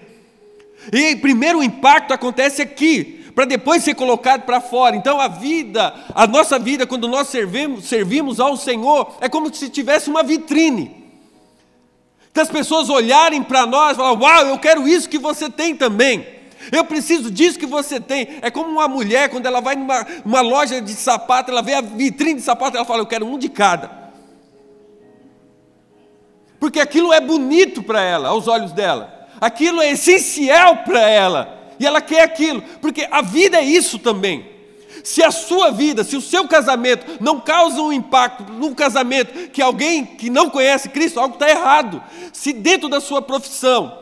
E 0.91 1.15
primeiro 1.15 1.59
o 1.59 1.63
impacto 1.63 2.13
acontece 2.13 2.61
aqui, 2.61 3.25
para 3.35 3.45
depois 3.45 3.83
ser 3.83 3.95
colocado 3.95 4.41
para 4.41 4.59
fora. 4.59 4.95
Então 4.95 5.19
a 5.19 5.27
vida, 5.27 5.93
a 6.13 6.25
nossa 6.25 6.57
vida, 6.57 6.87
quando 6.87 7.07
nós 7.07 7.27
servimos, 7.27 7.85
servimos 7.85 8.39
ao 8.39 8.57
Senhor, 8.57 9.15
é 9.21 9.29
como 9.29 9.53
se 9.53 9.69
tivesse 9.69 10.09
uma 10.09 10.23
vitrine. 10.23 10.99
Que 12.33 12.39
as 12.39 12.49
pessoas 12.49 12.89
olharem 12.89 13.43
para 13.43 13.65
nós 13.65 13.93
e 13.93 13.95
falar: 13.95 14.13
Uau, 14.13 14.45
eu 14.47 14.59
quero 14.59 14.87
isso 14.87 15.09
que 15.09 15.17
você 15.17 15.49
tem 15.49 15.75
também. 15.75 16.25
Eu 16.71 16.83
preciso 16.83 17.31
disso 17.31 17.57
que 17.57 17.65
você 17.65 17.99
tem. 17.99 18.39
É 18.41 18.51
como 18.51 18.69
uma 18.69 18.87
mulher, 18.87 19.29
quando 19.29 19.45
ela 19.45 19.61
vai 19.61 19.75
numa 19.75 20.05
uma 20.25 20.41
loja 20.41 20.81
de 20.81 20.93
sapato, 20.93 21.51
ela 21.51 21.61
vê 21.61 21.73
a 21.73 21.81
vitrine 21.81 22.35
de 22.35 22.41
sapato, 22.41 22.77
ela 22.77 22.85
fala: 22.85 23.01
Eu 23.01 23.07
quero 23.07 23.25
um 23.25 23.37
de 23.37 23.49
cada. 23.49 24.09
Porque 26.59 26.79
aquilo 26.79 27.13
é 27.13 27.21
bonito 27.21 27.81
para 27.81 28.01
ela, 28.01 28.29
aos 28.29 28.47
olhos 28.47 28.73
dela. 28.73 29.18
Aquilo 29.39 29.81
é 29.81 29.91
essencial 29.91 30.77
para 30.77 31.01
ela 31.01 31.57
e 31.79 31.85
ela 31.85 32.01
quer 32.01 32.21
aquilo, 32.21 32.61
porque 32.81 33.07
a 33.09 33.21
vida 33.21 33.57
é 33.57 33.63
isso 33.63 33.97
também. 33.97 34.45
Se 35.03 35.23
a 35.23 35.31
sua 35.31 35.71
vida, 35.71 36.03
se 36.03 36.17
o 36.17 36.21
seu 36.21 36.47
casamento 36.47 37.05
não 37.21 37.39
causa 37.39 37.81
um 37.81 37.91
impacto 37.91 38.43
no 38.51 38.75
casamento 38.75 39.49
que 39.49 39.61
alguém 39.61 40.05
que 40.05 40.29
não 40.29 40.49
conhece 40.49 40.89
Cristo, 40.89 41.19
algo 41.19 41.35
está 41.35 41.49
errado. 41.49 42.03
Se 42.33 42.51
dentro 42.51 42.89
da 42.89 42.99
sua 42.99 43.21
profissão, 43.21 43.99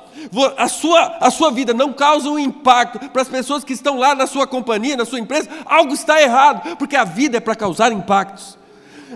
a 0.58 0.67
sua, 0.67 1.17
a 1.21 1.30
sua 1.30 1.52
vida 1.52 1.73
não 1.73 1.93
causa 1.93 2.28
um 2.28 2.39
impacto 2.39 3.10
para 3.10 3.21
as 3.21 3.28
pessoas 3.28 3.63
que 3.63 3.73
estão 3.73 3.97
lá 3.97 4.15
na 4.15 4.26
sua 4.26 4.47
companhia, 4.47 4.97
na 4.97 5.06
sua 5.06 5.19
empresa, 5.19 5.50
algo 5.65 5.93
está 5.93 6.19
errado, 6.21 6.76
porque 6.78 6.95
a 6.95 7.04
vida 7.04 7.38
é 7.38 7.39
para 7.39 7.56
causar 7.56 7.91
impactos. 7.91 8.58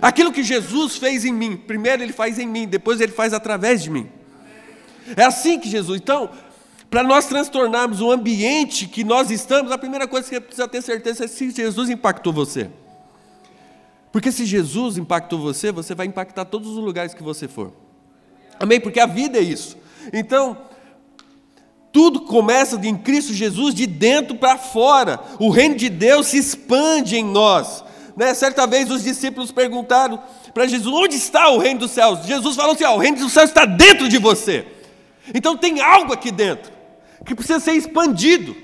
Aquilo 0.00 0.32
que 0.32 0.42
Jesus 0.42 0.96
fez 0.96 1.24
em 1.24 1.32
mim, 1.32 1.56
primeiro 1.56 2.02
ele 2.02 2.12
faz 2.12 2.38
em 2.38 2.46
mim, 2.46 2.66
depois 2.66 3.00
ele 3.00 3.12
faz 3.12 3.34
através 3.34 3.82
de 3.82 3.90
mim. 3.90 4.08
É 5.16 5.24
assim 5.24 5.58
que 5.58 5.68
Jesus. 5.68 6.00
Então, 6.00 6.30
para 6.90 7.02
nós 7.02 7.26
transtornarmos 7.26 8.00
o 8.00 8.10
ambiente 8.10 8.86
que 8.86 9.02
nós 9.02 9.30
estamos, 9.30 9.72
a 9.72 9.78
primeira 9.78 10.06
coisa 10.06 10.28
que 10.28 10.34
você 10.34 10.40
precisa 10.40 10.68
ter 10.68 10.82
certeza 10.82 11.24
é 11.24 11.26
se 11.28 11.50
Jesus 11.50 11.88
impactou 11.88 12.32
você. 12.32 12.70
Porque 14.12 14.30
se 14.30 14.44
Jesus 14.44 14.98
impactou 14.98 15.38
você, 15.38 15.72
você 15.72 15.94
vai 15.94 16.06
impactar 16.06 16.44
todos 16.44 16.68
os 16.68 16.76
lugares 16.76 17.14
que 17.14 17.22
você 17.22 17.48
for. 17.48 17.72
Amém? 18.60 18.78
Porque 18.78 19.00
a 19.00 19.06
vida 19.06 19.38
é 19.38 19.42
isso. 19.42 19.76
Então, 20.12 20.58
tudo 21.90 22.20
começa 22.20 22.76
em 22.86 22.96
Cristo 22.96 23.32
Jesus 23.32 23.74
de 23.74 23.86
dentro 23.86 24.36
para 24.36 24.58
fora. 24.58 25.18
O 25.38 25.48
reino 25.48 25.76
de 25.76 25.88
Deus 25.88 26.26
se 26.26 26.36
expande 26.38 27.16
em 27.16 27.24
nós. 27.24 27.82
Né? 28.14 28.34
Certa 28.34 28.66
vez 28.66 28.90
os 28.90 29.02
discípulos 29.02 29.50
perguntaram 29.50 30.22
para 30.52 30.66
Jesus: 30.66 30.94
onde 30.94 31.16
está 31.16 31.48
o 31.48 31.58
reino 31.58 31.80
dos 31.80 31.90
céus? 31.90 32.26
Jesus 32.26 32.54
falou 32.56 32.74
assim: 32.74 32.84
o 32.84 32.98
reino 32.98 33.18
dos 33.18 33.32
céus 33.32 33.48
está 33.48 33.64
dentro 33.64 34.08
de 34.08 34.18
você. 34.18 34.66
Então 35.34 35.56
tem 35.56 35.80
algo 35.80 36.12
aqui 36.12 36.30
dentro 36.30 36.72
que 37.24 37.34
precisa 37.34 37.60
ser 37.60 37.72
expandido. 37.72 38.56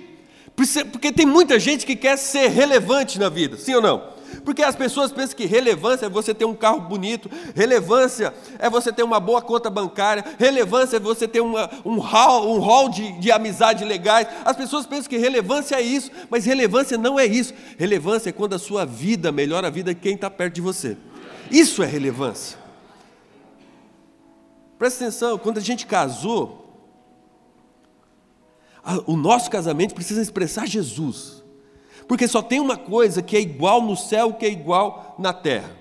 Porque 0.90 1.12
tem 1.12 1.24
muita 1.24 1.58
gente 1.58 1.86
que 1.86 1.94
quer 1.94 2.16
ser 2.16 2.48
relevante 2.48 3.18
na 3.18 3.28
vida, 3.28 3.56
sim 3.56 3.74
ou 3.74 3.80
não? 3.80 4.18
Porque 4.44 4.62
as 4.62 4.74
pessoas 4.74 5.12
pensam 5.12 5.36
que 5.36 5.46
relevância 5.46 6.06
é 6.06 6.08
você 6.08 6.34
ter 6.34 6.44
um 6.44 6.54
carro 6.54 6.80
bonito, 6.80 7.30
relevância 7.54 8.34
é 8.58 8.68
você 8.68 8.92
ter 8.92 9.02
uma 9.02 9.20
boa 9.20 9.40
conta 9.40 9.70
bancária, 9.70 10.24
relevância 10.38 10.96
é 10.96 11.00
você 11.00 11.28
ter 11.28 11.40
uma, 11.40 11.70
um 11.84 11.98
hall, 11.98 12.54
um 12.54 12.58
hall 12.58 12.88
de, 12.88 13.12
de 13.20 13.30
amizade 13.30 13.84
legais. 13.84 14.26
As 14.44 14.56
pessoas 14.56 14.84
pensam 14.84 15.08
que 15.08 15.16
relevância 15.16 15.76
é 15.76 15.82
isso, 15.82 16.10
mas 16.28 16.44
relevância 16.44 16.98
não 16.98 17.18
é 17.18 17.24
isso. 17.24 17.54
Relevância 17.78 18.30
é 18.30 18.32
quando 18.32 18.54
a 18.54 18.58
sua 18.58 18.84
vida 18.84 19.30
melhora 19.30 19.68
a 19.68 19.70
vida 19.70 19.94
de 19.94 20.00
quem 20.00 20.14
está 20.14 20.28
perto 20.28 20.54
de 20.54 20.60
você. 20.60 20.96
Isso 21.50 21.82
é 21.82 21.86
relevância. 21.86 22.57
Presta 24.78 25.04
atenção, 25.04 25.36
quando 25.36 25.58
a 25.58 25.62
gente 25.62 25.86
casou, 25.86 26.68
o 29.06 29.16
nosso 29.16 29.50
casamento 29.50 29.94
precisa 29.94 30.22
expressar 30.22 30.66
Jesus. 30.66 31.42
Porque 32.06 32.26
só 32.26 32.40
tem 32.40 32.60
uma 32.60 32.76
coisa 32.76 33.20
que 33.20 33.36
é 33.36 33.40
igual 33.40 33.82
no 33.82 33.96
céu 33.96 34.32
que 34.32 34.46
é 34.46 34.50
igual 34.50 35.16
na 35.18 35.32
terra. 35.32 35.76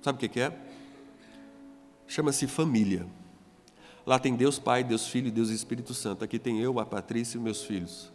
Sabe 0.00 0.24
o 0.24 0.30
que 0.30 0.40
é? 0.40 0.56
Chama-se 2.06 2.46
família. 2.46 3.06
Lá 4.06 4.20
tem 4.20 4.36
Deus 4.36 4.58
Pai, 4.58 4.84
Deus 4.84 5.08
Filho 5.08 5.26
e 5.26 5.32
Deus 5.32 5.50
Espírito 5.50 5.92
Santo. 5.92 6.24
Aqui 6.24 6.38
tem 6.38 6.60
eu, 6.60 6.78
a 6.78 6.86
Patrícia 6.86 7.36
e 7.36 7.40
meus 7.40 7.64
filhos. 7.64 8.12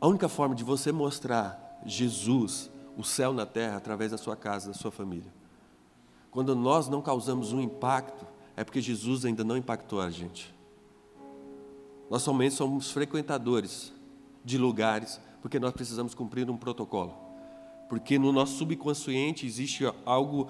A 0.00 0.08
única 0.08 0.28
forma 0.28 0.54
de 0.54 0.64
você 0.64 0.90
mostrar 0.90 1.80
Jesus, 1.86 2.70
o 2.96 3.04
céu 3.04 3.32
na 3.32 3.46
terra, 3.46 3.76
através 3.76 4.10
da 4.10 4.18
sua 4.18 4.36
casa, 4.36 4.68
da 4.68 4.74
sua 4.74 4.90
família. 4.90 5.32
Quando 6.30 6.54
nós 6.54 6.88
não 6.88 7.02
causamos 7.02 7.52
um 7.52 7.60
impacto, 7.60 8.26
é 8.56 8.62
porque 8.62 8.80
Jesus 8.80 9.24
ainda 9.24 9.42
não 9.42 9.56
impactou 9.56 10.00
a 10.00 10.10
gente. 10.10 10.54
Nós 12.08 12.22
somente 12.22 12.54
somos 12.54 12.90
frequentadores 12.90 13.92
de 14.44 14.58
lugares, 14.58 15.20
porque 15.40 15.58
nós 15.58 15.72
precisamos 15.72 16.14
cumprir 16.14 16.48
um 16.50 16.56
protocolo. 16.56 17.14
Porque 17.88 18.18
no 18.18 18.32
nosso 18.32 18.56
subconsciente 18.58 19.46
existe 19.46 19.84
algo 20.04 20.48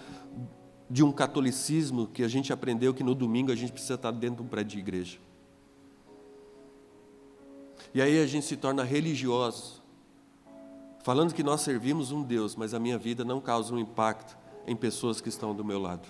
de 0.89 1.05
um 1.05 1.13
catolicismo 1.13 2.09
que 2.09 2.23
a 2.23 2.29
gente 2.29 2.53
aprendeu 2.53 2.93
que 2.93 3.05
no 3.05 3.15
domingo 3.15 3.53
a 3.53 3.55
gente 3.55 3.73
precisa 3.73 3.95
estar 3.95 4.11
dentro 4.11 4.37
de 4.37 4.43
um 4.43 4.49
prédio 4.49 4.73
de 4.73 4.79
igreja. 4.79 5.19
E 7.95 8.03
aí 8.03 8.23
a 8.23 8.27
gente 8.27 8.45
se 8.45 8.57
torna 8.57 8.83
religioso, 8.83 9.80
falando 11.11 11.35
que 11.35 11.43
nós 11.43 11.63
servimos 11.63 12.13
um 12.13 12.23
Deus, 12.23 12.55
mas 12.55 12.73
a 12.73 12.79
minha 12.79 12.97
vida 12.97 13.25
não 13.25 13.41
causa 13.41 13.75
um 13.75 13.81
impacto 13.81 14.39
em 14.65 14.77
pessoas 14.77 15.21
que 15.21 15.29
estão 15.29 15.53
do 15.53 15.65
meu 15.65 15.81
lado. 15.81 16.07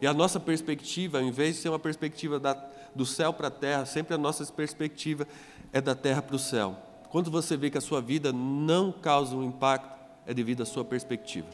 E 0.00 0.06
a 0.08 0.12
nossa 0.12 0.40
perspectiva, 0.40 1.18
ao 1.18 1.24
invés 1.24 1.54
de 1.54 1.62
ser 1.62 1.68
uma 1.68 1.78
perspectiva 1.78 2.40
da, 2.40 2.54
do 2.92 3.06
céu 3.06 3.32
para 3.32 3.46
a 3.46 3.50
terra, 3.52 3.86
sempre 3.86 4.16
a 4.16 4.18
nossa 4.18 4.44
perspectiva 4.52 5.28
é 5.72 5.80
da 5.80 5.94
terra 5.94 6.20
para 6.20 6.34
o 6.34 6.40
céu. 6.40 6.76
Quando 7.08 7.30
você 7.30 7.56
vê 7.56 7.70
que 7.70 7.78
a 7.78 7.80
sua 7.80 8.00
vida 8.00 8.32
não 8.32 8.90
causa 8.90 9.36
um 9.36 9.44
impacto, 9.44 9.96
é 10.26 10.34
devido 10.34 10.64
à 10.64 10.66
sua 10.66 10.84
perspectiva. 10.84 11.46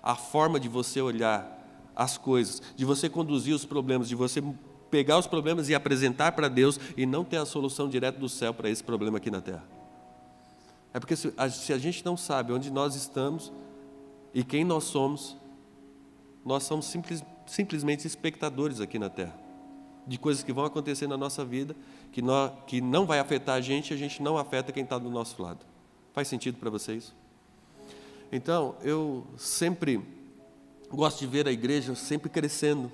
A 0.00 0.14
forma 0.14 0.60
de 0.60 0.68
você 0.68 1.00
olhar 1.00 1.68
as 1.96 2.16
coisas, 2.16 2.62
de 2.76 2.84
você 2.84 3.08
conduzir 3.08 3.56
os 3.56 3.64
problemas, 3.64 4.08
de 4.08 4.14
você 4.14 4.40
pegar 4.88 5.18
os 5.18 5.26
problemas 5.26 5.68
e 5.68 5.74
apresentar 5.74 6.30
para 6.30 6.46
Deus 6.46 6.78
e 6.96 7.04
não 7.04 7.24
ter 7.24 7.38
a 7.38 7.44
solução 7.44 7.88
direto 7.88 8.20
do 8.20 8.28
céu 8.28 8.54
para 8.54 8.70
esse 8.70 8.84
problema 8.84 9.18
aqui 9.18 9.32
na 9.32 9.40
terra. 9.40 9.75
É 10.96 10.98
porque 10.98 11.14
se 11.14 11.30
a, 11.36 11.50
se 11.50 11.74
a 11.74 11.78
gente 11.78 12.02
não 12.06 12.16
sabe 12.16 12.54
onde 12.54 12.70
nós 12.70 12.94
estamos, 12.94 13.52
e 14.32 14.42
quem 14.42 14.64
nós 14.64 14.84
somos, 14.84 15.36
nós 16.42 16.62
somos 16.62 16.86
simples, 16.86 17.22
simplesmente 17.46 18.06
espectadores 18.06 18.80
aqui 18.80 18.98
na 18.98 19.10
Terra, 19.10 19.38
de 20.06 20.18
coisas 20.18 20.42
que 20.42 20.54
vão 20.54 20.64
acontecer 20.64 21.06
na 21.06 21.18
nossa 21.18 21.44
vida, 21.44 21.76
que, 22.10 22.22
nós, 22.22 22.50
que 22.66 22.80
não 22.80 23.04
vai 23.04 23.18
afetar 23.18 23.56
a 23.56 23.60
gente, 23.60 23.92
a 23.92 23.96
gente 23.96 24.22
não 24.22 24.38
afeta 24.38 24.72
quem 24.72 24.84
está 24.84 24.96
do 24.96 25.10
nosso 25.10 25.42
lado. 25.42 25.66
Faz 26.14 26.28
sentido 26.28 26.56
para 26.56 26.70
vocês? 26.70 27.14
Então, 28.32 28.74
eu 28.80 29.26
sempre 29.36 30.00
gosto 30.88 31.18
de 31.18 31.26
ver 31.26 31.46
a 31.46 31.52
igreja 31.52 31.94
sempre 31.94 32.30
crescendo, 32.30 32.90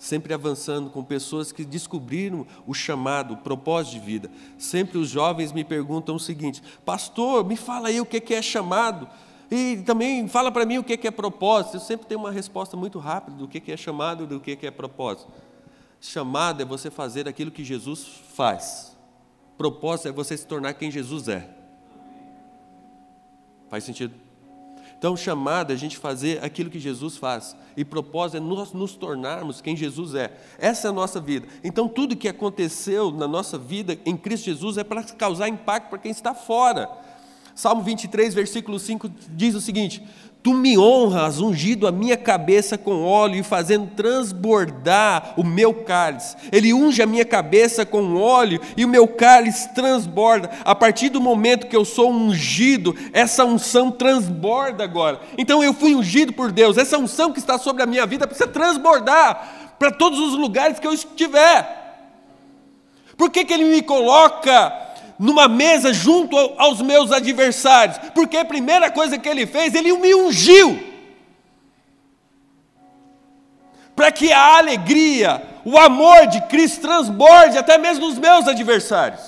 sempre 0.00 0.32
avançando 0.32 0.88
com 0.88 1.04
pessoas 1.04 1.52
que 1.52 1.62
descobriram 1.62 2.46
o 2.66 2.72
chamado, 2.72 3.34
o 3.34 3.36
propósito 3.36 3.92
de 3.92 4.00
vida. 4.00 4.30
Sempre 4.56 4.96
os 4.96 5.10
jovens 5.10 5.52
me 5.52 5.62
perguntam 5.62 6.16
o 6.16 6.18
seguinte: 6.18 6.62
Pastor, 6.86 7.44
me 7.44 7.54
fala 7.54 7.88
aí 7.88 8.00
o 8.00 8.06
que 8.06 8.34
é 8.34 8.40
chamado. 8.40 9.06
E 9.50 9.82
também 9.84 10.26
fala 10.26 10.50
para 10.50 10.64
mim 10.64 10.78
o 10.78 10.84
que 10.84 11.06
é 11.06 11.10
propósito. 11.10 11.76
Eu 11.76 11.80
sempre 11.80 12.06
tenho 12.06 12.20
uma 12.20 12.30
resposta 12.30 12.76
muito 12.76 12.98
rápida 12.98 13.36
do 13.36 13.46
que 13.46 13.70
é 13.70 13.76
chamado 13.76 14.24
e 14.24 14.26
do 14.26 14.40
que 14.40 14.58
é 14.66 14.70
propósito. 14.70 15.30
Chamado 16.00 16.62
é 16.62 16.64
você 16.64 16.90
fazer 16.90 17.28
aquilo 17.28 17.50
que 17.50 17.62
Jesus 17.62 18.06
faz. 18.34 18.96
Propósito 19.58 20.08
é 20.08 20.12
você 20.12 20.34
se 20.34 20.46
tornar 20.46 20.72
quem 20.74 20.90
Jesus 20.90 21.28
é. 21.28 21.46
Faz 23.68 23.84
sentido? 23.84 24.14
Então, 25.00 25.16
chamado 25.16 25.70
é 25.70 25.74
a 25.74 25.78
gente 25.78 25.96
fazer 25.96 26.44
aquilo 26.44 26.68
que 26.68 26.78
Jesus 26.78 27.16
faz. 27.16 27.56
E 27.74 27.86
propósito 27.86 28.36
é 28.36 28.40
nós 28.40 28.74
nos 28.74 28.94
tornarmos 28.94 29.62
quem 29.62 29.74
Jesus 29.74 30.14
é. 30.14 30.30
Essa 30.58 30.88
é 30.88 30.90
a 30.90 30.92
nossa 30.92 31.18
vida. 31.18 31.48
Então, 31.64 31.88
tudo 31.88 32.14
que 32.14 32.28
aconteceu 32.28 33.10
na 33.10 33.26
nossa 33.26 33.56
vida 33.56 33.98
em 34.04 34.14
Cristo 34.14 34.44
Jesus 34.44 34.76
é 34.76 34.84
para 34.84 35.02
causar 35.02 35.48
impacto 35.48 35.88
para 35.88 35.98
quem 35.98 36.10
está 36.10 36.34
fora. 36.34 36.86
Salmo 37.54 37.82
23, 37.82 38.34
versículo 38.34 38.78
5 38.78 39.10
diz 39.30 39.54
o 39.54 39.60
seguinte: 39.62 40.06
Tu 40.42 40.54
me 40.54 40.78
honras, 40.78 41.38
ungido 41.38 41.86
a 41.86 41.92
minha 41.92 42.16
cabeça 42.16 42.78
com 42.78 43.04
óleo 43.04 43.36
e 43.36 43.42
fazendo 43.42 43.88
transbordar 43.94 45.34
o 45.36 45.44
meu 45.44 45.74
cálice. 45.74 46.34
Ele 46.50 46.72
unge 46.72 47.02
a 47.02 47.06
minha 47.06 47.26
cabeça 47.26 47.84
com 47.84 48.16
óleo 48.16 48.58
e 48.74 48.82
o 48.82 48.88
meu 48.88 49.06
cálice 49.06 49.74
transborda. 49.74 50.50
A 50.64 50.74
partir 50.74 51.10
do 51.10 51.20
momento 51.20 51.66
que 51.66 51.76
eu 51.76 51.84
sou 51.84 52.10
ungido, 52.10 52.96
essa 53.12 53.44
unção 53.44 53.90
transborda 53.90 54.82
agora. 54.82 55.20
Então 55.36 55.62
eu 55.62 55.74
fui 55.74 55.94
ungido 55.94 56.32
por 56.32 56.50
Deus. 56.50 56.78
Essa 56.78 56.96
unção 56.96 57.32
que 57.32 57.38
está 57.38 57.58
sobre 57.58 57.82
a 57.82 57.86
minha 57.86 58.06
vida 58.06 58.26
precisa 58.26 58.48
transbordar 58.48 59.74
para 59.78 59.90
todos 59.90 60.18
os 60.18 60.34
lugares 60.34 60.78
que 60.78 60.86
eu 60.86 60.94
estiver. 60.94 61.78
Por 63.14 63.28
que, 63.28 63.44
que 63.44 63.52
Ele 63.52 63.64
me 63.64 63.82
coloca 63.82 64.89
numa 65.20 65.46
mesa 65.48 65.92
junto 65.92 66.34
aos 66.56 66.80
meus 66.80 67.12
adversários, 67.12 67.98
porque 68.14 68.38
a 68.38 68.44
primeira 68.44 68.90
coisa 68.90 69.18
que 69.18 69.28
ele 69.28 69.46
fez, 69.46 69.74
ele 69.74 69.92
me 69.92 70.14
ungiu. 70.14 70.82
Para 73.94 74.10
que 74.10 74.32
a 74.32 74.56
alegria, 74.56 75.42
o 75.62 75.76
amor 75.76 76.26
de 76.26 76.40
Cristo 76.46 76.80
transborde 76.80 77.58
até 77.58 77.76
mesmo 77.76 78.06
nos 78.06 78.18
meus 78.18 78.48
adversários. 78.48 79.20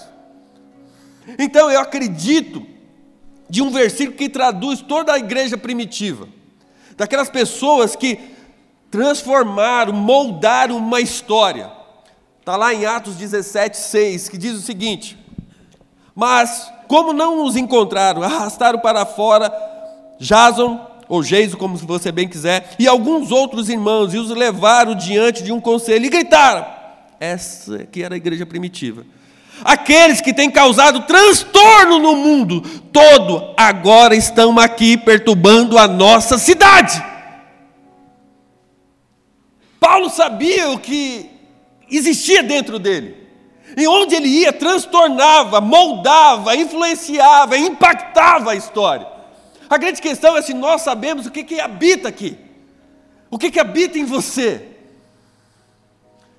Então 1.38 1.70
eu 1.70 1.78
acredito 1.78 2.66
de 3.50 3.60
um 3.60 3.70
versículo 3.70 4.16
que 4.16 4.30
traduz 4.30 4.80
toda 4.80 5.12
a 5.12 5.18
igreja 5.18 5.58
primitiva, 5.58 6.26
daquelas 6.96 7.28
pessoas 7.28 7.94
que 7.94 8.18
transformaram, 8.90 9.92
moldaram 9.92 10.78
uma 10.78 11.02
história. 11.02 11.70
Está 12.40 12.56
lá 12.56 12.72
em 12.72 12.86
Atos 12.86 13.16
17, 13.16 13.76
6, 13.76 14.30
que 14.30 14.38
diz 14.38 14.54
o 14.54 14.62
seguinte: 14.62 15.21
mas, 16.14 16.70
como 16.88 17.12
não 17.12 17.44
os 17.44 17.56
encontraram, 17.56 18.22
arrastaram 18.22 18.78
para 18.78 19.06
fora 19.06 19.52
Jason, 20.18 20.80
ou 21.08 21.22
Geiso, 21.22 21.56
como 21.56 21.76
você 21.76 22.12
bem 22.12 22.28
quiser, 22.28 22.74
e 22.78 22.86
alguns 22.86 23.30
outros 23.30 23.68
irmãos, 23.68 24.14
e 24.14 24.18
os 24.18 24.30
levaram 24.30 24.94
diante 24.94 25.42
de 25.42 25.52
um 25.52 25.60
conselho 25.60 26.06
e 26.06 26.08
gritaram. 26.08 26.64
Essa 27.18 27.86
que 27.86 28.02
era 28.02 28.14
a 28.14 28.16
igreja 28.16 28.46
primitiva. 28.46 29.04
Aqueles 29.64 30.20
que 30.20 30.32
têm 30.32 30.50
causado 30.50 31.02
transtorno 31.02 31.98
no 31.98 32.16
mundo 32.16 32.60
todo, 32.92 33.54
agora 33.56 34.14
estão 34.14 34.58
aqui 34.58 34.96
perturbando 34.96 35.78
a 35.78 35.86
nossa 35.86 36.38
cidade. 36.38 37.02
Paulo 39.78 40.08
sabia 40.08 40.70
o 40.70 40.78
que 40.78 41.30
existia 41.90 42.42
dentro 42.42 42.78
dele. 42.78 43.21
E 43.76 43.86
onde 43.86 44.14
ele 44.14 44.28
ia, 44.28 44.52
transtornava, 44.52 45.60
moldava, 45.60 46.54
influenciava, 46.56 47.56
impactava 47.56 48.52
a 48.52 48.54
história. 48.54 49.06
A 49.68 49.78
grande 49.78 50.02
questão 50.02 50.36
é 50.36 50.42
se 50.42 50.52
nós 50.52 50.82
sabemos 50.82 51.26
o 51.26 51.30
que, 51.30 51.42
que 51.44 51.60
habita 51.60 52.08
aqui, 52.08 52.36
o 53.30 53.38
que, 53.38 53.50
que 53.50 53.60
habita 53.60 53.98
em 53.98 54.04
você. 54.04 54.68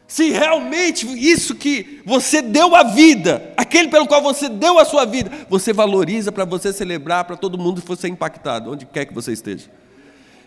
Se 0.07 0.29
realmente 0.29 1.07
isso 1.07 1.55
que 1.55 2.01
você 2.05 2.41
deu 2.41 2.75
a 2.75 2.83
vida, 2.83 3.51
aquele 3.57 3.87
pelo 3.87 4.05
qual 4.05 4.21
você 4.21 4.47
deu 4.47 4.77
a 4.77 4.85
sua 4.85 5.05
vida, 5.05 5.31
você 5.49 5.73
valoriza 5.73 6.31
para 6.31 6.45
você 6.45 6.71
celebrar, 6.71 7.25
para 7.25 7.35
todo 7.35 7.57
mundo 7.57 7.81
que 7.81 7.95
ser 7.95 8.09
impactado, 8.09 8.71
onde 8.71 8.85
quer 8.85 9.05
que 9.05 9.13
você 9.13 9.31
esteja. 9.31 9.71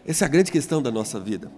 Essa 0.06 0.24
é 0.24 0.26
a 0.26 0.28
grande 0.28 0.52
questão 0.52 0.80
da 0.80 0.92
nossa 0.92 1.18
vida. 1.18 1.50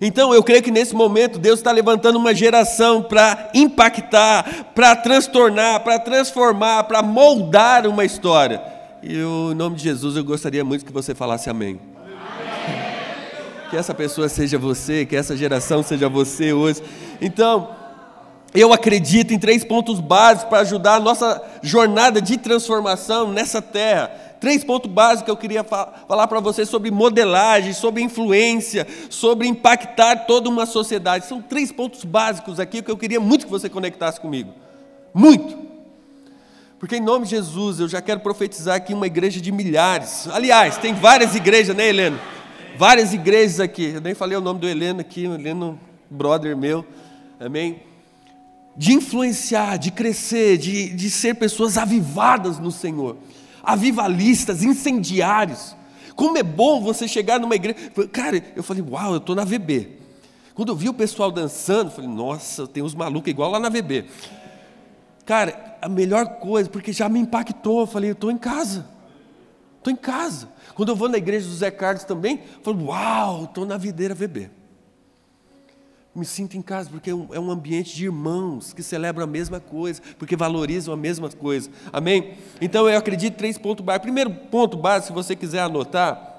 Então 0.00 0.34
eu 0.34 0.42
creio 0.42 0.62
que 0.62 0.70
nesse 0.70 0.94
momento 0.94 1.38
Deus 1.38 1.58
está 1.58 1.72
levantando 1.72 2.16
uma 2.16 2.34
geração 2.34 3.02
para 3.02 3.50
impactar, 3.54 4.72
para 4.74 4.94
transtornar, 4.96 5.80
para 5.80 5.98
transformar, 5.98 6.84
para 6.84 7.02
moldar 7.02 7.86
uma 7.86 8.04
história. 8.04 8.62
E 9.02 9.14
em 9.16 9.54
nome 9.54 9.76
de 9.76 9.84
Jesus 9.84 10.16
eu 10.16 10.24
gostaria 10.24 10.64
muito 10.64 10.84
que 10.84 10.92
você 10.92 11.14
falasse 11.14 11.48
amém. 11.48 11.80
amém. 11.96 12.86
Que 13.70 13.76
essa 13.76 13.94
pessoa 13.94 14.28
seja 14.28 14.58
você, 14.58 15.06
que 15.06 15.16
essa 15.16 15.36
geração 15.36 15.82
seja 15.82 16.08
você 16.08 16.52
hoje. 16.52 16.82
Então, 17.20 17.70
eu 18.54 18.72
acredito 18.72 19.34
em 19.34 19.38
três 19.38 19.62
pontos 19.64 20.00
básicos 20.00 20.48
para 20.48 20.60
ajudar 20.60 20.94
a 20.94 21.00
nossa 21.00 21.42
jornada 21.62 22.22
de 22.22 22.38
transformação 22.38 23.30
nessa 23.30 23.60
terra. 23.60 24.10
Três 24.40 24.62
pontos 24.62 24.90
básicos 24.90 25.24
que 25.24 25.30
eu 25.30 25.36
queria 25.36 25.64
falar 25.64 26.26
para 26.26 26.40
vocês 26.40 26.68
sobre 26.68 26.90
modelagem, 26.90 27.72
sobre 27.72 28.02
influência, 28.02 28.86
sobre 29.08 29.46
impactar 29.46 30.26
toda 30.26 30.48
uma 30.48 30.66
sociedade. 30.66 31.26
São 31.26 31.40
três 31.40 31.72
pontos 31.72 32.04
básicos 32.04 32.60
aqui 32.60 32.82
que 32.82 32.90
eu 32.90 32.96
queria 32.96 33.20
muito 33.20 33.46
que 33.46 33.50
você 33.50 33.68
conectasse 33.68 34.20
comigo. 34.20 34.52
Muito. 35.12 35.66
Porque 36.78 36.96
em 36.96 37.00
nome 37.00 37.24
de 37.24 37.30
Jesus 37.30 37.80
eu 37.80 37.88
já 37.88 38.02
quero 38.02 38.20
profetizar 38.20 38.76
aqui 38.76 38.92
uma 38.92 39.06
igreja 39.06 39.40
de 39.40 39.50
milhares. 39.50 40.28
Aliás, 40.28 40.76
tem 40.76 40.94
várias 40.94 41.34
igrejas, 41.34 41.74
né, 41.74 41.88
Heleno? 41.88 42.18
Várias 42.76 43.14
igrejas 43.14 43.60
aqui. 43.60 43.92
Eu 43.94 44.00
nem 44.00 44.14
falei 44.14 44.36
o 44.36 44.40
nome 44.40 44.60
do 44.60 44.68
Heleno 44.68 45.00
aqui, 45.00 45.26
o 45.26 45.34
Heleno, 45.34 45.80
brother 46.10 46.56
meu. 46.56 46.84
Amém? 47.40 47.86
de 48.76 48.92
influenciar, 48.92 49.78
de 49.78 49.90
crescer, 49.90 50.58
de, 50.58 50.90
de 50.90 51.10
ser 51.10 51.34
pessoas 51.34 51.78
avivadas 51.78 52.58
no 52.58 52.70
Senhor, 52.70 53.16
avivalistas, 53.66 54.62
incendiários. 54.62 55.76
Como 56.14 56.38
é 56.38 56.42
bom 56.42 56.80
você 56.80 57.06
chegar 57.06 57.38
numa 57.38 57.54
igreja. 57.54 57.76
Cara, 58.12 58.42
eu 58.54 58.62
falei, 58.62 58.82
uau, 58.82 59.12
eu 59.12 59.18
estou 59.18 59.34
na 59.34 59.44
VB. 59.44 59.98
Quando 60.54 60.70
eu 60.70 60.76
vi 60.76 60.88
o 60.88 60.94
pessoal 60.94 61.30
dançando, 61.30 61.88
eu 61.88 61.94
falei, 61.94 62.08
nossa, 62.08 62.66
tem 62.66 62.82
uns 62.82 62.94
malucos 62.94 63.28
igual 63.28 63.50
lá 63.50 63.60
na 63.60 63.68
VB. 63.68 64.06
Cara, 65.26 65.76
a 65.82 65.88
melhor 65.88 66.38
coisa, 66.38 66.70
porque 66.70 66.92
já 66.92 67.08
me 67.08 67.18
impactou, 67.18 67.80
eu 67.80 67.86
falei, 67.86 68.10
eu 68.10 68.14
estou 68.14 68.30
em 68.30 68.38
casa. 68.38 68.86
Estou 69.76 69.92
em 69.92 69.96
casa. 69.96 70.48
Quando 70.74 70.88
eu 70.90 70.96
vou 70.96 71.08
na 71.08 71.18
igreja 71.18 71.46
do 71.46 71.54
Zé 71.54 71.70
Carlos 71.70 72.04
também, 72.04 72.40
eu 72.56 72.62
falo, 72.62 72.86
uau, 72.86 73.44
estou 73.44 73.66
na 73.66 73.76
videira 73.76 74.14
VB 74.14 74.55
me 76.16 76.24
sinto 76.24 76.56
em 76.56 76.62
casa, 76.62 76.88
porque 76.88 77.10
é, 77.10 77.12
é 77.12 77.40
um 77.40 77.50
ambiente 77.50 77.94
de 77.94 78.06
irmãos 78.06 78.72
que 78.72 78.82
celebram 78.82 79.24
a 79.24 79.26
mesma 79.26 79.60
coisa, 79.60 80.00
porque 80.18 80.34
valorizam 80.34 80.94
a 80.94 80.96
mesma 80.96 81.28
coisa. 81.28 81.70
Amém? 81.92 82.34
Então 82.60 82.88
eu 82.88 82.96
acredito 82.96 83.36
três 83.36 83.58
pontos 83.58 83.84
básicos. 83.84 84.04
Primeiro 84.04 84.30
ponto 84.30 84.76
básico, 84.76 85.08
se 85.08 85.12
você 85.12 85.36
quiser 85.36 85.60
anotar, 85.60 86.34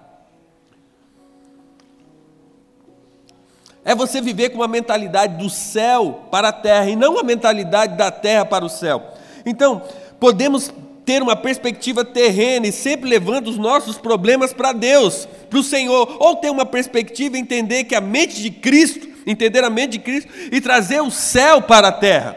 é 3.85 3.93
você 3.93 4.19
viver 4.19 4.49
com 4.49 4.57
uma 4.57 4.67
mentalidade 4.67 5.37
do 5.37 5.49
céu 5.49 6.27
para 6.31 6.49
a 6.49 6.53
terra 6.53 6.89
e 6.89 6.95
não 6.95 7.13
uma 7.13 7.23
mentalidade 7.23 7.95
da 7.95 8.11
terra 8.11 8.43
para 8.43 8.65
o 8.65 8.69
céu. 8.69 9.13
Então, 9.45 9.81
podemos 10.19 10.73
ter 11.05 11.21
uma 11.21 11.37
perspectiva 11.37 12.03
terrena 12.03 12.67
e 12.67 12.71
sempre 12.71 13.09
levando 13.09 13.47
os 13.47 13.57
nossos 13.57 13.97
problemas 13.97 14.51
para 14.51 14.73
Deus, 14.73 15.25
para 15.49 15.59
o 15.59 15.63
Senhor, 15.63 16.17
ou 16.19 16.35
ter 16.35 16.49
uma 16.49 16.65
perspectiva 16.65 17.37
e 17.37 17.39
entender 17.39 17.85
que 17.85 17.95
a 17.95 18.01
mente 18.01 18.41
de 18.41 18.51
Cristo 18.51 19.16
entender 19.27 19.63
a 19.63 19.69
mente 19.69 19.91
de 19.91 19.99
Cristo 19.99 20.31
e 20.51 20.59
trazer 20.61 21.01
o 21.01 21.11
céu 21.11 21.61
para 21.61 21.89
a 21.89 21.91
terra. 21.91 22.35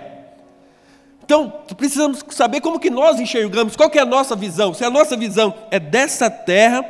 Então, 1.24 1.53
precisamos 1.76 2.24
saber 2.31 2.61
como 2.61 2.81
que 2.81 2.90
nós 2.90 3.20
enxergamos, 3.20 3.76
qual 3.76 3.88
que 3.88 3.98
é 3.98 4.03
a 4.03 4.07
nossa 4.07 4.35
visão. 4.35 4.74
Se 4.74 4.85
a 4.85 4.90
nossa 4.90 5.16
visão 5.16 5.55
é 5.70 5.79
dessa 5.79 6.29
terra 6.29 6.83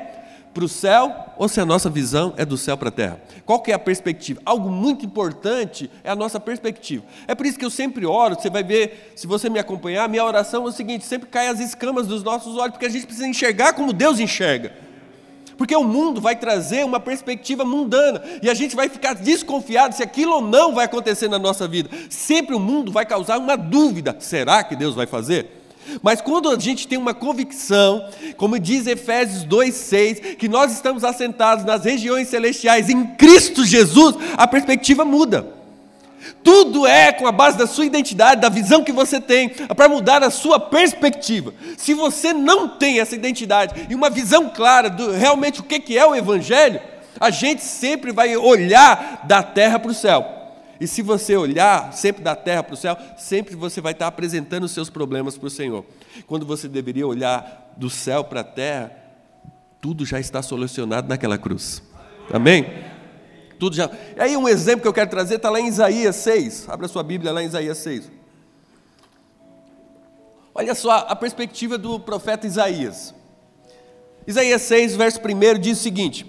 para 0.54 0.64
o 0.64 0.68
céu, 0.68 1.14
ou 1.36 1.48
se 1.48 1.60
a 1.60 1.66
nossa 1.66 1.88
visão 1.88 2.34
é 2.36 2.44
do 2.44 2.56
céu 2.56 2.76
para 2.76 2.88
a 2.88 2.92
terra. 2.92 3.20
Qual 3.46 3.60
que 3.60 3.70
é 3.70 3.74
a 3.74 3.78
perspectiva? 3.78 4.40
Algo 4.44 4.68
muito 4.68 5.06
importante 5.06 5.90
é 6.02 6.10
a 6.10 6.16
nossa 6.16 6.40
perspectiva. 6.40 7.04
É 7.28 7.34
por 7.34 7.46
isso 7.46 7.58
que 7.58 7.64
eu 7.64 7.70
sempre 7.70 8.04
oro, 8.04 8.34
você 8.34 8.50
vai 8.50 8.62
ver, 8.62 9.12
se 9.14 9.26
você 9.26 9.48
me 9.48 9.58
acompanhar, 9.58 10.08
minha 10.08 10.24
oração 10.24 10.64
é 10.64 10.68
o 10.68 10.72
seguinte, 10.72 11.04
sempre 11.04 11.28
cai 11.28 11.48
as 11.48 11.60
escamas 11.60 12.06
dos 12.06 12.22
nossos 12.22 12.56
olhos, 12.56 12.72
porque 12.72 12.86
a 12.86 12.90
gente 12.90 13.06
precisa 13.06 13.28
enxergar 13.28 13.74
como 13.74 13.92
Deus 13.92 14.18
enxerga. 14.18 14.72
Porque 15.60 15.76
o 15.76 15.84
mundo 15.84 16.22
vai 16.22 16.34
trazer 16.36 16.86
uma 16.86 16.98
perspectiva 16.98 17.66
mundana 17.66 18.22
e 18.42 18.48
a 18.48 18.54
gente 18.54 18.74
vai 18.74 18.88
ficar 18.88 19.12
desconfiado 19.12 19.94
se 19.94 20.02
aquilo 20.02 20.36
ou 20.36 20.40
não 20.40 20.74
vai 20.74 20.86
acontecer 20.86 21.28
na 21.28 21.38
nossa 21.38 21.68
vida. 21.68 21.90
Sempre 22.08 22.54
o 22.54 22.58
mundo 22.58 22.90
vai 22.90 23.04
causar 23.04 23.36
uma 23.36 23.58
dúvida: 23.58 24.16
será 24.20 24.64
que 24.64 24.74
Deus 24.74 24.94
vai 24.94 25.06
fazer? 25.06 25.62
Mas 26.02 26.22
quando 26.22 26.48
a 26.48 26.58
gente 26.58 26.88
tem 26.88 26.96
uma 26.96 27.12
convicção, 27.12 28.08
como 28.38 28.58
diz 28.58 28.86
Efésios 28.86 29.44
2,6, 29.44 30.36
que 30.36 30.48
nós 30.48 30.72
estamos 30.72 31.04
assentados 31.04 31.62
nas 31.62 31.84
regiões 31.84 32.28
celestiais 32.28 32.88
em 32.88 33.08
Cristo 33.08 33.62
Jesus, 33.62 34.16
a 34.38 34.46
perspectiva 34.46 35.04
muda. 35.04 35.59
Tudo 36.42 36.86
é 36.86 37.12
com 37.12 37.26
a 37.26 37.32
base 37.32 37.56
da 37.56 37.66
sua 37.66 37.86
identidade, 37.86 38.40
da 38.40 38.48
visão 38.48 38.84
que 38.84 38.92
você 38.92 39.20
tem, 39.20 39.48
para 39.48 39.88
mudar 39.88 40.22
a 40.22 40.30
sua 40.30 40.58
perspectiva. 40.58 41.52
Se 41.76 41.94
você 41.94 42.32
não 42.32 42.68
tem 42.68 43.00
essa 43.00 43.14
identidade 43.14 43.86
e 43.88 43.94
uma 43.94 44.10
visão 44.10 44.48
clara 44.48 44.88
do 44.88 45.12
realmente 45.12 45.60
o 45.60 45.64
que 45.64 45.96
é 45.96 46.06
o 46.06 46.14
Evangelho, 46.14 46.80
a 47.18 47.30
gente 47.30 47.62
sempre 47.62 48.12
vai 48.12 48.36
olhar 48.36 49.22
da 49.26 49.42
terra 49.42 49.78
para 49.78 49.90
o 49.90 49.94
céu. 49.94 50.40
E 50.80 50.86
se 50.86 51.02
você 51.02 51.36
olhar 51.36 51.92
sempre 51.92 52.22
da 52.22 52.34
terra 52.34 52.62
para 52.62 52.72
o 52.72 52.76
céu, 52.76 52.96
sempre 53.18 53.54
você 53.54 53.82
vai 53.82 53.92
estar 53.92 54.06
apresentando 54.06 54.64
os 54.64 54.70
seus 54.70 54.88
problemas 54.88 55.36
para 55.36 55.46
o 55.46 55.50
Senhor. 55.50 55.84
Quando 56.26 56.46
você 56.46 56.66
deveria 56.66 57.06
olhar 57.06 57.74
do 57.76 57.90
céu 57.90 58.24
para 58.24 58.40
a 58.40 58.44
terra, 58.44 58.90
tudo 59.78 60.06
já 60.06 60.18
está 60.18 60.40
solucionado 60.42 61.06
naquela 61.06 61.36
cruz. 61.36 61.82
Amém? 62.32 62.89
Tudo 63.60 63.76
já. 63.76 63.90
E 64.16 64.20
aí 64.20 64.36
um 64.36 64.48
exemplo 64.48 64.80
que 64.80 64.88
eu 64.88 64.92
quero 64.92 65.10
trazer 65.10 65.36
está 65.36 65.50
lá 65.50 65.60
em 65.60 65.68
Isaías 65.68 66.16
6. 66.16 66.66
Abra 66.68 66.88
sua 66.88 67.02
Bíblia 67.02 67.30
lá 67.30 67.42
em 67.42 67.46
Isaías 67.46 67.76
6. 67.78 68.10
Olha 70.54 70.74
só 70.74 70.90
a 70.90 71.14
perspectiva 71.14 71.76
do 71.76 72.00
profeta 72.00 72.46
Isaías. 72.46 73.14
Isaías 74.26 74.62
6, 74.62 74.96
verso 74.96 75.20
1 75.20 75.58
diz 75.60 75.78
o 75.78 75.82
seguinte: 75.82 76.26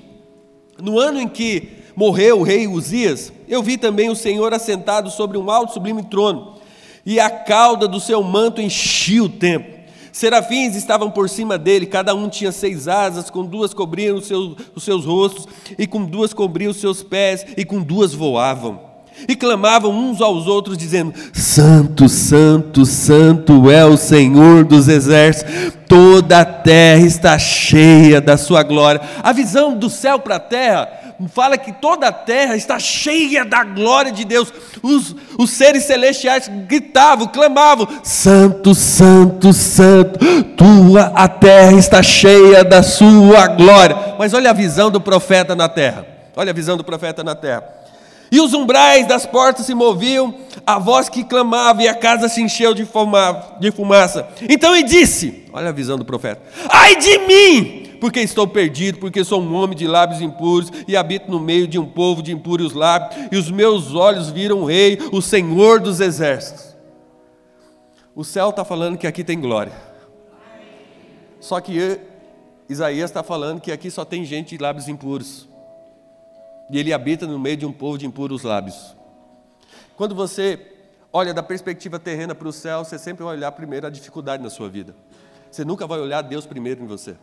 No 0.77 0.99
ano 0.99 1.21
em 1.21 1.27
que 1.27 1.81
morreu 1.95 2.39
o 2.39 2.43
rei 2.43 2.67
Uzias, 2.67 3.31
eu 3.47 3.63
vi 3.63 3.77
também 3.77 4.09
o 4.09 4.15
Senhor 4.15 4.53
assentado 4.53 5.09
sobre 5.09 5.37
um 5.37 5.49
alto 5.49 5.73
sublime 5.73 6.03
trono, 6.03 6.59
e 7.05 7.19
a 7.19 7.29
cauda 7.29 7.87
do 7.87 7.99
seu 7.99 8.21
manto 8.21 8.61
enchia 8.61 9.23
o 9.23 9.29
templo. 9.29 9.80
Serafins 10.11 10.75
estavam 10.75 11.09
por 11.09 11.29
cima 11.29 11.57
dele, 11.57 11.85
cada 11.85 12.13
um 12.13 12.27
tinha 12.27 12.51
seis 12.51 12.87
asas, 12.87 13.29
com 13.29 13.45
duas 13.45 13.73
cobriam 13.73 14.17
os 14.17 14.27
seus, 14.27 14.55
os 14.75 14.83
seus 14.83 15.05
rostos, 15.05 15.47
e 15.77 15.87
com 15.87 16.03
duas 16.05 16.33
cobriam 16.33 16.71
os 16.71 16.77
seus 16.77 17.01
pés, 17.01 17.45
e 17.55 17.63
com 17.63 17.81
duas 17.81 18.13
voavam. 18.13 18.91
E 19.27 19.35
clamavam 19.35 19.91
uns 19.91 20.21
aos 20.21 20.47
outros, 20.47 20.77
dizendo: 20.77 21.13
Santo, 21.33 22.09
Santo, 22.09 22.85
Santo 22.85 23.69
é 23.69 23.85
o 23.85 23.97
Senhor 23.97 24.63
dos 24.63 24.87
exércitos, 24.87 25.73
toda 25.87 26.39
a 26.39 26.45
terra 26.45 27.05
está 27.05 27.37
cheia 27.37 28.19
da 28.21 28.37
sua 28.37 28.63
glória. 28.63 29.01
A 29.21 29.31
visão 29.31 29.77
do 29.77 29.89
céu 29.89 30.19
para 30.19 30.37
a 30.37 30.39
terra 30.39 31.00
fala 31.27 31.57
que 31.57 31.71
toda 31.71 32.07
a 32.07 32.11
terra 32.11 32.55
está 32.55 32.79
cheia 32.79 33.43
da 33.43 33.63
glória 33.63 34.11
de 34.11 34.25
Deus. 34.25 34.53
Os, 34.81 35.15
os 35.37 35.49
seres 35.51 35.83
celestiais 35.83 36.49
gritavam, 36.67 37.27
clamavam: 37.27 37.87
Santo, 38.03 38.73
Santo, 38.73 39.53
Santo, 39.53 40.19
tua 40.55 41.11
a 41.15 41.27
terra 41.27 41.77
está 41.77 42.01
cheia 42.01 42.63
da 42.63 42.83
sua 42.83 43.47
glória. 43.47 44.15
Mas 44.17 44.33
olha 44.33 44.49
a 44.49 44.53
visão 44.53 44.89
do 44.89 45.01
profeta 45.01 45.55
na 45.55 45.69
terra. 45.69 46.05
Olha 46.35 46.51
a 46.51 46.53
visão 46.53 46.77
do 46.77 46.83
profeta 46.83 47.23
na 47.23 47.35
terra. 47.35 47.81
E 48.31 48.39
os 48.39 48.53
umbrais 48.53 49.05
das 49.05 49.25
portas 49.25 49.65
se 49.65 49.75
moviam, 49.75 50.33
a 50.65 50.79
voz 50.79 51.09
que 51.09 51.21
clamava, 51.21 51.83
e 51.83 51.87
a 51.89 51.93
casa 51.93 52.29
se 52.29 52.41
encheu 52.41 52.73
de 52.73 52.85
fumaça. 52.85 54.25
Então 54.47 54.73
ele 54.73 54.87
disse: 54.87 55.43
Olha 55.51 55.67
a 55.67 55.73
visão 55.73 55.97
do 55.97 56.05
profeta: 56.05 56.41
Ai 56.69 56.95
de 56.95 57.17
mim! 57.19 57.80
Porque 58.01 58.19
estou 58.19 58.47
perdido, 58.47 58.97
porque 58.97 59.23
sou 59.23 59.39
um 59.39 59.53
homem 59.53 59.77
de 59.77 59.85
lábios 59.85 60.21
impuros 60.21 60.71
e 60.87 60.97
habito 60.97 61.29
no 61.29 61.39
meio 61.39 61.67
de 61.67 61.77
um 61.77 61.85
povo 61.85 62.23
de 62.23 62.31
impuros 62.31 62.73
lábios, 62.73 63.27
e 63.31 63.37
os 63.37 63.51
meus 63.51 63.93
olhos 63.93 64.31
viram 64.31 64.63
o 64.63 64.65
Rei, 64.65 64.97
o 65.11 65.21
Senhor 65.21 65.79
dos 65.79 65.99
exércitos. 65.99 66.75
O 68.15 68.23
céu 68.23 68.49
está 68.49 68.65
falando 68.65 68.97
que 68.97 69.05
aqui 69.05 69.23
tem 69.23 69.39
glória. 69.39 69.71
Só 71.39 71.61
que 71.61 71.99
Isaías 72.67 73.11
está 73.11 73.21
falando 73.21 73.61
que 73.61 73.71
aqui 73.71 73.91
só 73.91 74.03
tem 74.03 74.25
gente 74.25 74.57
de 74.57 74.61
lábios 74.61 74.87
impuros. 74.87 75.47
E 76.71 76.79
ele 76.79 76.91
habita 76.91 77.27
no 77.27 77.37
meio 77.37 77.55
de 77.55 77.67
um 77.67 77.71
povo 77.71 77.99
de 77.99 78.07
impuros 78.07 78.41
lábios. 78.41 78.95
Quando 79.95 80.15
você 80.15 80.73
olha 81.13 81.35
da 81.35 81.43
perspectiva 81.43 81.99
terrena 81.99 82.33
para 82.33 82.47
o 82.47 82.51
céu, 82.51 82.83
você 82.83 82.97
sempre 82.97 83.23
vai 83.23 83.35
olhar 83.35 83.51
primeiro 83.51 83.85
a 83.85 83.91
dificuldade 83.91 84.41
na 84.41 84.49
sua 84.49 84.67
vida. 84.67 84.95
Você 85.51 85.63
nunca 85.63 85.85
vai 85.85 85.99
olhar 85.99 86.23
Deus 86.23 86.47
primeiro 86.47 86.83
em 86.83 86.87
você. 86.87 87.15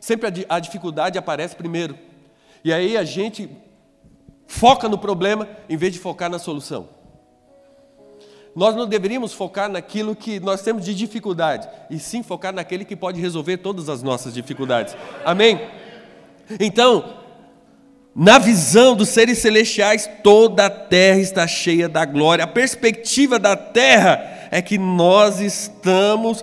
Sempre 0.00 0.46
a, 0.48 0.58
dificuldade 0.58 1.18
aparece 1.18 1.56
primeiro. 1.56 1.98
E 2.64 2.72
aí 2.72 2.96
a 2.96 3.04
gente 3.04 3.50
foca 4.46 4.88
no 4.88 4.98
problema 4.98 5.48
em 5.68 5.76
vez 5.76 5.92
de 5.92 5.98
focar 5.98 6.30
na 6.30 6.38
solução. 6.38 6.88
Nós 8.54 8.74
não 8.74 8.86
deveríamos 8.86 9.32
focar 9.32 9.68
naquilo 9.68 10.16
que 10.16 10.40
nós 10.40 10.62
temos 10.62 10.84
de 10.84 10.94
dificuldade, 10.94 11.68
e 11.88 11.98
sim 11.98 12.22
focar 12.22 12.52
naquele 12.52 12.84
que 12.84 12.96
pode 12.96 13.20
resolver 13.20 13.58
todas 13.58 13.88
as 13.88 14.02
nossas 14.02 14.34
dificuldades. 14.34 14.96
Amém? 15.24 15.60
Então, 16.58 17.18
na 18.14 18.38
visão 18.38 18.96
dos 18.96 19.10
seres 19.10 19.38
celestiais, 19.38 20.10
toda 20.24 20.66
a 20.66 20.70
terra 20.70 21.20
está 21.20 21.46
cheia 21.46 21.88
da 21.88 22.04
glória. 22.04 22.42
A 22.42 22.48
perspectiva 22.48 23.38
da 23.38 23.54
terra 23.54 24.48
é 24.50 24.60
que 24.60 24.76
nós 24.76 25.40
estamos 25.40 26.42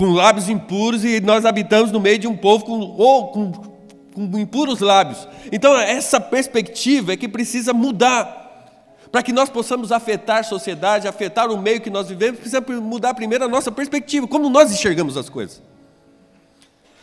com 0.00 0.12
lábios 0.12 0.48
impuros 0.48 1.04
e 1.04 1.20
nós 1.20 1.44
habitamos 1.44 1.92
no 1.92 2.00
meio 2.00 2.18
de 2.18 2.26
um 2.26 2.34
povo 2.34 2.64
com, 2.64 2.80
ou 2.80 3.28
com, 3.28 3.52
com 4.14 4.38
impuros 4.38 4.80
lábios. 4.80 5.28
Então, 5.52 5.76
essa 5.76 6.18
perspectiva 6.18 7.12
é 7.12 7.18
que 7.18 7.28
precisa 7.28 7.74
mudar. 7.74 8.38
Para 9.12 9.22
que 9.22 9.30
nós 9.30 9.50
possamos 9.50 9.92
afetar 9.92 10.38
a 10.38 10.42
sociedade, 10.42 11.06
afetar 11.06 11.50
o 11.50 11.60
meio 11.60 11.82
que 11.82 11.90
nós 11.90 12.08
vivemos, 12.08 12.40
precisa 12.40 12.64
mudar 12.80 13.12
primeiro 13.12 13.44
a 13.44 13.48
nossa 13.48 13.70
perspectiva, 13.70 14.26
como 14.26 14.48
nós 14.48 14.72
enxergamos 14.72 15.18
as 15.18 15.28
coisas. 15.28 15.60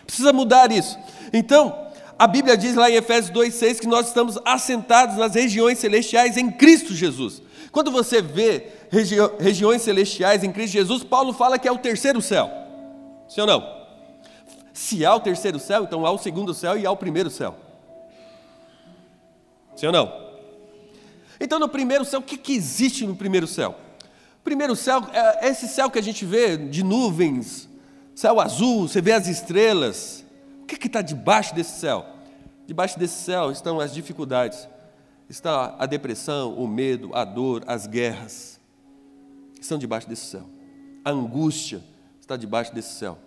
Precisa 0.04 0.34
mudar 0.34 0.72
isso. 0.72 0.98
Então, 1.32 1.90
a 2.18 2.26
Bíblia 2.26 2.58
diz 2.58 2.74
lá 2.74 2.90
em 2.90 2.96
Efésios 2.96 3.32
2,6 3.32 3.80
que 3.80 3.88
nós 3.88 4.08
estamos 4.08 4.40
assentados 4.44 5.18
nas 5.18 5.36
regiões 5.36 5.78
celestiais 5.78 6.36
em 6.36 6.50
Cristo 6.50 6.96
Jesus. 6.96 7.44
Quando 7.72 7.92
você 7.92 8.24
vê 8.24 8.70
regi 8.90 9.18
regiões 9.38 9.84
celestiais 9.84 10.44
em 10.44 10.52
Cristo 10.52 10.74
Jesus, 10.74 11.04
Paulo 11.04 11.32
fala 11.32 11.60
que 11.60 11.68
é 11.68 11.72
o 11.72 11.78
terceiro 11.78 12.24
céu. 12.24 12.66
Sim 13.28 13.42
ou 13.42 13.48
não? 13.48 13.88
Se 14.74 15.06
há 15.06 15.16
o 15.16 15.20
terceiro 15.20 15.60
céu, 15.60 15.84
então 15.84 16.06
há 16.06 16.12
o 16.12 16.18
segundo 16.18 16.54
céu 16.54 16.78
e 16.78 16.86
há 16.86 16.92
o 16.92 16.98
primeiro 16.98 17.30
céu. 17.30 17.56
Sim 19.76 19.88
ou 19.88 19.92
não? 19.92 20.28
Então, 21.40 21.60
no 21.60 21.70
primeiro 21.70 22.04
céu, 22.04 22.20
o 22.20 22.24
que, 22.24 22.38
que 22.38 22.54
existe 22.54 23.06
no 23.06 23.16
primeiro 23.16 23.46
céu? 23.46 23.76
Primeiro 24.44 24.76
céu 24.76 25.04
é 25.12 25.50
esse 25.50 25.68
céu 25.68 25.92
que 25.92 26.00
a 26.00 26.02
gente 26.02 26.26
vê 26.26 26.58
de 26.58 26.84
nuvens, 26.84 27.68
céu 28.16 28.40
azul, 28.40 28.88
você 28.88 29.02
vê 29.02 29.12
as 29.12 29.28
estrelas. 29.28 30.26
O 30.64 30.66
que 30.66 30.88
está 30.88 31.02
debaixo 31.02 31.54
desse 31.54 31.80
céu? 31.80 32.06
Debaixo 32.66 32.98
desse 32.98 33.24
céu 33.24 33.52
estão 33.52 33.80
as 33.80 33.94
dificuldades, 33.94 34.68
está 35.30 35.76
a 35.78 35.86
depressão, 35.86 36.54
o 36.54 36.68
medo, 36.68 37.12
a 37.14 37.24
dor, 37.24 37.64
as 37.68 37.88
guerras. 37.88 38.60
Estão 39.60 39.78
debaixo 39.78 40.08
desse 40.08 40.26
céu. 40.26 40.50
A 41.04 41.12
angústia 41.12 41.82
está 42.28 42.36
debaixo 42.36 42.76
desse 42.76 42.94
céu. 42.94 43.18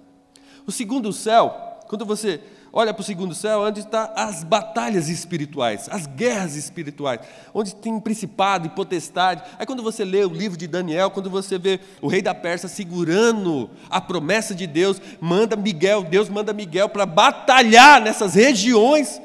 O 0.67 0.71
segundo 0.71 1.11
céu, 1.11 1.81
quando 1.89 2.05
você 2.05 2.39
olha 2.71 2.93
para 2.93 3.01
o 3.01 3.05
segundo 3.05 3.35
céu, 3.35 3.63
onde 3.63 3.81
estão 3.81 4.07
tá 4.07 4.13
as 4.15 4.45
batalhas 4.45 5.09
espirituais, 5.09 5.89
as 5.91 6.07
guerras 6.07 6.55
espirituais, 6.55 7.21
onde 7.55 7.75
tem 7.75 7.99
principado 7.99 8.67
e 8.67 8.71
potestade. 8.71 9.43
Aí 9.59 9.65
quando 9.65 9.83
você 9.83 10.05
lê 10.05 10.23
o 10.23 10.29
livro 10.29 10.57
de 10.57 10.67
Daniel, 10.67 11.11
quando 11.11 11.31
você 11.31 11.59
vê 11.59 11.81
o 12.03 12.09
rei 12.09 12.21
da 12.21 12.35
Pérsia 12.35 12.69
segurando 12.69 13.71
a 13.89 14.03
promessa 14.03 14.55
de 14.55 14.67
Deus, 14.67 15.01
manda 15.19 15.57
Miguel, 15.57 16.05
Deus 16.05 16.29
manda 16.29 16.53
Miguel 16.53 16.91
para 16.91 17.07
batalhar 17.07 18.03
nessas 18.03 18.35
regiões, 18.35 19.21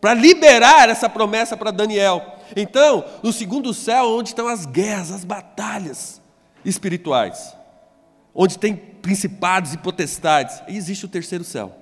para 0.00 0.14
liberar 0.14 0.88
essa 0.88 1.08
promessa 1.08 1.56
para 1.56 1.72
Daniel. 1.72 2.36
Então, 2.56 3.04
no 3.20 3.32
segundo 3.32 3.74
céu, 3.74 4.10
onde 4.10 4.28
estão 4.28 4.46
as 4.46 4.64
guerras, 4.64 5.10
as 5.10 5.24
batalhas 5.24 6.22
espirituais, 6.64 7.57
onde 8.40 8.58
tem 8.58 8.74
principados 8.74 9.74
e 9.74 9.78
potestades, 9.78 10.62
e 10.66 10.76
existe 10.78 11.04
o 11.04 11.08
terceiro 11.08 11.44
céu 11.44 11.78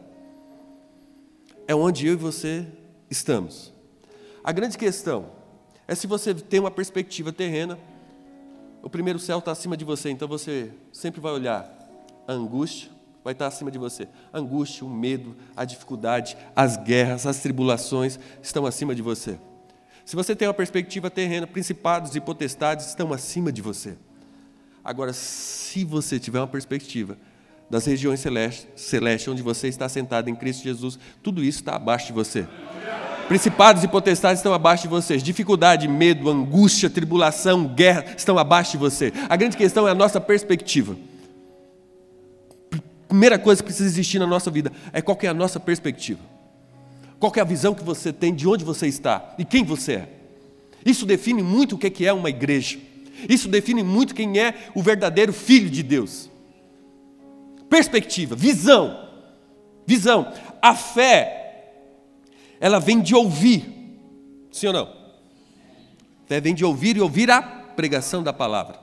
é 1.66 1.74
onde 1.74 2.06
eu 2.06 2.12
e 2.12 2.16
você 2.16 2.66
estamos. 3.10 3.72
A 4.42 4.52
grande 4.52 4.78
questão 4.78 5.26
é 5.88 5.94
se 5.94 6.06
você 6.06 6.32
tem 6.34 6.60
uma 6.60 6.70
perspectiva 6.70 7.32
terrena, 7.32 7.78
o 8.82 8.88
primeiro 8.88 9.18
céu 9.18 9.38
está 9.40 9.50
acima 9.50 9.76
de 9.76 9.84
você, 9.84 10.10
então 10.10 10.28
você 10.28 10.70
sempre 10.92 11.20
vai 11.20 11.32
olhar 11.32 11.72
a 12.26 12.32
angústia, 12.32 12.90
vai 13.24 13.32
estar 13.32 13.48
acima 13.48 13.70
de 13.70 13.78
você. 13.78 14.08
A 14.32 14.38
angústia, 14.38 14.86
o 14.86 14.90
medo, 14.90 15.36
a 15.56 15.64
dificuldade, 15.64 16.36
as 16.54 16.76
guerras, 16.76 17.26
as 17.26 17.40
tribulações 17.40 18.18
estão 18.40 18.64
acima 18.64 18.94
de 18.94 19.02
você. 19.02 19.38
Se 20.04 20.14
você 20.14 20.36
tem 20.36 20.46
uma 20.46 20.54
perspectiva 20.54 21.10
terrena, 21.10 21.48
principados 21.48 22.14
e 22.14 22.20
potestades 22.20 22.86
estão 22.86 23.12
acima 23.12 23.50
de 23.50 23.60
você. 23.60 23.98
Agora, 24.86 25.12
se 25.12 25.82
você 25.82 26.16
tiver 26.16 26.38
uma 26.38 26.46
perspectiva 26.46 27.18
das 27.68 27.84
regiões 27.86 28.20
celestes, 28.20 28.68
celestes, 28.76 29.26
onde 29.26 29.42
você 29.42 29.66
está 29.66 29.88
sentado 29.88 30.30
em 30.30 30.34
Cristo 30.36 30.62
Jesus, 30.62 30.96
tudo 31.24 31.42
isso 31.42 31.58
está 31.58 31.74
abaixo 31.74 32.06
de 32.06 32.12
você. 32.12 32.46
Principados 33.26 33.82
e 33.82 33.88
potestades 33.88 34.38
estão 34.38 34.54
abaixo 34.54 34.84
de 34.84 34.88
vocês. 34.88 35.24
Dificuldade, 35.24 35.88
medo, 35.88 36.30
angústia, 36.30 36.88
tribulação, 36.88 37.66
guerra 37.66 38.04
estão 38.16 38.38
abaixo 38.38 38.70
de 38.72 38.78
você. 38.78 39.12
A 39.28 39.34
grande 39.34 39.56
questão 39.56 39.88
é 39.88 39.90
a 39.90 39.94
nossa 39.94 40.20
perspectiva. 40.20 40.96
Primeira 43.08 43.40
coisa 43.40 43.60
que 43.60 43.66
precisa 43.66 43.88
existir 43.88 44.20
na 44.20 44.26
nossa 44.26 44.52
vida 44.52 44.70
é 44.92 45.02
qual 45.02 45.18
é 45.20 45.26
a 45.26 45.34
nossa 45.34 45.58
perspectiva. 45.58 46.20
Qual 47.18 47.32
é 47.34 47.40
a 47.40 47.44
visão 47.44 47.74
que 47.74 47.82
você 47.82 48.12
tem 48.12 48.32
de 48.32 48.46
onde 48.46 48.64
você 48.64 48.86
está 48.86 49.34
e 49.36 49.44
quem 49.44 49.64
você 49.64 49.94
é. 49.94 50.08
Isso 50.84 51.04
define 51.04 51.42
muito 51.42 51.74
o 51.74 51.78
que 51.78 52.06
é 52.06 52.12
uma 52.12 52.30
igreja. 52.30 52.78
Isso 53.28 53.48
define 53.48 53.82
muito 53.82 54.14
quem 54.14 54.38
é 54.38 54.70
o 54.74 54.82
verdadeiro 54.82 55.32
filho 55.32 55.70
de 55.70 55.82
Deus 55.82 56.30
perspectiva, 57.68 58.34
visão. 58.34 59.08
Visão. 59.86 60.32
A 60.60 60.74
fé, 60.74 61.74
ela 62.58 62.78
vem 62.78 63.00
de 63.00 63.14
ouvir. 63.14 63.64
Sim 64.50 64.68
ou 64.68 64.72
não? 64.72 64.88
A 66.24 66.26
fé 66.26 66.40
vem 66.40 66.54
de 66.54 66.64
ouvir 66.64 66.96
e 66.96 67.00
ouvir 67.00 67.30
a 67.30 67.42
pregação 67.42 68.22
da 68.22 68.32
palavra. 68.32 68.80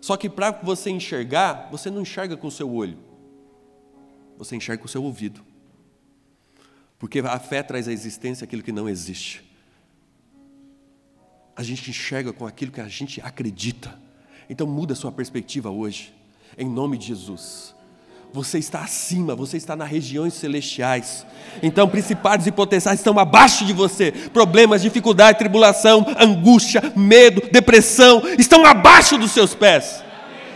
Só 0.00 0.16
que 0.16 0.28
para 0.28 0.52
você 0.52 0.90
enxergar, 0.90 1.68
você 1.70 1.90
não 1.90 2.02
enxerga 2.02 2.36
com 2.36 2.46
o 2.46 2.50
seu 2.50 2.72
olho. 2.72 2.98
Você 4.38 4.54
enxerga 4.54 4.80
com 4.80 4.86
o 4.86 4.90
seu 4.90 5.02
ouvido. 5.02 5.44
Porque 6.98 7.18
a 7.18 7.38
fé 7.38 7.62
traz 7.62 7.88
à 7.88 7.92
existência 7.92 8.44
aquilo 8.44 8.62
que 8.62 8.72
não 8.72 8.88
existe. 8.88 9.44
A 11.56 11.62
gente 11.62 11.88
enxerga 11.90 12.32
com 12.32 12.46
aquilo 12.46 12.70
que 12.70 12.80
a 12.80 12.88
gente 12.88 13.20
acredita. 13.20 13.98
Então 14.48 14.66
muda 14.66 14.92
a 14.92 14.96
sua 14.96 15.10
perspectiva 15.10 15.70
hoje 15.70 16.14
em 16.56 16.68
nome 16.68 16.96
de 16.96 17.06
Jesus. 17.06 17.74
Você 18.32 18.58
está 18.58 18.80
acima, 18.80 19.34
você 19.34 19.56
está 19.56 19.74
nas 19.74 19.88
regiões 19.88 20.34
celestiais. 20.34 21.24
Então, 21.62 21.88
principados 21.88 22.46
e 22.46 22.52
potenciais 22.52 22.98
estão 23.00 23.18
abaixo 23.18 23.64
de 23.64 23.72
você. 23.72 24.12
Problemas, 24.12 24.82
dificuldade, 24.82 25.38
tribulação, 25.38 26.04
angústia, 26.18 26.92
medo, 26.94 27.40
depressão 27.50 28.22
estão 28.38 28.64
abaixo 28.66 29.16
dos 29.16 29.30
seus 29.30 29.54
pés. 29.54 30.02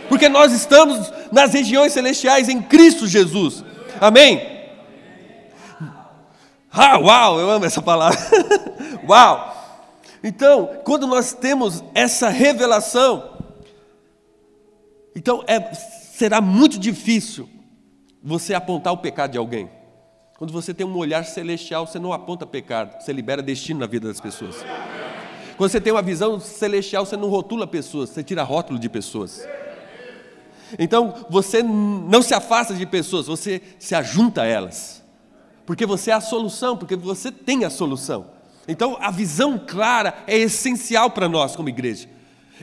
Porque 0.09 0.29
nós 0.29 0.51
estamos 0.51 1.11
nas 1.31 1.53
regiões 1.53 1.93
celestiais 1.93 2.49
em 2.49 2.61
Cristo 2.61 3.07
Jesus. 3.07 3.63
Amém? 3.99 4.41
Ah, 6.71 6.99
uau, 6.99 7.39
eu 7.39 7.49
amo 7.49 7.65
essa 7.65 7.81
palavra. 7.81 8.19
uau! 9.07 9.60
Então, 10.23 10.69
quando 10.83 11.07
nós 11.07 11.33
temos 11.33 11.83
essa 11.95 12.29
revelação, 12.29 13.37
então 15.15 15.43
é, 15.47 15.73
será 15.73 16.39
muito 16.39 16.77
difícil 16.77 17.49
você 18.23 18.53
apontar 18.53 18.93
o 18.93 18.97
pecado 18.97 19.31
de 19.31 19.37
alguém. 19.37 19.69
Quando 20.37 20.53
você 20.53 20.73
tem 20.73 20.85
um 20.85 20.95
olhar 20.97 21.25
celestial, 21.25 21.85
você 21.85 21.99
não 21.99 22.13
aponta 22.13 22.45
pecado, 22.45 23.01
você 23.01 23.11
libera 23.11 23.41
destino 23.41 23.79
na 23.79 23.87
vida 23.87 24.07
das 24.07 24.19
pessoas. 24.19 24.63
Quando 25.57 25.69
você 25.69 25.81
tem 25.81 25.93
uma 25.93 26.01
visão 26.01 26.39
celestial, 26.39 27.05
você 27.05 27.17
não 27.17 27.29
rotula 27.29 27.67
pessoas, 27.67 28.09
você 28.09 28.23
tira 28.23 28.41
rótulo 28.43 28.79
de 28.79 28.89
pessoas. 28.89 29.47
Então 30.79 31.25
você 31.29 31.61
não 31.61 32.21
se 32.21 32.33
afasta 32.33 32.73
de 32.73 32.85
pessoas, 32.85 33.27
você 33.27 33.61
se 33.77 33.93
ajunta 33.93 34.43
a 34.43 34.45
elas. 34.45 35.03
Porque 35.65 35.85
você 35.85 36.11
é 36.11 36.13
a 36.13 36.21
solução, 36.21 36.75
porque 36.75 36.95
você 36.95 37.31
tem 37.31 37.63
a 37.65 37.69
solução. 37.69 38.25
Então 38.71 38.97
a 39.01 39.11
visão 39.11 39.59
clara 39.59 40.23
é 40.25 40.37
essencial 40.37 41.11
para 41.11 41.27
nós 41.27 41.55
como 41.55 41.67
igreja. 41.67 42.07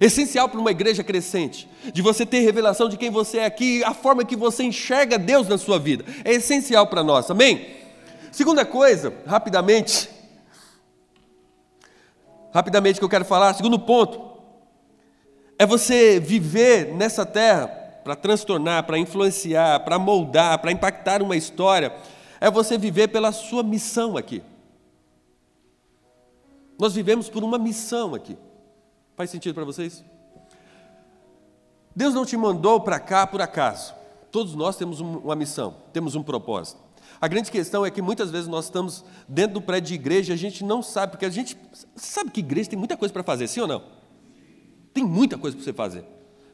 Essencial 0.01 0.49
para 0.49 0.59
uma 0.59 0.71
igreja 0.71 1.05
crescente, 1.05 1.69
de 1.93 2.01
você 2.01 2.25
ter 2.25 2.41
revelação 2.41 2.89
de 2.89 2.97
quem 2.97 3.11
você 3.11 3.39
é 3.39 3.45
aqui, 3.45 3.83
a 3.85 3.93
forma 3.93 4.25
que 4.25 4.37
você 4.37 4.63
enxerga 4.63 5.19
Deus 5.19 5.49
na 5.49 5.59
sua 5.59 5.79
vida. 5.79 6.05
É 6.25 6.33
essencial 6.33 6.87
para 6.87 7.03
nós, 7.03 7.31
amém? 7.31 7.67
Segunda 8.31 8.65
coisa, 8.65 9.13
rapidamente, 9.27 10.09
rapidamente 12.55 12.99
que 13.01 13.05
eu 13.05 13.09
quero 13.09 13.25
falar, 13.25 13.53
segundo 13.55 13.79
ponto, 13.79 14.39
é 15.59 15.67
você 15.67 16.21
viver 16.21 16.95
nessa 16.95 17.27
terra 17.27 17.67
para 18.05 18.15
transtornar, 18.15 18.85
para 18.85 18.99
influenciar, 18.99 19.81
para 19.81 19.99
moldar, 19.99 20.59
para 20.61 20.71
impactar 20.71 21.21
uma 21.21 21.37
história, 21.37 21.93
é 22.41 22.51
você 22.51 22.79
viver 22.79 23.09
pela 23.09 23.33
sua 23.33 23.63
missão 23.63 24.17
aqui. 24.17 24.43
Nós 26.79 26.95
vivemos 26.95 27.29
por 27.29 27.43
uma 27.43 27.59
missão 27.59 28.15
aqui. 28.15 28.37
Faz 29.17 29.31
sentido 29.31 29.55
para 29.55 29.65
vocês? 29.65 30.05
Deus 31.95 32.15
não 32.15 32.25
te 32.25 32.37
mandou 32.37 32.81
para 32.81 33.01
cá 33.01 33.27
por 33.27 33.43
acaso. 33.43 33.95
Todos 34.31 34.55
nós 34.55 34.77
temos 34.77 35.01
uma 35.01 35.35
missão, 35.35 35.75
temos 35.93 36.15
um 36.15 36.23
propósito. 36.23 36.81
A 37.21 37.27
grande 37.27 37.51
questão 37.51 37.85
é 37.85 37.91
que 37.91 38.01
muitas 38.01 38.31
vezes 38.31 38.47
nós 38.47 38.67
estamos 38.67 39.05
dentro 39.27 39.55
do 39.55 39.63
prédio 39.63 39.89
de 39.89 39.95
igreja 39.95 40.33
e 40.33 40.35
a 40.35 40.39
gente 40.39 40.63
não 40.63 40.83
sabe, 40.83 41.13
porque 41.13 41.25
a 41.25 41.31
gente 41.31 41.59
sabe 41.97 42.31
que 42.31 42.39
igreja 42.39 42.71
tem 42.71 42.79
muita 42.79 42.97
coisa 42.97 43.13
para 43.13 43.25
fazer, 43.25 43.49
sim 43.49 43.61
ou 43.61 43.67
não? 43.67 43.83
Tem 44.95 45.05
muita 45.05 45.37
coisa 45.37 45.57
para 45.57 45.65
você 45.65 45.73
fazer. 45.73 46.05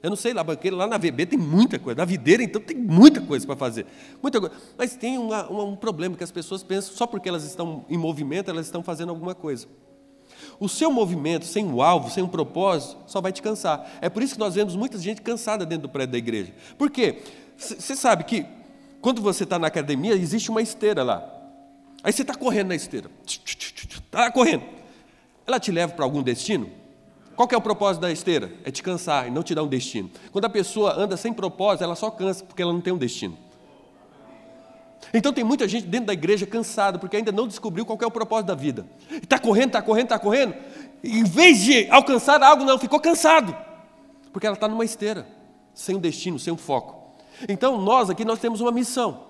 Eu 0.02 0.10
não 0.10 0.16
sei, 0.16 0.32
lá, 0.32 0.44
banqueira, 0.44 0.76
lá 0.76 0.86
na 0.86 0.96
VB 0.96 1.26
tem 1.26 1.38
muita 1.38 1.78
coisa, 1.78 1.98
na 1.98 2.04
videira 2.04 2.42
então 2.42 2.60
tem 2.60 2.76
muita 2.76 3.20
coisa 3.20 3.46
para 3.46 3.56
fazer. 3.56 3.86
Muita 4.22 4.40
coisa. 4.40 4.54
Mas 4.78 4.96
tem 4.96 5.18
uma, 5.18 5.46
uma, 5.48 5.64
um 5.64 5.76
problema 5.76 6.16
que 6.16 6.24
as 6.24 6.30
pessoas 6.30 6.62
pensam, 6.62 6.94
só 6.94 7.06
porque 7.06 7.28
elas 7.28 7.44
estão 7.44 7.84
em 7.88 7.98
movimento, 7.98 8.50
elas 8.50 8.66
estão 8.66 8.82
fazendo 8.82 9.10
alguma 9.10 9.34
coisa. 9.34 9.66
O 10.58 10.68
seu 10.68 10.90
movimento 10.90 11.44
sem 11.44 11.64
um 11.64 11.82
alvo, 11.82 12.10
sem 12.10 12.22
um 12.22 12.28
propósito, 12.28 12.96
só 13.06 13.20
vai 13.20 13.32
te 13.32 13.42
cansar. 13.42 13.98
É 14.00 14.08
por 14.08 14.22
isso 14.22 14.34
que 14.34 14.40
nós 14.40 14.54
vemos 14.54 14.76
muita 14.76 14.98
gente 14.98 15.20
cansada 15.20 15.66
dentro 15.66 15.82
do 15.82 15.88
prédio 15.88 16.12
da 16.12 16.18
igreja. 16.18 16.52
Por 16.78 16.90
quê? 16.90 17.22
Você 17.56 17.94
sabe 17.96 18.24
que 18.24 18.46
quando 19.00 19.20
você 19.20 19.44
está 19.44 19.58
na 19.58 19.66
academia, 19.66 20.14
existe 20.14 20.50
uma 20.50 20.62
esteira 20.62 21.02
lá. 21.02 21.22
Aí 22.02 22.12
você 22.12 22.22
está 22.22 22.34
correndo 22.34 22.68
na 22.68 22.74
esteira. 22.74 23.10
Está 23.26 24.30
correndo. 24.30 24.64
Ela 25.46 25.60
te 25.60 25.70
leva 25.70 25.92
para 25.92 26.04
algum 26.04 26.22
destino? 26.22 26.70
Qual 27.36 27.48
é 27.50 27.56
o 27.56 27.60
propósito 27.60 28.02
da 28.02 28.12
esteira? 28.12 28.52
É 28.64 28.70
te 28.70 28.82
cansar 28.82 29.26
e 29.26 29.30
não 29.30 29.42
te 29.42 29.54
dar 29.54 29.62
um 29.62 29.68
destino. 29.68 30.10
Quando 30.30 30.44
a 30.44 30.48
pessoa 30.48 30.94
anda 30.96 31.16
sem 31.16 31.32
propósito, 31.32 31.82
ela 31.84 31.96
só 31.96 32.10
cansa 32.10 32.44
porque 32.44 32.62
ela 32.62 32.72
não 32.72 32.80
tem 32.80 32.92
um 32.92 32.98
destino. 32.98 33.36
Então 35.12 35.32
tem 35.32 35.44
muita 35.44 35.68
gente 35.68 35.86
dentro 35.86 36.06
da 36.06 36.12
igreja 36.12 36.46
cansada 36.46 36.98
porque 36.98 37.16
ainda 37.16 37.32
não 37.32 37.46
descobriu 37.46 37.84
qual 37.84 37.98
é 38.00 38.06
o 38.06 38.10
propósito 38.10 38.46
da 38.46 38.54
vida. 38.54 38.86
Está 39.10 39.38
correndo, 39.38 39.68
está 39.68 39.82
correndo, 39.82 40.04
está 40.04 40.18
correndo. 40.18 40.54
Em 41.02 41.24
vez 41.24 41.60
de 41.60 41.88
alcançar 41.90 42.42
algo, 42.42 42.64
não, 42.64 42.78
ficou 42.78 42.98
cansado. 42.98 43.54
Porque 44.32 44.46
ela 44.46 44.54
está 44.54 44.66
numa 44.66 44.84
esteira, 44.84 45.26
sem 45.74 45.96
um 45.96 46.00
destino, 46.00 46.38
sem 46.38 46.52
um 46.52 46.56
foco. 46.56 47.14
Então 47.48 47.80
nós 47.80 48.08
aqui 48.10 48.24
nós 48.24 48.38
temos 48.38 48.60
uma 48.60 48.72
missão 48.72 49.26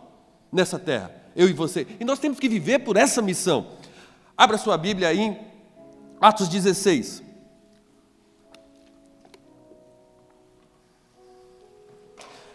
nessa 0.52 0.78
terra, 0.78 1.10
eu 1.34 1.48
e 1.48 1.52
você. 1.52 1.86
E 1.98 2.04
nós 2.04 2.18
temos 2.18 2.38
que 2.38 2.48
viver 2.48 2.80
por 2.80 2.96
essa 2.96 3.20
missão. 3.20 3.66
Abra 4.36 4.56
sua 4.56 4.76
Bíblia 4.78 5.08
aí 5.08 5.20
em 5.20 5.38
Atos 6.20 6.48
16. 6.48 7.23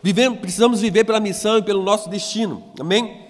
Vivemos, 0.02 0.39
precisamos 0.39 0.82
viver 0.82 1.04
pela 1.04 1.20
missão 1.20 1.58
e 1.58 1.62
pelo 1.62 1.84
nosso 1.84 2.10
destino. 2.10 2.64
Amém? 2.80 3.28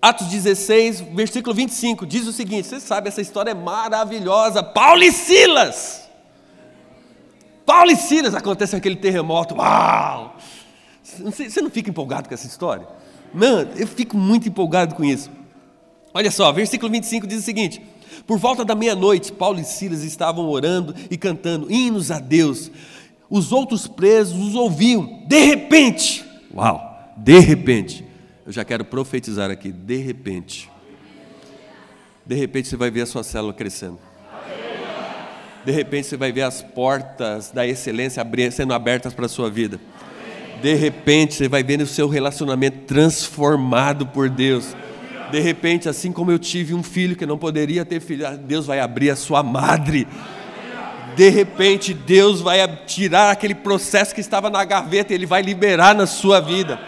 Atos 0.00 0.28
16, 0.28 1.00
versículo 1.12 1.54
25, 1.54 2.06
diz 2.06 2.26
o 2.26 2.32
seguinte: 2.32 2.68
você 2.68 2.78
sabe, 2.78 3.08
essa 3.08 3.20
história 3.20 3.50
é 3.50 3.54
maravilhosa. 3.54 4.62
Paulo 4.62 5.02
e 5.02 5.10
Silas. 5.10 6.08
Paulo 7.66 7.90
e 7.90 7.96
Silas 7.96 8.34
acontece 8.34 8.76
aquele 8.76 8.96
terremoto. 8.96 9.56
Uau! 9.56 10.36
Você 11.02 11.60
não 11.60 11.70
fica 11.70 11.90
empolgado 11.90 12.28
com 12.28 12.34
essa 12.34 12.46
história? 12.46 12.86
Mano, 13.34 13.72
eu 13.76 13.86
fico 13.86 14.16
muito 14.16 14.48
empolgado 14.48 14.94
com 14.94 15.04
isso. 15.04 15.30
Olha 16.14 16.30
só, 16.30 16.50
versículo 16.52 16.90
25 16.92 17.26
diz 17.26 17.40
o 17.40 17.44
seguinte: 17.44 17.82
Por 18.24 18.38
volta 18.38 18.64
da 18.64 18.76
meia-noite, 18.76 19.32
Paulo 19.32 19.58
e 19.58 19.64
Silas 19.64 20.04
estavam 20.04 20.48
orando 20.48 20.94
e 21.10 21.16
cantando 21.16 21.70
hinos 21.70 22.12
a 22.12 22.20
Deus 22.20 22.70
os 23.30 23.52
outros 23.52 23.86
presos 23.86 24.38
os 24.38 24.54
ouviam. 24.54 25.22
De 25.26 25.38
repente, 25.38 26.24
uau, 26.54 27.12
de 27.16 27.38
repente, 27.38 28.04
eu 28.46 28.52
já 28.52 28.64
quero 28.64 28.84
profetizar 28.84 29.50
aqui, 29.50 29.70
de 29.70 29.96
repente. 29.96 30.70
De 32.24 32.34
repente 32.34 32.68
você 32.68 32.76
vai 32.76 32.90
ver 32.90 33.02
a 33.02 33.06
sua 33.06 33.22
célula 33.22 33.52
crescendo. 33.52 33.98
De 35.64 35.72
repente 35.72 36.06
você 36.06 36.16
vai 36.16 36.32
ver 36.32 36.42
as 36.42 36.62
portas 36.62 37.50
da 37.50 37.66
excelência 37.66 38.24
sendo 38.50 38.72
abertas 38.72 39.12
para 39.12 39.26
a 39.26 39.28
sua 39.28 39.50
vida. 39.50 39.78
De 40.62 40.74
repente 40.74 41.34
você 41.34 41.48
vai 41.48 41.62
ver 41.62 41.80
o 41.80 41.86
seu 41.86 42.08
relacionamento 42.08 42.78
transformado 42.86 44.06
por 44.06 44.28
Deus. 44.28 44.74
De 45.30 45.40
repente, 45.40 45.88
assim 45.88 46.10
como 46.10 46.30
eu 46.30 46.38
tive 46.38 46.72
um 46.72 46.82
filho 46.82 47.14
que 47.14 47.26
não 47.26 47.36
poderia 47.36 47.84
ter 47.84 48.00
filho, 48.00 48.24
Deus 48.38 48.66
vai 48.66 48.80
abrir 48.80 49.10
a 49.10 49.16
sua 49.16 49.42
madre 49.42 50.08
de 51.18 51.30
repente 51.30 51.92
Deus 51.92 52.40
vai 52.40 52.64
tirar 52.86 53.32
aquele 53.32 53.56
processo 53.56 54.14
que 54.14 54.20
estava 54.20 54.48
na 54.48 54.64
gaveta, 54.64 55.12
Ele 55.12 55.26
vai 55.26 55.42
liberar 55.42 55.92
na 55.92 56.06
sua 56.06 56.38
vida. 56.40 56.78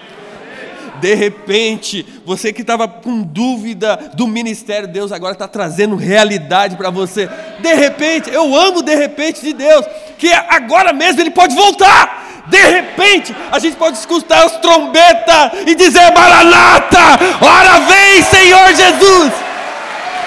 De 1.00 1.14
repente, 1.14 2.06
você 2.24 2.52
que 2.52 2.60
estava 2.60 2.86
com 2.86 3.22
dúvida 3.22 4.12
do 4.14 4.28
ministério, 4.28 4.86
Deus 4.86 5.10
agora 5.10 5.32
está 5.32 5.48
trazendo 5.48 5.96
realidade 5.96 6.76
para 6.76 6.90
você. 6.90 7.28
De 7.58 7.74
repente, 7.74 8.30
eu 8.30 8.54
amo 8.54 8.82
de 8.82 8.94
repente 8.94 9.40
de 9.40 9.52
Deus, 9.52 9.84
que 10.16 10.32
agora 10.32 10.92
mesmo 10.92 11.22
Ele 11.22 11.32
pode 11.32 11.52
voltar. 11.56 12.44
De 12.46 12.70
repente, 12.70 13.34
a 13.50 13.58
gente 13.58 13.76
pode 13.76 13.98
escutar 13.98 14.44
as 14.44 14.58
trombetas 14.58 15.66
e 15.66 15.74
dizer: 15.74 16.12
Maranata, 16.14 17.18
ora 17.40 17.80
vem, 17.80 18.22
Senhor 18.22 18.68
Jesus. 18.68 19.32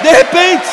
De 0.01 0.09
repente. 0.09 0.72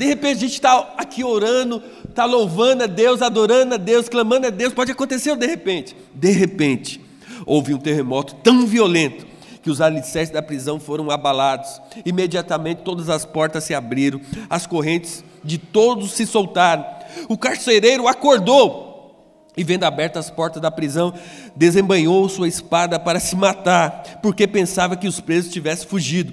De 0.00 0.06
repente 0.06 0.38
a 0.38 0.40
gente 0.40 0.54
está 0.54 0.94
aqui 0.96 1.22
orando, 1.22 1.82
está 2.08 2.24
louvando 2.24 2.84
a 2.84 2.86
Deus, 2.86 3.20
adorando 3.20 3.74
a 3.74 3.76
Deus, 3.76 4.08
clamando 4.08 4.46
a 4.46 4.50
Deus. 4.50 4.72
Pode 4.72 4.90
acontecer 4.90 5.36
de 5.36 5.46
repente. 5.46 5.94
De 6.14 6.30
repente, 6.30 6.98
houve 7.44 7.74
um 7.74 7.78
terremoto 7.78 8.34
tão 8.36 8.66
violento 8.66 9.26
que 9.62 9.68
os 9.68 9.78
alicerces 9.78 10.32
da 10.32 10.40
prisão 10.40 10.80
foram 10.80 11.10
abalados. 11.10 11.82
Imediatamente 12.02 12.80
todas 12.80 13.10
as 13.10 13.26
portas 13.26 13.64
se 13.64 13.74
abriram, 13.74 14.22
as 14.48 14.66
correntes 14.66 15.22
de 15.44 15.58
todos 15.58 16.12
se 16.12 16.26
soltaram. 16.26 16.82
O 17.28 17.36
carcereiro 17.36 18.08
acordou 18.08 19.44
e, 19.54 19.62
vendo 19.62 19.84
abertas 19.84 20.24
as 20.24 20.30
portas 20.30 20.62
da 20.62 20.70
prisão, 20.70 21.12
desembanhou 21.54 22.26
sua 22.26 22.48
espada 22.48 22.98
para 22.98 23.20
se 23.20 23.36
matar, 23.36 24.20
porque 24.22 24.46
pensava 24.46 24.96
que 24.96 25.06
os 25.06 25.20
presos 25.20 25.52
tivessem 25.52 25.86
fugido. 25.86 26.32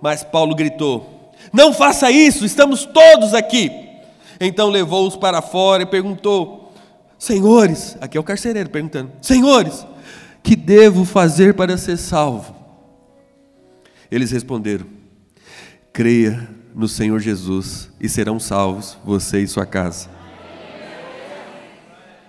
Mas 0.00 0.22
Paulo 0.22 0.54
gritou: 0.54 1.19
não 1.52 1.72
faça 1.72 2.10
isso, 2.10 2.44
estamos 2.44 2.84
todos 2.84 3.34
aqui. 3.34 3.70
Então 4.40 4.68
levou-os 4.68 5.16
para 5.16 5.42
fora 5.42 5.82
e 5.82 5.86
perguntou: 5.86 6.72
Senhores, 7.18 7.96
aqui 8.00 8.16
é 8.16 8.20
o 8.20 8.24
carcereiro 8.24 8.70
perguntando: 8.70 9.12
Senhores, 9.20 9.86
que 10.42 10.56
devo 10.56 11.04
fazer 11.04 11.54
para 11.54 11.76
ser 11.76 11.96
salvo? 11.96 12.54
Eles 14.10 14.30
responderam: 14.30 14.86
Creia 15.92 16.48
no 16.74 16.88
Senhor 16.88 17.18
Jesus 17.20 17.90
e 18.00 18.08
serão 18.08 18.40
salvos 18.40 18.96
você 19.04 19.40
e 19.40 19.48
sua 19.48 19.66
casa. 19.66 20.08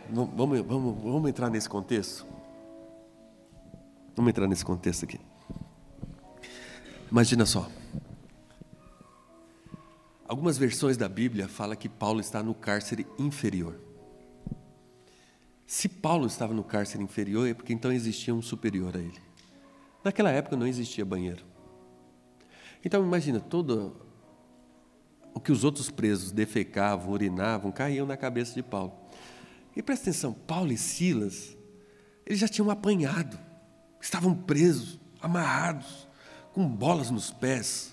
Vamos, 0.09 0.59
vamos, 0.67 1.01
vamos 1.01 1.29
entrar 1.29 1.49
nesse 1.49 1.69
contexto? 1.69 2.25
Vamos 4.13 4.29
entrar 4.29 4.45
nesse 4.45 4.65
contexto 4.65 5.05
aqui. 5.05 5.19
Imagina 7.09 7.45
só. 7.45 7.69
Algumas 10.31 10.57
versões 10.57 10.95
da 10.95 11.09
Bíblia 11.09 11.49
falam 11.49 11.75
que 11.75 11.89
Paulo 11.89 12.21
está 12.21 12.41
no 12.41 12.53
cárcere 12.55 13.05
inferior. 13.19 13.77
Se 15.67 15.89
Paulo 15.89 16.25
estava 16.25 16.53
no 16.53 16.63
cárcere 16.63 17.03
inferior, 17.03 17.49
é 17.49 17.53
porque 17.53 17.73
então 17.73 17.91
existia 17.91 18.33
um 18.33 18.41
superior 18.41 18.95
a 18.95 18.99
ele. 19.01 19.21
Naquela 20.01 20.31
época 20.31 20.55
não 20.55 20.65
existia 20.65 21.03
banheiro. 21.03 21.43
Então 22.81 23.03
imagina, 23.03 23.41
todo 23.41 23.93
o 25.33 25.39
que 25.41 25.51
os 25.51 25.65
outros 25.65 25.91
presos 25.91 26.31
defecavam, 26.31 27.11
urinavam, 27.11 27.69
caíam 27.69 28.07
na 28.07 28.15
cabeça 28.15 28.53
de 28.53 28.63
Paulo. 28.63 28.93
E 29.75 29.83
presta 29.83 30.11
atenção, 30.11 30.31
Paulo 30.31 30.71
e 30.71 30.77
Silas, 30.77 31.57
eles 32.25 32.39
já 32.39 32.47
tinham 32.47 32.71
apanhado, 32.71 33.37
estavam 33.99 34.33
presos, 34.33 34.97
amarrados, 35.21 36.07
com 36.53 36.65
bolas 36.65 37.11
nos 37.11 37.31
pés, 37.31 37.90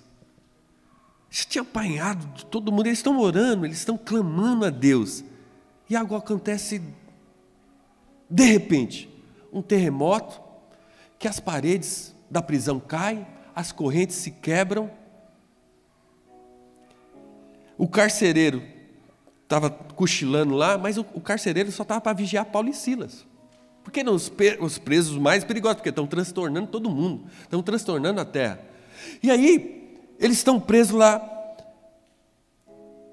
já 1.31 1.45
tinha 1.45 1.63
apanhado 1.63 2.27
de 2.35 2.47
todo 2.47 2.73
mundo, 2.73 2.87
eles 2.87 2.99
estão 2.99 3.19
orando, 3.19 3.67
eles 3.67 3.79
estão 3.79 3.99
clamando 3.99 4.65
a 4.65 4.71
Deus. 4.71 5.25
E 5.89 5.97
algo 5.97 6.15
acontece 6.15 6.83
de 8.31 8.45
repente, 8.45 9.09
um 9.53 9.63
terremoto, 9.63 10.41
que 11.19 11.27
as 11.27 11.41
paredes 11.41 12.15
da 12.31 12.43
prisão 12.43 12.79
caem, 12.79 13.27
as 13.55 13.73
correntes 13.73 14.17
se 14.17 14.31
quebram. 14.31 14.91
O 17.77 17.89
carcereiro 17.89 18.63
estava 19.43 19.71
cochilando 19.71 20.55
lá, 20.55 20.77
mas 20.77 20.99
o, 20.99 21.07
o 21.15 21.21
carcereiro 21.21 21.73
só 21.73 21.83
estava 21.83 22.01
para 22.01 22.13
vigiar 22.13 22.45
Paulo 22.47 22.69
e 22.69 22.75
Silas. 22.75 23.27
Porque 23.83 24.05
não 24.05 24.15
os, 24.15 24.31
os 24.61 24.77
presos 24.77 25.17
mais 25.17 25.43
perigosos, 25.43 25.77
porque 25.77 25.89
estão 25.89 26.07
transtornando 26.07 26.67
todo 26.67 26.91
mundo, 26.91 27.27
estão 27.43 27.63
transtornando 27.63 28.21
a 28.21 28.25
terra. 28.25 28.61
E 29.23 29.31
aí, 29.31 29.78
eles 30.19 30.39
estão 30.39 30.59
presos 30.59 30.95
lá, 30.95 31.23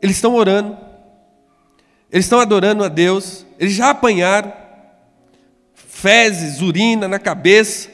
eles 0.02 0.16
estão 0.16 0.34
orando, 0.36 0.78
eles 2.12 2.26
estão 2.26 2.40
adorando 2.40 2.84
a 2.84 2.88
Deus, 2.88 3.46
eles 3.60 3.74
já 3.74 3.90
apanharam. 3.92 4.54
Fezes, 5.74 6.62
urina 6.62 7.08
na 7.08 7.18
cabeça, 7.18 7.90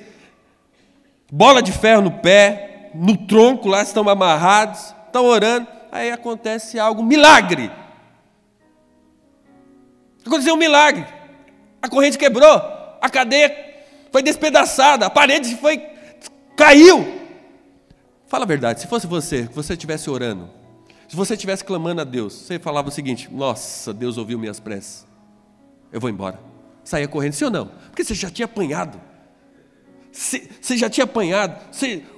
bola 1.32 1.62
de 1.62 1.72
ferro 1.72 2.02
no 2.02 2.12
pé, 2.12 2.90
no 2.94 3.16
tronco 3.16 3.70
lá 3.70 3.82
estão 3.82 4.08
amarrados, 4.10 4.94
estão 5.06 5.26
orando, 5.26 5.68
aí 5.92 6.12
acontece 6.12 6.80
algo, 6.80 7.04
milagre. 7.04 7.72
Aconteceu 10.26 10.56
um 10.56 10.58
milagre. 10.58 11.06
A 11.82 11.88
corrente 11.88 12.18
quebrou, 12.18 12.62
a 13.02 13.10
cadeia 13.10 13.56
foi 14.12 14.22
despedaçada, 14.22 15.06
a 15.06 15.10
parede 15.10 15.56
foi 15.56 15.78
caiu. 16.56 17.21
Fala 18.32 18.46
a 18.46 18.48
verdade, 18.48 18.80
se 18.80 18.88
fosse 18.88 19.06
você, 19.06 19.46
que 19.46 19.54
você 19.54 19.74
estivesse 19.74 20.10
orando, 20.10 20.50
se 21.06 21.18
você 21.18 21.34
estivesse 21.34 21.66
clamando 21.66 22.00
a 22.00 22.06
Deus, 22.06 22.32
você 22.32 22.58
falava 22.58 22.88
o 22.88 22.92
seguinte: 22.92 23.28
Nossa, 23.30 23.94
Deus 23.94 24.18
ouviu 24.18 24.40
minhas 24.40 24.58
preces, 24.58 25.06
eu 25.92 26.00
vou 26.00 26.10
embora. 26.10 26.40
Saía 26.82 27.10
correndo, 27.10 27.34
sim 27.34 27.44
ou 27.44 27.52
não? 27.52 27.66
Porque 27.90 28.06
você 28.06 28.16
já 28.16 28.30
tinha 28.30 28.46
apanhado. 28.46 29.02
Você, 30.14 30.78
já 30.78 30.90
tinha 30.90 31.04
apanhado. 31.04 31.60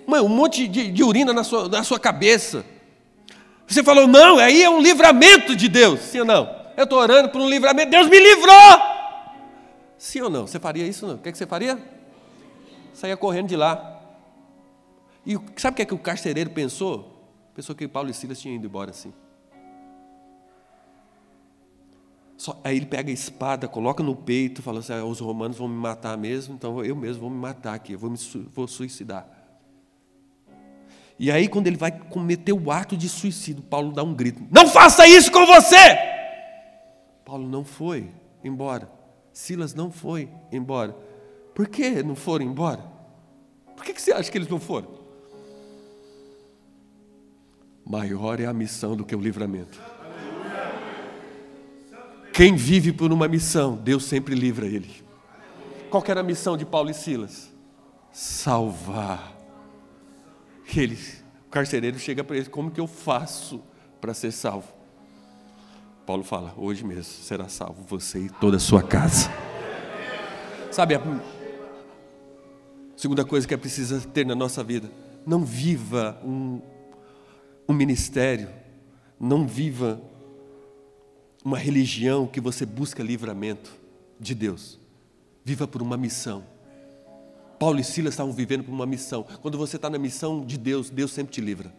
Um 0.08 0.28
monte 0.28 0.68
de, 0.68 0.92
de 0.92 1.04
urina 1.04 1.34
na 1.34 1.44
sua, 1.44 1.68
na 1.68 1.84
sua 1.84 2.00
cabeça. 2.00 2.64
Você 3.66 3.84
falou, 3.84 4.08
não, 4.08 4.38
aí 4.38 4.62
é 4.62 4.70
um 4.70 4.84
livramento 4.84 5.56
de 5.56 5.68
Deus. 5.68 6.00
Sim 6.00 6.20
ou 6.20 6.26
não? 6.26 6.48
Eu 6.78 6.84
estou 6.84 7.00
orando 7.00 7.30
por 7.30 7.42
um 7.42 7.50
livramento, 7.50 7.90
Deus 7.90 8.08
me 8.08 8.20
livrou. 8.20 8.80
Sim 9.98 10.22
ou 10.22 10.30
não? 10.30 10.46
Você 10.46 10.60
faria 10.60 10.86
isso? 10.86 11.08
Não? 11.08 11.16
O 11.16 11.18
que, 11.18 11.32
que 11.32 11.38
você 11.40 11.48
faria? 11.48 11.76
Saía 12.94 13.18
correndo 13.18 13.48
de 13.48 13.56
lá. 13.56 13.93
E 15.26 15.40
sabe 15.58 15.74
o 15.74 15.76
que, 15.76 15.82
é 15.82 15.86
que 15.86 15.94
o 15.94 16.00
carcereiro 16.00 16.50
pensou? 16.50 17.14
Pensou 17.56 17.76
que 17.76 17.88
Paulo 17.88 18.10
e 18.10 18.14
Silas 18.14 18.40
tinham 18.40 18.56
ido 18.56 18.66
embora 18.66 18.92
assim. 18.92 19.14
Só, 22.36 22.60
aí 22.64 22.76
ele 22.76 22.86
pega 22.86 23.10
a 23.10 23.14
espada, 23.14 23.68
coloca 23.68 24.04
no 24.04 24.16
peito, 24.16 24.62
fala 24.62 24.80
assim: 24.80 24.94
ah, 24.94 25.06
os 25.06 25.20
romanos 25.20 25.58
vão 25.58 25.68
me 25.68 25.78
matar 25.78 26.18
mesmo, 26.18 26.56
então 26.56 26.84
eu 26.84 26.96
mesmo 26.96 27.22
vou 27.22 27.30
me 27.30 27.38
matar 27.38 27.76
aqui, 27.76 27.94
eu 27.94 28.00
vou 28.00 28.10
me 28.10 28.18
vou 28.54 28.68
suicidar. 28.68 29.26
E 31.18 31.32
aí, 31.32 31.48
quando 31.48 31.68
ele 31.68 31.78
vai 31.78 31.92
cometer 31.92 32.52
o 32.52 32.72
ato 32.72 32.98
de 32.98 33.08
suicídio, 33.08 33.64
Paulo 33.64 33.94
dá 33.94 34.04
um 34.04 34.14
grito: 34.14 34.46
Não 34.52 34.68
faça 34.68 35.08
isso 35.08 35.32
com 35.32 35.46
você! 35.46 35.98
Paulo 37.24 37.48
não 37.48 37.64
foi 37.64 38.10
embora. 38.44 38.92
Silas 39.32 39.74
não 39.74 39.92
foi 39.92 40.30
embora. 40.52 40.96
Por 41.56 41.68
que 41.68 42.04
não 42.04 42.16
foram 42.16 42.46
embora? 42.46 42.84
Por 43.76 43.86
que 43.86 44.00
você 44.00 44.12
acha 44.12 44.30
que 44.30 44.38
eles 44.38 44.50
não 44.50 44.60
foram? 44.60 45.03
Maior 47.86 48.40
é 48.40 48.46
a 48.46 48.54
missão 48.54 48.96
do 48.96 49.06
que 49.06 49.16
o 49.16 49.20
livramento. 49.20 49.82
Quem 52.34 52.56
vive 52.56 52.92
por 52.92 53.12
uma 53.12 53.28
missão, 53.28 53.76
Deus 53.76 54.06
sempre 54.06 54.34
livra 54.34 54.66
ele. 54.66 54.90
Qual 55.90 56.04
era 56.08 56.22
a 56.22 56.24
missão 56.24 56.58
de 56.58 56.66
Paulo 56.66 56.90
e 56.90 56.94
Silas? 56.94 57.52
Salvar. 58.12 59.32
Ele, 60.76 60.98
o 61.46 61.52
carcereiro 61.52 62.00
chega 62.00 62.24
para 62.24 62.36
ele: 62.36 62.48
Como 62.48 62.72
que 62.72 62.80
eu 62.80 62.88
faço 62.88 63.62
para 64.02 64.14
ser 64.14 64.32
salvo? 64.32 64.68
Paulo 66.06 66.24
fala: 66.24 66.54
Hoje 66.58 66.84
mesmo 66.84 67.04
será 67.04 67.48
salvo 67.48 67.84
você 67.88 68.20
e 68.20 68.30
toda 68.30 68.58
a 68.58 68.60
sua 68.60 68.82
casa. 68.82 69.30
Sabe, 70.72 70.96
a 70.96 71.02
segunda 72.96 73.24
coisa 73.24 73.48
que 73.48 73.54
é 73.54 73.58
precisa 73.58 74.02
ter 74.02 74.26
na 74.26 74.34
nossa 74.34 74.64
vida: 74.64 74.90
não 75.24 75.46
viva 75.46 76.20
um, 76.24 76.60
um 77.68 77.74
ministério, 77.74 78.50
não 79.20 79.48
viva 79.48 80.02
uma 81.44 81.58
religião 81.58 82.26
que 82.26 82.40
você 82.40 82.66
busca 82.66 83.04
livramento 83.04 83.72
de 84.20 84.34
Deus. 84.34 84.80
Viva 85.44 85.68
por 85.68 85.82
uma 85.82 85.98
missão. 85.98 86.44
Paulo 87.60 87.80
e 87.80 87.84
Silas 87.84 88.14
estavam 88.14 88.34
vivendo 88.34 88.64
por 88.64 88.72
uma 88.72 88.86
missão. 88.86 89.26
Quando 89.42 89.58
você 89.58 89.76
está 89.76 89.90
na 89.90 89.98
missão 89.98 90.46
de 90.46 90.58
Deus, 90.58 90.90
Deus 90.90 91.12
sempre 91.12 91.34
te 91.34 91.42
livra. 91.42 91.74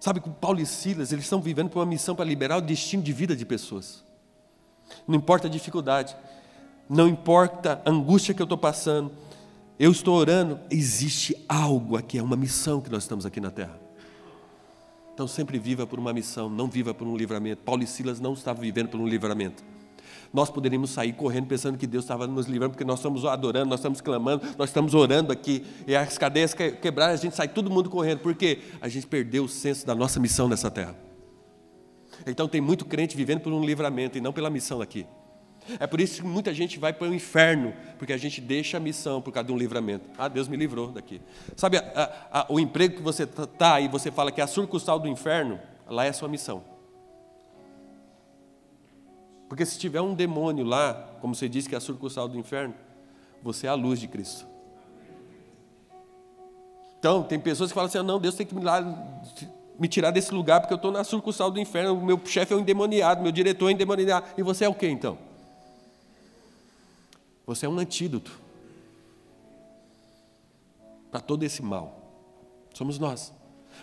Sabe 0.00 0.20
que 0.20 0.28
Paulo 0.28 0.60
e 0.60 0.66
Silas, 0.66 1.12
eles 1.12 1.24
estão 1.24 1.40
vivendo 1.40 1.70
por 1.70 1.78
uma 1.78 1.86
missão 1.86 2.14
para 2.14 2.26
liberar 2.26 2.58
o 2.58 2.60
destino 2.60 3.02
de 3.02 3.12
vida 3.12 3.34
de 3.34 3.46
pessoas. 3.46 4.04
Não 5.08 5.14
importa 5.14 5.46
a 5.46 5.50
dificuldade, 5.50 6.14
não 6.88 7.08
importa 7.08 7.80
a 7.84 7.90
angústia 7.90 8.34
que 8.34 8.42
eu 8.42 8.44
estou 8.44 8.58
passando, 8.58 9.10
eu 9.78 9.90
estou 9.90 10.14
orando, 10.16 10.60
existe 10.70 11.36
algo 11.48 11.96
aqui, 11.96 12.18
é 12.18 12.22
uma 12.22 12.36
missão 12.36 12.80
que 12.80 12.90
nós 12.90 13.02
estamos 13.02 13.26
aqui 13.26 13.40
na 13.40 13.50
terra. 13.50 13.80
Então 15.12 15.28
sempre 15.28 15.58
viva 15.58 15.86
por 15.86 15.98
uma 15.98 16.12
missão, 16.12 16.48
não 16.48 16.68
viva 16.68 16.92
por 16.92 17.06
um 17.06 17.16
livramento. 17.16 17.62
Paulo 17.62 17.82
e 17.82 17.86
Silas 17.86 18.20
não 18.20 18.34
estavam 18.34 18.62
vivendo 18.62 18.88
por 18.88 19.00
um 19.00 19.06
livramento. 19.06 19.64
Nós 20.32 20.50
poderíamos 20.50 20.90
sair 20.90 21.12
correndo 21.12 21.46
pensando 21.46 21.78
que 21.78 21.86
Deus 21.86 22.04
estava 22.04 22.26
nos 22.26 22.46
livrando, 22.46 22.72
porque 22.72 22.84
nós 22.84 22.98
estamos 22.98 23.24
adorando, 23.24 23.70
nós 23.70 23.78
estamos 23.78 24.00
clamando, 24.00 24.44
nós 24.58 24.70
estamos 24.70 24.92
orando 24.92 25.32
aqui, 25.32 25.64
e 25.86 25.94
as 25.94 26.18
cadeias 26.18 26.52
quebraram, 26.52 27.14
a 27.14 27.16
gente 27.16 27.36
sai 27.36 27.46
todo 27.46 27.70
mundo 27.70 27.88
correndo, 27.88 28.18
porque 28.18 28.58
a 28.80 28.88
gente 28.88 29.06
perdeu 29.06 29.44
o 29.44 29.48
senso 29.48 29.86
da 29.86 29.94
nossa 29.94 30.18
missão 30.18 30.48
nessa 30.48 30.68
terra. 30.70 30.96
Então 32.26 32.48
tem 32.48 32.60
muito 32.60 32.84
crente 32.84 33.16
vivendo 33.16 33.40
por 33.40 33.52
um 33.52 33.64
livramento 33.64 34.18
e 34.18 34.20
não 34.20 34.32
pela 34.32 34.50
missão 34.50 34.80
aqui. 34.80 35.06
É 35.80 35.86
por 35.86 36.00
isso 36.00 36.22
que 36.22 36.28
muita 36.28 36.52
gente 36.52 36.78
vai 36.78 36.92
para 36.92 37.08
o 37.08 37.14
inferno, 37.14 37.72
porque 37.98 38.12
a 38.12 38.16
gente 38.16 38.40
deixa 38.40 38.76
a 38.76 38.80
missão 38.80 39.22
por 39.22 39.32
causa 39.32 39.46
de 39.46 39.52
um 39.52 39.56
livramento. 39.56 40.08
Ah, 40.18 40.28
Deus 40.28 40.48
me 40.48 40.56
livrou 40.56 40.92
daqui. 40.92 41.20
Sabe, 41.56 41.78
a, 41.78 42.28
a, 42.30 42.46
o 42.48 42.60
emprego 42.60 42.96
que 42.96 43.02
você 43.02 43.24
está 43.24 43.46
tá, 43.46 43.80
e 43.80 43.88
você 43.88 44.10
fala 44.10 44.30
que 44.30 44.40
é 44.40 44.44
a 44.44 44.46
sucursal 44.46 44.98
do 44.98 45.08
inferno, 45.08 45.58
lá 45.88 46.04
é 46.04 46.10
a 46.10 46.12
sua 46.12 46.28
missão. 46.28 46.62
Porque 49.48 49.64
se 49.64 49.78
tiver 49.78 50.00
um 50.00 50.14
demônio 50.14 50.64
lá, 50.64 50.94
como 51.20 51.34
você 51.34 51.48
disse 51.48 51.68
que 51.68 51.74
é 51.74 51.78
a 51.78 51.80
sucursal 51.80 52.28
do 52.28 52.38
inferno, 52.38 52.74
você 53.42 53.66
é 53.66 53.70
a 53.70 53.74
luz 53.74 54.00
de 54.00 54.08
Cristo. 54.08 54.46
Então, 56.98 57.22
tem 57.22 57.38
pessoas 57.38 57.70
que 57.70 57.74
falam 57.74 57.86
assim: 57.86 57.98
ah, 57.98 58.02
não, 58.02 58.18
Deus 58.18 58.34
tem 58.34 58.46
que 58.46 58.54
me, 58.54 58.64
lá, 58.64 58.82
me 59.78 59.88
tirar 59.88 60.10
desse 60.10 60.34
lugar 60.34 60.60
porque 60.60 60.72
eu 60.72 60.76
estou 60.76 60.90
na 60.90 61.04
sucursal 61.04 61.50
do 61.50 61.60
inferno, 61.60 62.00
meu 62.00 62.20
chefe 62.24 62.52
é 62.52 62.56
um 62.56 62.60
endemoniado, 62.60 63.22
meu 63.22 63.30
diretor 63.30 63.66
é 63.66 63.68
um 63.68 63.70
endemoniado. 63.72 64.26
E 64.36 64.42
você 64.42 64.64
é 64.64 64.68
o 64.68 64.74
que 64.74 64.88
então? 64.88 65.18
Você 67.46 67.66
é 67.66 67.68
um 67.68 67.78
antídoto 67.78 68.40
para 71.10 71.20
todo 71.20 71.42
esse 71.44 71.62
mal. 71.62 72.02
Somos 72.72 72.98
nós. 72.98 73.32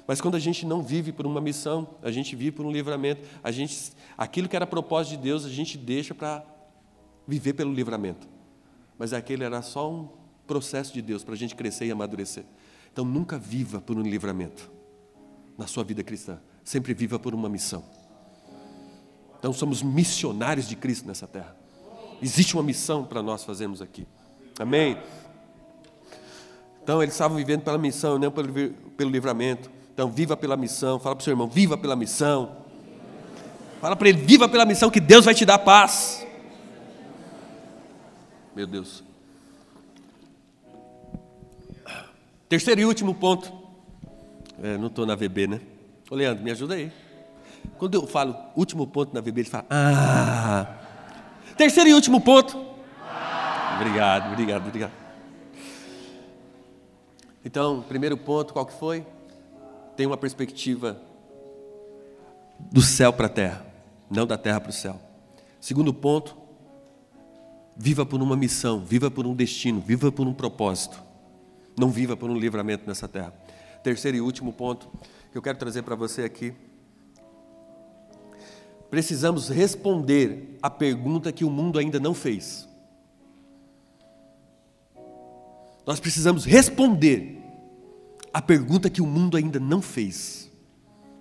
Mas 0.08 0.20
quando 0.22 0.36
a 0.36 0.40
gente 0.40 0.66
não 0.66 0.82
vive 0.82 1.12
por 1.12 1.26
uma 1.26 1.42
missão, 1.42 1.96
a 2.02 2.12
gente 2.12 2.36
vive 2.36 2.52
por 2.52 2.66
um 2.66 2.72
livramento, 2.72 3.28
a 3.44 3.52
gente, 3.52 3.94
aquilo 4.18 4.48
que 4.50 4.56
era 4.56 4.66
propósito 4.66 5.18
de 5.18 5.24
Deus, 5.24 5.46
a 5.46 5.50
gente 5.50 5.78
deixa 5.78 6.16
para 6.16 6.44
viver 7.28 7.54
pelo 7.54 7.74
livramento. 7.74 8.28
Mas 8.98 9.14
aquele 9.14 9.44
era 9.44 9.62
só 9.62 9.92
um 9.92 10.10
processo 10.48 10.94
de 10.94 11.02
Deus 11.02 11.24
para 11.24 11.34
a 11.34 11.38
gente 11.38 11.56
crescer 11.56 11.86
e 11.86 11.92
amadurecer. 11.92 12.44
Então 12.92 13.06
nunca 13.06 13.38
viva 13.38 13.80
por 13.80 13.98
um 13.98 14.02
livramento 14.02 14.70
na 15.58 15.68
sua 15.68 15.84
vida 15.84 16.04
cristã. 16.04 16.40
Sempre 16.64 16.94
viva 16.94 17.18
por 17.18 17.34
uma 17.34 17.48
missão. 17.48 17.84
Então 19.40 19.54
somos 19.54 19.82
missionários 19.82 20.68
de 20.68 20.76
Cristo 20.76 21.08
nessa 21.08 21.28
terra. 21.28 21.56
Existe 22.22 22.56
uma 22.56 22.64
missão 22.64 23.04
para 23.04 23.24
nós 23.24 23.44
fazermos 23.44 23.82
aqui. 23.82 24.08
Amém? 24.60 24.98
Então 26.84 27.02
eles 27.02 27.14
estavam 27.14 27.38
vivendo 27.38 27.62
pela 27.62 27.78
missão, 27.78 28.20
não 28.20 28.32
pelo, 28.32 28.54
pelo 28.98 29.10
livramento. 29.10 29.72
Então 29.94 30.10
viva 30.10 30.38
pela 30.38 30.56
missão. 30.56 31.00
Fala 31.00 31.16
para 31.16 31.22
o 31.22 31.24
seu 31.24 31.32
irmão, 31.32 31.48
viva 31.48 31.78
pela 31.78 31.96
missão. 31.96 32.58
Fala 33.80 33.96
para 33.96 34.10
ele, 34.10 34.20
viva 34.20 34.48
pela 34.48 34.66
missão 34.66 34.92
que 34.92 35.00
Deus 35.00 35.26
vai 35.26 35.34
te 35.34 35.46
dar 35.46 35.58
paz. 35.58 36.26
Meu 38.56 38.68
Deus. 38.68 39.04
Terceiro 42.48 42.82
e 42.82 42.86
último 42.86 43.16
ponto. 43.16 43.52
É, 44.62 44.78
não 44.78 44.88
estou 44.88 45.06
na 45.06 45.16
VB, 45.16 45.48
né? 45.48 45.62
Ô 46.10 46.16
Leandro, 46.16 46.44
me 46.44 46.52
ajuda 46.52 46.76
aí. 46.76 46.92
Quando 47.78 47.96
eu 47.96 48.06
falo 48.06 48.36
último 48.56 48.86
ponto 48.86 49.14
na 49.14 49.22
VB, 49.22 49.42
ele 49.42 49.50
fala, 49.50 49.66
ah. 49.70 50.81
Terceiro 51.62 51.92
e 51.92 51.94
último 51.94 52.20
ponto. 52.20 52.58
Obrigado, 53.76 54.32
obrigado, 54.32 54.66
obrigado. 54.66 54.92
Então, 57.46 57.86
primeiro 57.88 58.18
ponto, 58.18 58.52
qual 58.52 58.66
que 58.66 58.74
foi? 58.74 59.06
Tem 59.96 60.08
uma 60.08 60.18
perspectiva 60.18 61.00
do 62.60 62.82
céu 62.82 63.14
para 63.14 63.28
a 63.28 63.30
terra, 63.30 63.64
não 64.10 64.26
da 64.26 64.40
terra 64.40 64.60
para 64.60 64.72
o 64.72 64.74
céu. 64.74 65.00
Segundo 65.60 65.94
ponto, 65.94 66.36
viva 67.78 68.08
por 68.08 68.20
uma 68.24 68.36
missão, 68.36 68.84
viva 68.84 69.12
por 69.12 69.28
um 69.28 69.36
destino, 69.36 69.80
viva 69.82 70.12
por 70.12 70.26
um 70.26 70.34
propósito. 70.34 71.00
Não 71.78 71.90
viva 71.90 72.18
por 72.18 72.32
um 72.32 72.40
livramento 72.40 72.88
nessa 72.88 73.08
terra. 73.08 73.32
Terceiro 73.84 74.18
e 74.18 74.22
último 74.22 74.52
ponto 74.52 74.90
que 75.32 75.38
eu 75.38 75.44
quero 75.44 75.60
trazer 75.60 75.84
para 75.84 75.94
você 75.94 76.24
aqui 76.24 76.56
precisamos 78.92 79.48
responder 79.48 80.58
a 80.62 80.70
pergunta 80.70 81.32
que 81.32 81.46
o 81.46 81.50
mundo 81.50 81.80
ainda 81.80 81.98
não 81.98 82.14
fez. 82.14 82.68
Nós 85.88 86.00
precisamos 86.00 86.44
responder 86.44 87.42
a 88.34 88.42
pergunta 88.42 88.90
que 88.90 89.02
o 89.02 89.08
mundo 89.08 89.38
ainda 89.38 89.62
não 89.62 89.82
fez. 89.82 90.52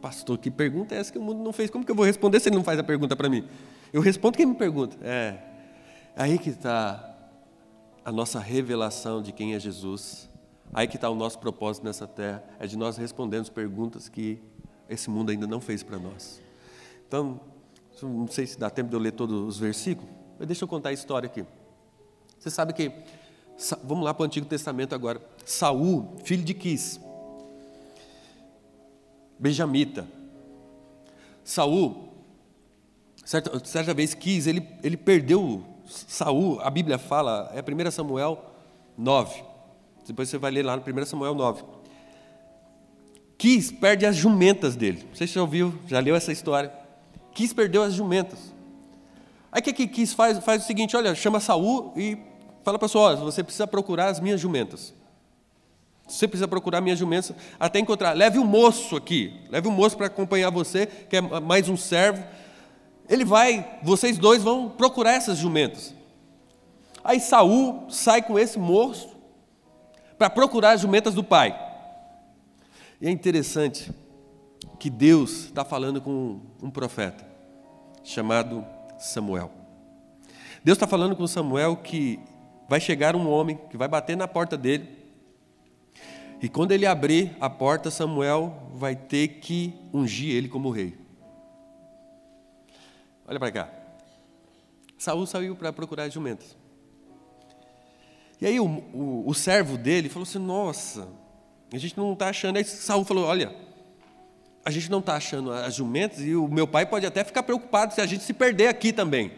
Pastor, 0.03 0.37
que 0.37 0.51
pergunta 0.51 0.97
é 0.97 0.99
essa 0.99 1.13
que 1.13 1.19
o 1.19 1.23
mundo 1.23 1.45
não 1.45 1.53
fez? 1.53 1.71
Como 1.71 1.85
que 1.85 1.93
eu 1.93 1.95
vou 1.95 2.05
responder 2.05 2.41
se 2.41 2.49
ele 2.49 2.57
não 2.57 2.65
faz 2.65 2.77
a 2.79 2.83
pergunta 2.83 3.15
para 3.15 3.29
mim? 3.29 3.47
Eu 3.93 4.03
respondo 4.03 4.37
quem 4.37 4.47
me 4.47 4.55
pergunta. 4.57 4.97
É, 5.03 5.39
aí 6.17 6.39
que 6.39 6.51
está 6.51 7.07
a 8.05 8.11
nossa 8.11 8.41
revelação 8.41 9.23
de 9.23 9.31
quem 9.31 9.55
é 9.55 9.61
Jesus. 9.61 10.29
Aí 10.73 10.89
que 10.89 10.97
está 10.97 11.09
o 11.09 11.15
nosso 11.15 11.39
propósito 11.39 11.85
nessa 11.85 12.07
terra, 12.07 12.43
é 12.59 12.67
de 12.67 12.77
nós 12.77 12.97
respondermos 12.97 13.49
perguntas 13.49 14.09
que 14.09 14.41
esse 14.89 15.09
mundo 15.09 15.31
ainda 15.31 15.47
não 15.47 15.61
fez 15.61 15.85
para 15.85 15.99
nós. 15.99 16.41
Então, 17.07 17.41
não 18.03 18.29
sei 18.29 18.47
se 18.47 18.59
dá 18.59 18.71
tempo 18.71 18.91
de 18.91 18.97
eu 18.97 19.01
ler 19.01 19.13
todos 19.13 19.37
os 19.49 19.59
versículos, 19.59 20.11
mas 20.39 20.47
deixa 20.47 20.65
eu 20.65 20.69
contar 20.69 20.91
a 20.91 20.93
história 20.93 21.27
aqui. 21.27 21.45
Você 22.39 22.51
sabe 22.51 22.73
que, 22.73 22.91
vamos 23.85 24.05
lá 24.05 24.15
para 24.15 24.23
o 24.23 24.27
Antigo 24.27 24.47
Testamento 24.47 24.95
agora. 24.95 25.21
Saul, 25.45 26.17
filho 26.25 26.43
de 26.43 26.55
Quis, 26.55 27.01
benjamita. 29.39 30.07
Saul, 31.45 32.09
certa, 33.25 33.65
certa 33.65 33.93
vez 33.93 34.15
Quis, 34.15 34.47
ele, 34.47 34.67
ele 34.83 34.97
perdeu 34.97 35.65
Saul, 35.87 36.61
a 36.61 36.71
Bíblia 36.71 36.99
fala, 36.99 37.51
é 37.55 37.61
1 37.61 37.91
Samuel 37.91 38.43
9. 38.97 39.43
Depois 40.07 40.29
você 40.29 40.39
vai 40.39 40.51
ler 40.51 40.65
lá 40.65 40.77
no 40.77 40.83
1 40.83 41.07
Samuel 41.07 41.35
9. 41.35 41.63
Quis 43.37 43.71
perde 43.71 44.07
as 44.07 44.17
jumentas 44.17 44.77
dele. 44.77 45.07
Você 45.15 45.27
já 45.27 45.41
ouviu, 45.41 45.75
já 45.87 45.99
leu 45.99 46.15
essa 46.15 46.31
história? 46.31 46.80
Quis 47.33 47.53
perdeu 47.53 47.83
as 47.83 47.95
jumentas. 47.95 48.55
Aí 49.53 49.61
o 49.61 49.65
que, 49.65 49.73
que 49.73 49.87
Quis 49.87 50.13
faz? 50.13 50.39
Faz 50.39 50.65
o 50.65 50.67
seguinte: 50.67 50.97
olha, 50.97 51.15
chama 51.15 51.41
Saul 51.41 51.93
e 51.97 52.19
fala 52.63 52.79
para 52.79 52.89
sua, 52.89 53.17
você 53.17 53.43
precisa 53.43 53.67
procurar 53.67 54.09
as 54.09 54.21
minhas 54.21 54.41
jumentas. 54.41 54.95
Você 56.07 56.27
precisa 56.27 56.49
procurar 56.49 56.81
minhas 56.81 56.99
jumentas 56.99 57.33
até 57.59 57.79
encontrar. 57.79 58.17
Leve 58.17 58.39
o 58.39 58.43
um 58.43 58.47
moço 58.47 58.97
aqui, 58.97 59.41
leve 59.49 59.69
o 59.69 59.71
um 59.71 59.75
moço 59.75 59.97
para 59.97 60.07
acompanhar 60.07 60.51
você, 60.51 60.87
que 60.87 61.17
é 61.17 61.21
mais 61.21 61.69
um 61.69 61.77
servo. 61.77 62.23
Ele 63.09 63.25
vai, 63.25 63.79
vocês 63.83 64.19
dois 64.19 64.43
vão 64.43 64.69
procurar 64.69 65.13
essas 65.13 65.39
jumentas. 65.39 65.95
Aí 67.03 67.21
Saul 67.21 67.89
sai 67.91 68.23
com 68.23 68.39
esse 68.39 68.59
moço 68.59 69.09
para 70.19 70.29
procurar 70.29 70.73
as 70.73 70.81
jumentas 70.81 71.15
do 71.15 71.25
pai. 71.25 71.59
E 73.01 73.07
é 73.07 73.11
interessante 73.11 73.91
que 74.81 74.91
Deus 74.91 75.45
está 75.45 75.65
falando 75.65 76.01
com 76.01 76.41
um 76.61 76.71
profeta 76.71 77.25
chamado 78.03 78.67
Samuel. 78.99 79.53
Deus 80.65 80.75
está 80.75 80.89
falando 80.89 81.15
com 81.15 81.25
Samuel 81.29 81.77
que 81.77 82.19
vai 82.69 82.81
chegar 82.81 83.15
um 83.15 83.31
homem 83.31 83.57
que 83.71 83.77
vai 83.77 83.87
bater 83.87 84.17
na 84.17 84.27
porta 84.27 84.57
dele 84.57 85.01
e 86.43 86.49
quando 86.49 86.73
ele 86.73 86.87
abrir 86.87 87.37
a 87.39 87.51
porta, 87.51 87.91
Samuel 87.91 88.71
vai 88.73 88.97
ter 88.97 89.29
que 89.29 89.75
ungir 89.93 90.35
ele 90.35 90.49
como 90.49 90.71
rei. 90.71 90.97
Olha 93.29 93.39
para 93.39 93.53
cá. 93.53 93.69
Saul 94.97 95.27
saiu 95.27 95.55
para 95.55 95.73
procurar 95.73 96.05
as 96.05 96.15
jumentas. 96.15 96.57
E 98.41 98.47
aí 98.47 98.59
o, 98.59 98.67
o, 98.67 99.25
o, 99.27 99.35
servo 99.35 99.77
dele 99.77 100.09
falou 100.09 100.23
assim: 100.23 100.39
Nossa, 100.39 101.09
a 101.71 101.77
gente 101.77 101.97
não 101.97 102.15
está 102.15 102.31
achando. 102.31 102.57
Aí 102.57 102.65
Saul 102.65 103.05
falou: 103.05 103.27
Olha, 103.27 103.55
a 104.65 104.71
gente 104.71 104.91
não 104.91 104.99
está 104.99 105.15
achando 105.15 105.53
as 105.53 105.75
jumentas 105.75 106.21
e 106.21 106.35
o 106.35 106.47
meu 106.47 106.67
pai 106.67 106.85
pode 106.85 107.07
até 107.07 107.25
ficar 107.25 107.43
preocupado 107.43 107.95
se 107.95 108.01
a 108.01 108.07
gente 108.07 108.25
se 108.25 108.33
perder 108.33 108.69
aqui 108.69 108.93
também. 108.93 109.33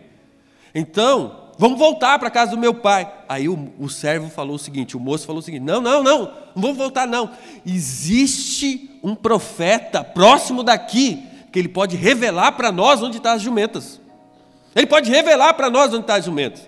Então, 0.74 1.50
vamos 1.58 1.78
voltar 1.78 2.18
para 2.18 2.30
casa 2.30 2.52
do 2.52 2.58
meu 2.58 2.74
pai. 2.74 3.12
Aí 3.28 3.48
o, 3.48 3.72
o 3.78 3.88
servo 3.88 4.28
falou 4.28 4.56
o 4.56 4.58
seguinte, 4.58 4.96
o 4.96 5.00
moço 5.00 5.26
falou 5.26 5.40
o 5.40 5.42
seguinte: 5.42 5.62
não, 5.62 5.80
não, 5.80 6.02
não, 6.02 6.24
não 6.24 6.62
vamos 6.62 6.76
voltar, 6.76 7.06
não. 7.06 7.30
Existe 7.64 8.98
um 9.02 9.14
profeta 9.14 10.02
próximo 10.02 10.62
daqui 10.62 11.24
que 11.52 11.58
ele 11.58 11.68
pode 11.68 11.96
revelar 11.96 12.52
para 12.52 12.72
nós 12.72 13.02
onde 13.02 13.18
estão 13.18 13.32
as 13.32 13.42
jumentas. 13.42 14.00
Ele 14.74 14.86
pode 14.86 15.10
revelar 15.10 15.54
para 15.54 15.70
nós 15.70 15.88
onde 15.92 16.00
estão 16.00 16.16
as 16.16 16.24
jumentas. 16.24 16.62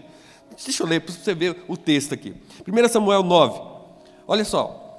Deixa 0.62 0.82
eu 0.82 0.86
ler 0.86 1.00
para 1.00 1.12
você 1.12 1.34
ver 1.34 1.64
o 1.66 1.76
texto 1.76 2.12
aqui. 2.12 2.34
1 2.68 2.88
Samuel 2.88 3.22
9. 3.22 3.60
Olha 4.28 4.44
só. 4.44 4.98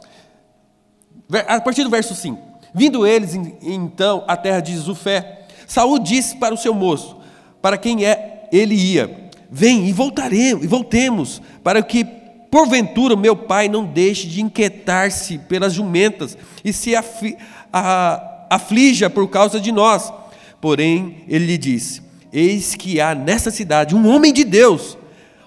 A 1.47 1.62
partir 1.62 1.84
do 1.84 1.89
verso 1.89 2.14
5. 2.14 2.45
Vindo 2.76 3.08
eles 3.08 3.34
então 3.62 4.26
à 4.28 4.36
terra 4.36 4.60
de 4.60 4.76
Zufé, 4.76 5.46
Saul 5.66 5.98
disse 5.98 6.36
para 6.36 6.54
o 6.54 6.58
seu 6.58 6.74
moço, 6.74 7.16
para 7.62 7.78
quem 7.78 8.06
é 8.06 8.50
ele 8.52 8.76
ia: 8.76 9.30
Vem 9.50 9.88
e 9.88 9.94
voltaremos, 9.94 10.66
e 10.66 10.68
voltemos, 10.68 11.42
para 11.64 11.82
que 11.82 12.04
porventura 12.52 13.16
meu 13.16 13.36
pai 13.36 13.70
não 13.70 13.86
deixe 13.86 14.28
de 14.28 14.42
inquietar-se 14.42 15.38
pelas 15.38 15.74
jumentas 15.74 16.38
e 16.66 16.74
se 16.74 16.94
afli, 16.94 17.38
a, 17.72 18.46
aflija 18.50 19.10
por 19.10 19.30
causa 19.30 19.58
de 19.58 19.72
nós. 19.72 20.12
Porém, 20.60 21.24
ele 21.30 21.46
lhe 21.46 21.58
disse: 21.58 22.02
Eis 22.32 22.76
que 22.76 23.00
há 23.00 23.16
nessa 23.16 23.52
cidade 23.52 23.96
um 23.96 24.06
homem 24.06 24.34
de 24.34 24.44
Deus, 24.44 24.98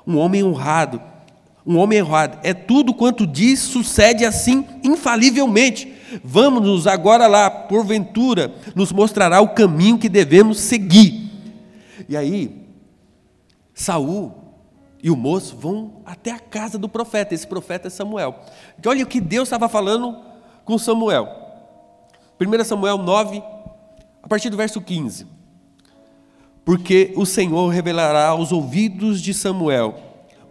um 0.07 0.17
homem 0.17 0.43
honrado, 0.43 0.99
um 1.67 1.77
homem 1.77 2.03
honrado. 2.03 2.39
É 2.43 2.55
tudo 2.55 2.95
quanto 2.95 3.27
diz, 3.27 3.61
sucede 3.61 4.25
assim 4.25 4.65
infalivelmente. 4.83 5.98
Vamos-nos 6.23 6.87
agora 6.87 7.27
lá, 7.27 7.51
porventura, 7.51 8.55
nos 8.75 8.93
mostrará 8.93 9.41
o 9.41 9.51
caminho 9.51 9.99
que 9.99 10.09
devemos 10.09 10.59
seguir. 10.61 11.31
E 12.09 12.17
aí, 12.17 12.67
Saul 13.75 14.33
e 15.03 15.11
o 15.11 15.17
moço 15.17 15.57
vão 15.57 16.03
até 16.05 16.33
a 16.33 16.39
casa 16.39 16.79
do 16.79 16.89
profeta. 16.89 17.35
Esse 17.35 17.47
profeta 17.47 17.87
é 17.89 17.91
Samuel. 17.91 18.41
Então, 18.79 18.91
olha 18.91 19.05
o 19.05 19.09
que 19.09 19.21
Deus 19.21 19.49
estava 19.49 19.69
falando 19.69 20.17
com 20.65 20.79
Samuel. 20.79 21.29
1 22.41 22.65
Samuel 22.65 22.99
9, 22.99 23.43
a 24.23 24.29
partir 24.29 24.51
do 24.51 24.57
verso 24.57 24.81
15. 24.81 25.27
Porque 26.65 27.13
o 27.17 27.25
Senhor 27.25 27.69
revelará 27.69 28.29
aos 28.29 28.53
ouvidos 28.53 29.23
de 29.23 29.33
Samuel, 29.33 29.99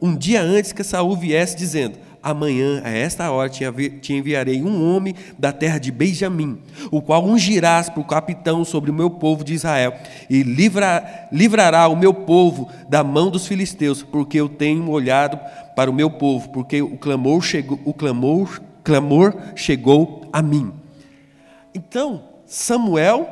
um 0.01 0.15
dia 0.15 0.41
antes 0.41 0.71
que 0.71 0.83
Saul 0.83 1.15
viesse, 1.15 1.55
dizendo: 1.55 1.99
Amanhã, 2.29 2.81
a 2.83 2.89
esta 2.89 3.31
hora, 3.31 3.49
te 3.49 4.13
enviarei 4.13 4.61
um 4.61 4.83
homem 4.83 5.15
da 5.39 5.53
terra 5.53 5.77
de 5.77 5.93
Benjamim, 5.93 6.61
o 6.91 7.01
qual 7.01 7.23
ungirás 7.23 7.89
por 7.89 8.03
capitão 8.03 8.65
sobre 8.65 8.91
o 8.91 8.93
meu 8.93 9.09
povo 9.09 9.45
de 9.45 9.53
Israel, 9.53 9.93
e 10.29 10.43
livra, 10.43 11.29
livrará 11.31 11.87
o 11.87 11.95
meu 11.95 12.13
povo 12.13 12.69
da 12.89 13.01
mão 13.01 13.29
dos 13.29 13.47
filisteus, 13.47 14.03
porque 14.03 14.37
eu 14.37 14.49
tenho 14.49 14.89
olhado 14.89 15.39
para 15.73 15.89
o 15.89 15.93
meu 15.93 16.09
povo, 16.09 16.49
porque 16.49 16.81
o 16.81 16.97
clamor 16.97 17.41
chegou, 17.41 17.79
o 17.85 17.93
clamor, 17.93 18.61
clamor 18.83 19.33
chegou 19.55 20.27
a 20.33 20.41
mim. 20.41 20.73
Então, 21.73 22.25
Samuel 22.45 23.29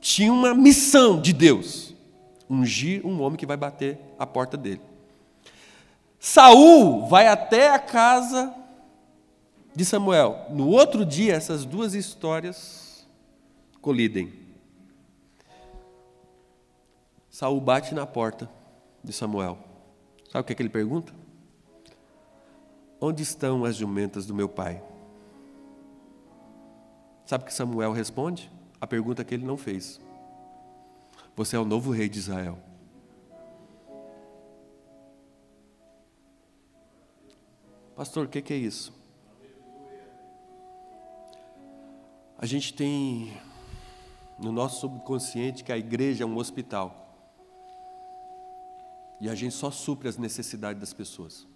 tinha 0.00 0.32
uma 0.32 0.54
missão 0.54 1.20
de 1.20 1.32
Deus: 1.32 1.92
ungir 2.48 3.04
um 3.04 3.20
homem 3.22 3.36
que 3.36 3.44
vai 3.44 3.56
bater 3.56 3.98
a 4.16 4.24
porta 4.24 4.56
dele. 4.56 4.91
Saul 6.24 7.08
vai 7.08 7.26
até 7.26 7.70
a 7.70 7.80
casa 7.80 8.54
de 9.74 9.84
Samuel. 9.84 10.46
No 10.50 10.68
outro 10.68 11.04
dia, 11.04 11.34
essas 11.34 11.64
duas 11.64 11.94
histórias 11.94 13.04
colidem. 13.80 14.32
Saul 17.28 17.60
bate 17.60 17.92
na 17.92 18.06
porta 18.06 18.48
de 19.02 19.12
Samuel. 19.12 19.58
Sabe 20.30 20.42
o 20.42 20.44
que, 20.44 20.52
é 20.52 20.54
que 20.54 20.62
ele 20.62 20.68
pergunta? 20.68 21.12
Onde 23.00 23.24
estão 23.24 23.64
as 23.64 23.74
jumentas 23.74 24.24
do 24.24 24.32
meu 24.32 24.48
pai? 24.48 24.80
Sabe 27.26 27.42
o 27.42 27.46
que 27.48 27.52
Samuel 27.52 27.90
responde? 27.90 28.48
A 28.80 28.86
pergunta 28.86 29.24
que 29.24 29.34
ele 29.34 29.44
não 29.44 29.56
fez. 29.56 30.00
Você 31.34 31.56
é 31.56 31.58
o 31.58 31.64
novo 31.64 31.90
rei 31.90 32.08
de 32.08 32.20
Israel. 32.20 32.60
Pastor, 37.94 38.24
o 38.24 38.28
que, 38.28 38.40
que 38.40 38.54
é 38.54 38.56
isso? 38.56 38.92
A 42.38 42.46
gente 42.46 42.72
tem 42.72 43.32
no 44.38 44.50
nosso 44.50 44.80
subconsciente 44.80 45.62
que 45.62 45.70
a 45.70 45.76
igreja 45.76 46.24
é 46.24 46.26
um 46.26 46.36
hospital. 46.38 46.98
E 49.20 49.28
a 49.28 49.34
gente 49.34 49.54
só 49.54 49.70
supre 49.70 50.08
as 50.08 50.16
necessidades 50.16 50.80
das 50.80 50.92
pessoas. 50.92 51.46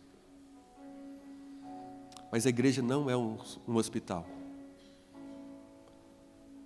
Mas 2.30 2.44
a 2.44 2.50
igreja 2.50 2.82
não 2.82 3.08
é 3.08 3.16
um, 3.16 3.38
um 3.66 3.76
hospital. 3.76 4.26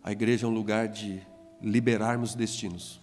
A 0.03 0.11
igreja 0.11 0.47
é 0.47 0.49
um 0.49 0.53
lugar 0.53 0.89
de 0.89 1.23
liberarmos 1.62 2.35
destinos. 2.35 3.01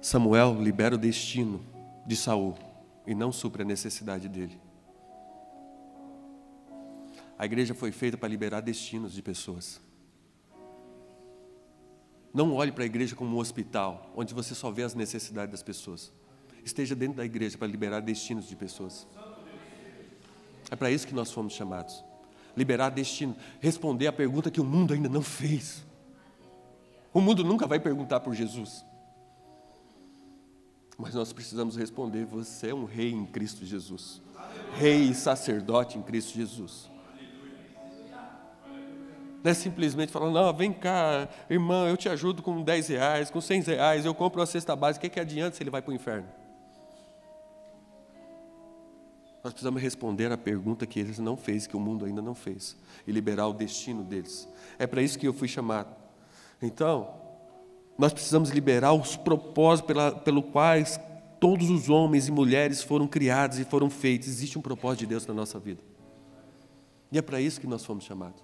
Samuel 0.00 0.60
libera 0.60 0.94
o 0.94 0.98
destino 0.98 1.60
de 2.06 2.14
Saul 2.14 2.67
e 3.08 3.14
não 3.14 3.32
supre 3.32 3.62
a 3.62 3.64
necessidade 3.64 4.28
dele. 4.28 4.60
A 7.38 7.46
igreja 7.46 7.74
foi 7.74 7.90
feita 7.90 8.18
para 8.18 8.28
liberar 8.28 8.60
destinos 8.60 9.14
de 9.14 9.22
pessoas. 9.22 9.80
Não 12.34 12.52
olhe 12.52 12.70
para 12.70 12.82
a 12.82 12.86
igreja 12.86 13.16
como 13.16 13.34
um 13.34 13.40
hospital, 13.40 14.12
onde 14.14 14.34
você 14.34 14.54
só 14.54 14.70
vê 14.70 14.82
as 14.82 14.94
necessidades 14.94 15.52
das 15.52 15.62
pessoas. 15.62 16.12
Esteja 16.62 16.94
dentro 16.94 17.16
da 17.16 17.24
igreja 17.24 17.56
para 17.56 17.66
liberar 17.66 18.00
destinos 18.00 18.46
de 18.46 18.54
pessoas. 18.54 19.06
É 20.70 20.76
para 20.76 20.90
isso 20.90 21.06
que 21.06 21.14
nós 21.14 21.32
fomos 21.32 21.54
chamados. 21.54 22.04
Liberar 22.54 22.90
destino, 22.90 23.34
responder 23.58 24.06
a 24.08 24.12
pergunta 24.12 24.50
que 24.50 24.60
o 24.60 24.64
mundo 24.64 24.92
ainda 24.92 25.08
não 25.08 25.22
fez. 25.22 25.82
O 27.10 27.22
mundo 27.22 27.42
nunca 27.42 27.66
vai 27.66 27.80
perguntar 27.80 28.20
por 28.20 28.34
Jesus. 28.34 28.84
Mas 30.98 31.14
nós 31.14 31.32
precisamos 31.32 31.76
responder: 31.76 32.26
você 32.26 32.70
é 32.70 32.74
um 32.74 32.84
rei 32.84 33.12
em 33.12 33.24
Cristo 33.24 33.64
Jesus. 33.64 34.20
Rei 34.74 35.10
e 35.10 35.14
sacerdote 35.14 35.96
em 35.96 36.02
Cristo 36.02 36.34
Jesus. 36.34 36.90
Não 39.42 39.52
é 39.52 39.54
simplesmente 39.54 40.10
falar, 40.10 40.30
não, 40.30 40.52
vem 40.52 40.72
cá, 40.72 41.28
irmão, 41.48 41.86
eu 41.86 41.96
te 41.96 42.08
ajudo 42.08 42.42
com 42.42 42.60
10 42.60 42.88
reais, 42.88 43.30
com 43.30 43.40
100 43.40 43.62
reais, 43.62 44.04
eu 44.04 44.12
compro 44.12 44.40
uma 44.40 44.46
cesta 44.46 44.74
básica, 44.74 45.06
o 45.06 45.08
que, 45.08 45.14
que 45.14 45.20
adianta 45.20 45.56
se 45.56 45.62
ele 45.62 45.70
vai 45.70 45.80
para 45.80 45.92
o 45.92 45.94
inferno? 45.94 46.26
Nós 49.44 49.52
precisamos 49.52 49.80
responder 49.80 50.32
a 50.32 50.36
pergunta 50.36 50.84
que 50.84 50.98
eles 50.98 51.20
não 51.20 51.36
fez, 51.36 51.68
que 51.68 51.76
o 51.76 51.80
mundo 51.80 52.04
ainda 52.04 52.20
não 52.20 52.34
fez, 52.34 52.76
e 53.06 53.12
liberar 53.12 53.46
o 53.46 53.52
destino 53.52 54.02
deles. 54.02 54.48
É 54.76 54.88
para 54.88 55.00
isso 55.00 55.16
que 55.16 55.28
eu 55.28 55.32
fui 55.32 55.46
chamado. 55.46 55.94
Então, 56.60 57.14
nós 57.98 58.12
precisamos 58.12 58.50
liberar 58.50 58.92
os 58.92 59.16
propósitos 59.16 59.88
pela, 59.88 60.12
pelo 60.12 60.40
quais 60.40 61.00
todos 61.40 61.68
os 61.68 61.88
homens 61.88 62.28
e 62.28 62.30
mulheres 62.30 62.80
foram 62.80 63.08
criados 63.08 63.58
e 63.58 63.64
foram 63.64 63.90
feitos. 63.90 64.28
Existe 64.28 64.56
um 64.56 64.62
propósito 64.62 65.00
de 65.00 65.06
Deus 65.06 65.26
na 65.26 65.34
nossa 65.34 65.58
vida. 65.58 65.82
E 67.10 67.18
é 67.18 67.22
para 67.22 67.40
isso 67.40 67.60
que 67.60 67.66
nós 67.66 67.84
fomos 67.84 68.04
chamados. 68.04 68.40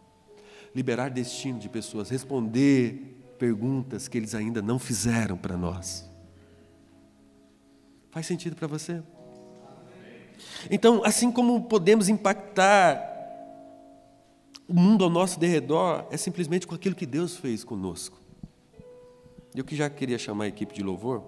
Liberar 0.74 1.08
destino 1.08 1.60
de 1.60 1.68
pessoas, 1.68 2.10
responder 2.10 3.34
perguntas 3.38 4.08
que 4.08 4.18
eles 4.18 4.34
ainda 4.34 4.60
não 4.60 4.78
fizeram 4.78 5.36
para 5.36 5.56
nós. 5.56 6.08
Faz 8.10 8.26
sentido 8.26 8.56
para 8.56 8.66
você? 8.66 9.02
Então, 10.68 11.04
assim 11.04 11.30
como 11.30 11.62
podemos 11.64 12.08
impactar 12.08 13.12
o 14.66 14.74
mundo 14.74 15.04
ao 15.04 15.10
nosso 15.10 15.38
derredor, 15.38 16.06
é 16.10 16.16
simplesmente 16.16 16.66
com 16.66 16.74
aquilo 16.74 16.94
que 16.94 17.06
Deus 17.06 17.36
fez 17.36 17.62
conosco. 17.62 18.23
Eu 19.54 19.64
que 19.64 19.76
já 19.76 19.88
queria 19.88 20.18
chamar 20.18 20.44
a 20.44 20.48
equipe 20.48 20.74
de 20.74 20.82
louvor. 20.82 21.22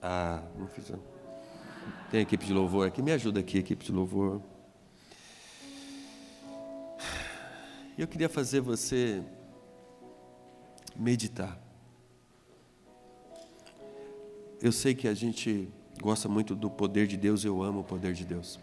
Ah, 0.00 0.42
não 0.58 0.66
fiz. 0.66 0.90
Tem 2.10 2.20
a 2.20 2.22
equipe 2.22 2.46
de 2.46 2.52
louvor 2.52 2.86
aqui, 2.86 3.02
me 3.02 3.12
ajuda 3.12 3.40
aqui, 3.40 3.58
equipe 3.58 3.84
de 3.84 3.92
louvor. 3.92 4.40
Eu 7.98 8.06
queria 8.08 8.28
fazer 8.28 8.60
você 8.60 9.22
meditar. 10.94 11.58
Eu 14.60 14.72
sei 14.72 14.94
que 14.94 15.06
a 15.06 15.14
gente 15.14 15.68
gosta 16.00 16.28
muito 16.28 16.54
do 16.54 16.70
poder 16.70 17.06
de 17.06 17.16
Deus, 17.16 17.44
eu 17.44 17.62
amo 17.62 17.80
o 17.80 17.84
poder 17.84 18.14
de 18.14 18.24
Deus. 18.24 18.58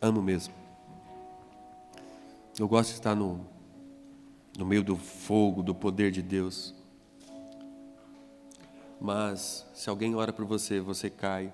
Amo 0.00 0.22
mesmo. 0.22 0.54
Eu 2.58 2.66
gosto 2.66 2.90
de 2.90 2.96
estar 2.96 3.14
no, 3.14 3.46
no 4.56 4.64
meio 4.64 4.82
do 4.82 4.96
fogo, 4.96 5.62
do 5.62 5.74
poder 5.74 6.10
de 6.10 6.22
Deus. 6.22 6.74
Mas 9.00 9.66
se 9.74 9.88
alguém 9.90 10.14
ora 10.14 10.32
por 10.32 10.44
você, 10.44 10.80
você 10.80 11.10
cai, 11.10 11.52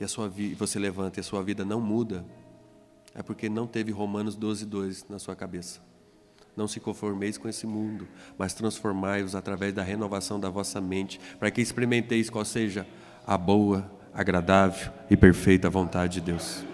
e 0.00 0.04
a 0.04 0.08
sua 0.08 0.28
vida, 0.28 0.56
você 0.56 0.78
levanta 0.78 1.18
e 1.18 1.22
a 1.22 1.24
sua 1.24 1.42
vida 1.42 1.64
não 1.64 1.80
muda, 1.80 2.24
é 3.14 3.22
porque 3.22 3.48
não 3.48 3.66
teve 3.66 3.92
Romanos 3.92 4.34
12, 4.34 4.66
2 4.66 5.08
na 5.08 5.18
sua 5.18 5.36
cabeça. 5.36 5.80
Não 6.56 6.66
se 6.66 6.80
conformeis 6.80 7.38
com 7.38 7.48
esse 7.48 7.66
mundo, 7.66 8.08
mas 8.36 8.52
transformai-vos 8.52 9.34
através 9.34 9.72
da 9.72 9.82
renovação 9.82 10.40
da 10.40 10.50
vossa 10.50 10.80
mente, 10.80 11.20
para 11.38 11.50
que 11.50 11.60
experimenteis 11.60 12.28
qual 12.28 12.44
seja 12.44 12.86
a 13.26 13.38
boa, 13.38 13.90
agradável 14.12 14.92
e 15.08 15.16
perfeita 15.16 15.70
vontade 15.70 16.14
de 16.14 16.20
Deus. 16.20 16.64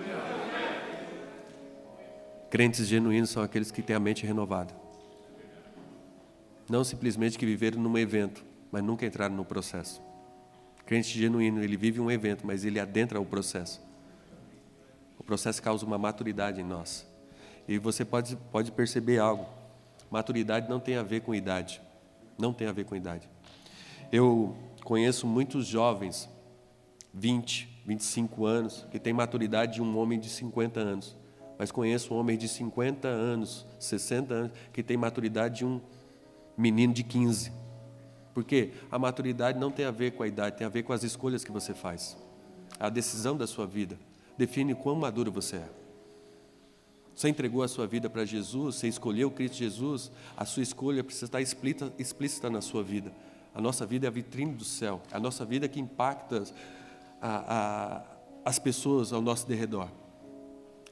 Crentes 2.50 2.86
genuínos 2.86 3.30
são 3.30 3.42
aqueles 3.42 3.70
que 3.70 3.82
têm 3.82 3.94
a 3.94 4.00
mente 4.00 4.24
renovada. 4.24 4.74
Não 6.68 6.82
simplesmente 6.82 7.38
que 7.38 7.44
viveram 7.44 7.80
num 7.80 7.96
evento, 7.98 8.44
mas 8.70 8.82
nunca 8.82 9.06
entraram 9.06 9.34
no 9.34 9.44
processo. 9.44 10.02
Crente 10.84 11.18
genuíno, 11.18 11.62
ele 11.62 11.76
vive 11.76 12.00
um 12.00 12.10
evento, 12.10 12.46
mas 12.46 12.64
ele 12.64 12.80
adentra 12.80 13.20
o 13.20 13.24
processo. 13.24 13.80
O 15.18 15.22
processo 15.22 15.62
causa 15.62 15.84
uma 15.84 15.98
maturidade 15.98 16.60
em 16.60 16.64
nós. 16.64 17.06
E 17.66 17.78
você 17.78 18.04
pode, 18.04 18.36
pode 18.50 18.72
perceber 18.72 19.18
algo. 19.18 19.46
Maturidade 20.10 20.68
não 20.68 20.80
tem 20.80 20.96
a 20.96 21.02
ver 21.02 21.20
com 21.20 21.34
idade. 21.34 21.82
Não 22.38 22.52
tem 22.52 22.66
a 22.66 22.72
ver 22.72 22.84
com 22.84 22.96
idade. 22.96 23.28
Eu 24.10 24.56
conheço 24.82 25.26
muitos 25.26 25.66
jovens, 25.66 26.28
20, 27.12 27.82
25 27.84 28.46
anos, 28.46 28.86
que 28.90 28.98
têm 28.98 29.12
maturidade 29.12 29.74
de 29.74 29.82
um 29.82 29.98
homem 29.98 30.18
de 30.18 30.30
50 30.30 30.80
anos. 30.80 31.16
Mas 31.58 31.70
conheço 31.70 32.14
homem 32.14 32.38
de 32.38 32.48
50 32.48 33.08
anos, 33.08 33.66
60 33.78 34.32
anos, 34.32 34.52
que 34.72 34.82
tem 34.82 34.96
maturidade 34.96 35.58
de 35.58 35.66
um 35.66 35.80
menino 36.56 36.94
de 36.94 37.02
15. 37.02 37.52
Porque 38.38 38.70
a 38.88 38.96
maturidade 39.00 39.58
não 39.58 39.68
tem 39.68 39.84
a 39.84 39.90
ver 39.90 40.12
com 40.12 40.22
a 40.22 40.28
idade, 40.28 40.58
tem 40.58 40.64
a 40.64 40.70
ver 40.70 40.84
com 40.84 40.92
as 40.92 41.02
escolhas 41.02 41.42
que 41.42 41.50
você 41.50 41.74
faz. 41.74 42.16
A 42.78 42.88
decisão 42.88 43.36
da 43.36 43.48
sua 43.48 43.66
vida 43.66 43.98
define 44.38 44.76
quão 44.76 44.94
maduro 44.94 45.32
você 45.32 45.56
é. 45.56 45.68
Você 47.16 47.28
entregou 47.28 47.64
a 47.64 47.66
sua 47.66 47.84
vida 47.84 48.08
para 48.08 48.24
Jesus, 48.24 48.76
você 48.76 48.86
escolheu 48.86 49.28
Cristo 49.28 49.56
Jesus, 49.56 50.12
a 50.36 50.44
sua 50.44 50.62
escolha 50.62 51.02
precisa 51.02 51.26
estar 51.26 51.40
explícita, 51.40 51.92
explícita 51.98 52.48
na 52.48 52.60
sua 52.60 52.80
vida. 52.80 53.12
A 53.52 53.60
nossa 53.60 53.84
vida 53.84 54.06
é 54.06 54.08
a 54.08 54.12
vitrine 54.12 54.54
do 54.54 54.64
céu, 54.64 55.02
a 55.10 55.18
nossa 55.18 55.44
vida 55.44 55.66
é 55.66 55.68
que 55.68 55.80
impacta 55.80 56.44
a, 57.20 57.56
a, 57.56 58.02
as 58.44 58.60
pessoas 58.60 59.12
ao 59.12 59.20
nosso 59.20 59.48
derredor. 59.48 59.88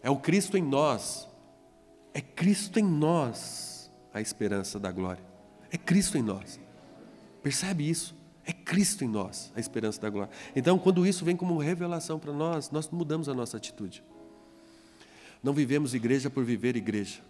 É 0.02 0.10
o 0.10 0.16
Cristo 0.16 0.58
em 0.58 0.62
nós, 0.62 1.28
é 2.12 2.20
Cristo 2.20 2.80
em 2.80 2.84
nós 2.84 3.88
a 4.12 4.20
esperança 4.20 4.80
da 4.80 4.90
glória, 4.90 5.22
é 5.70 5.78
Cristo 5.78 6.18
em 6.18 6.22
nós. 6.22 6.65
Percebe 7.46 7.88
isso? 7.88 8.12
É 8.44 8.52
Cristo 8.52 9.04
em 9.04 9.08
nós, 9.08 9.52
a 9.54 9.60
esperança 9.60 10.00
da 10.00 10.10
glória. 10.10 10.32
Então, 10.56 10.76
quando 10.80 11.06
isso 11.06 11.24
vem 11.24 11.36
como 11.36 11.56
revelação 11.58 12.18
para 12.18 12.32
nós, 12.32 12.72
nós 12.72 12.90
mudamos 12.90 13.28
a 13.28 13.34
nossa 13.34 13.56
atitude. 13.56 14.02
Não 15.44 15.52
vivemos 15.52 15.94
igreja 15.94 16.28
por 16.28 16.44
viver 16.44 16.74
igreja. 16.74 17.20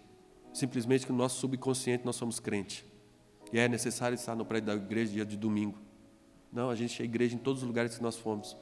Simplesmente 0.51 1.05
que 1.05 1.11
no 1.11 1.19
nosso 1.19 1.39
subconsciente 1.39 2.03
nós 2.03 2.15
somos 2.15 2.39
crente. 2.39 2.83
E 3.53 3.59
é 3.59 3.69
necessário 3.69 4.15
estar 4.15 4.35
no 4.35 4.43
prédio 4.43 4.65
da 4.65 4.73
igreja 4.73 5.13
dia 5.13 5.23
de 5.23 5.37
domingo. 5.37 5.77
Não, 6.51 6.71
a 6.71 6.75
gente 6.75 6.99
é 6.99 7.05
igreja 7.05 7.35
em 7.35 7.37
todos 7.37 7.61
os 7.61 7.67
lugares 7.67 7.95
que 7.95 8.01
nós 8.01 8.15
fomos. 8.17 8.57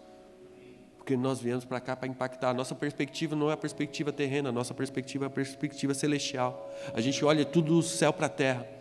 Porque 0.97 1.15
nós 1.15 1.39
viemos 1.39 1.63
para 1.63 1.79
cá 1.79 1.95
para 1.95 2.09
impactar. 2.09 2.49
A 2.49 2.53
nossa 2.53 2.75
perspectiva 2.75 3.33
não 3.33 3.49
é 3.49 3.53
a 3.53 3.57
perspectiva 3.57 4.11
terrena, 4.11 4.49
a 4.49 4.51
nossa 4.51 4.73
perspectiva 4.73 5.23
é 5.23 5.27
a 5.27 5.31
perspectiva 5.31 5.93
celestial. 5.93 6.69
A 6.93 6.99
gente 6.99 7.23
olha 7.23 7.45
tudo 7.45 7.75
do 7.75 7.81
céu 7.81 8.11
para 8.11 8.25
a 8.25 8.29
terra. 8.29 8.74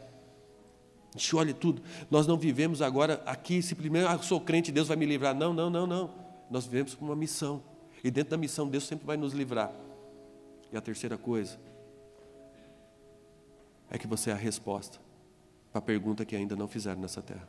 A 1.15 1.19
gente 1.19 1.37
olha 1.37 1.55
tudo. 1.55 1.81
Nós 2.11 2.27
não 2.27 2.37
vivemos 2.37 2.83
agora 2.83 3.23
aqui 3.25 3.63
simplesmente, 3.63 4.07
ah, 4.07 4.19
sou 4.19 4.41
crente, 4.41 4.73
Deus 4.73 4.89
vai 4.89 4.97
me 4.97 5.07
livrar. 5.07 5.35
Não, 5.35 5.53
não, 5.53 5.71
não, 5.71 5.87
não. 5.87 6.11
Nós 6.51 6.65
vivemos 6.65 6.95
com 6.95 7.05
uma 7.05 7.15
missão. 7.15 7.63
E 8.03 8.11
dentro 8.11 8.33
da 8.33 8.37
missão, 8.37 8.69
Deus 8.69 8.85
sempre 8.85 9.07
vai 9.07 9.17
nos 9.17 9.33
livrar. 9.33 9.73
E 10.73 10.77
a 10.77 10.81
terceira 10.81 11.17
coisa 11.17 11.59
é 13.89 13.97
que 13.97 14.07
você 14.07 14.31
é 14.31 14.33
a 14.33 14.37
resposta 14.37 14.99
para 15.71 15.79
a 15.79 15.83
pergunta 15.83 16.25
que 16.25 16.35
ainda 16.35 16.57
não 16.57 16.67
fizeram 16.67 17.01
nessa 17.01 17.23
terra. 17.23 17.49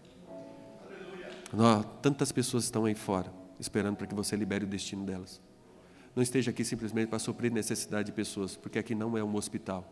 Não, 1.51 1.81
tantas 1.83 2.31
pessoas 2.31 2.65
estão 2.65 2.85
aí 2.85 2.95
fora, 2.95 3.33
esperando 3.59 3.95
para 3.95 4.05
que 4.05 4.13
você 4.13 4.35
libere 4.35 4.63
o 4.63 4.67
destino 4.67 5.05
delas. 5.05 5.41
Não 6.15 6.21
esteja 6.21 6.51
aqui 6.51 6.63
simplesmente 6.63 7.09
para 7.09 7.19
suprir 7.19 7.51
necessidade 7.51 8.07
de 8.07 8.11
pessoas, 8.11 8.55
porque 8.55 8.79
aqui 8.79 8.93
não 8.93 9.17
é 9.17 9.23
um 9.23 9.35
hospital. 9.35 9.87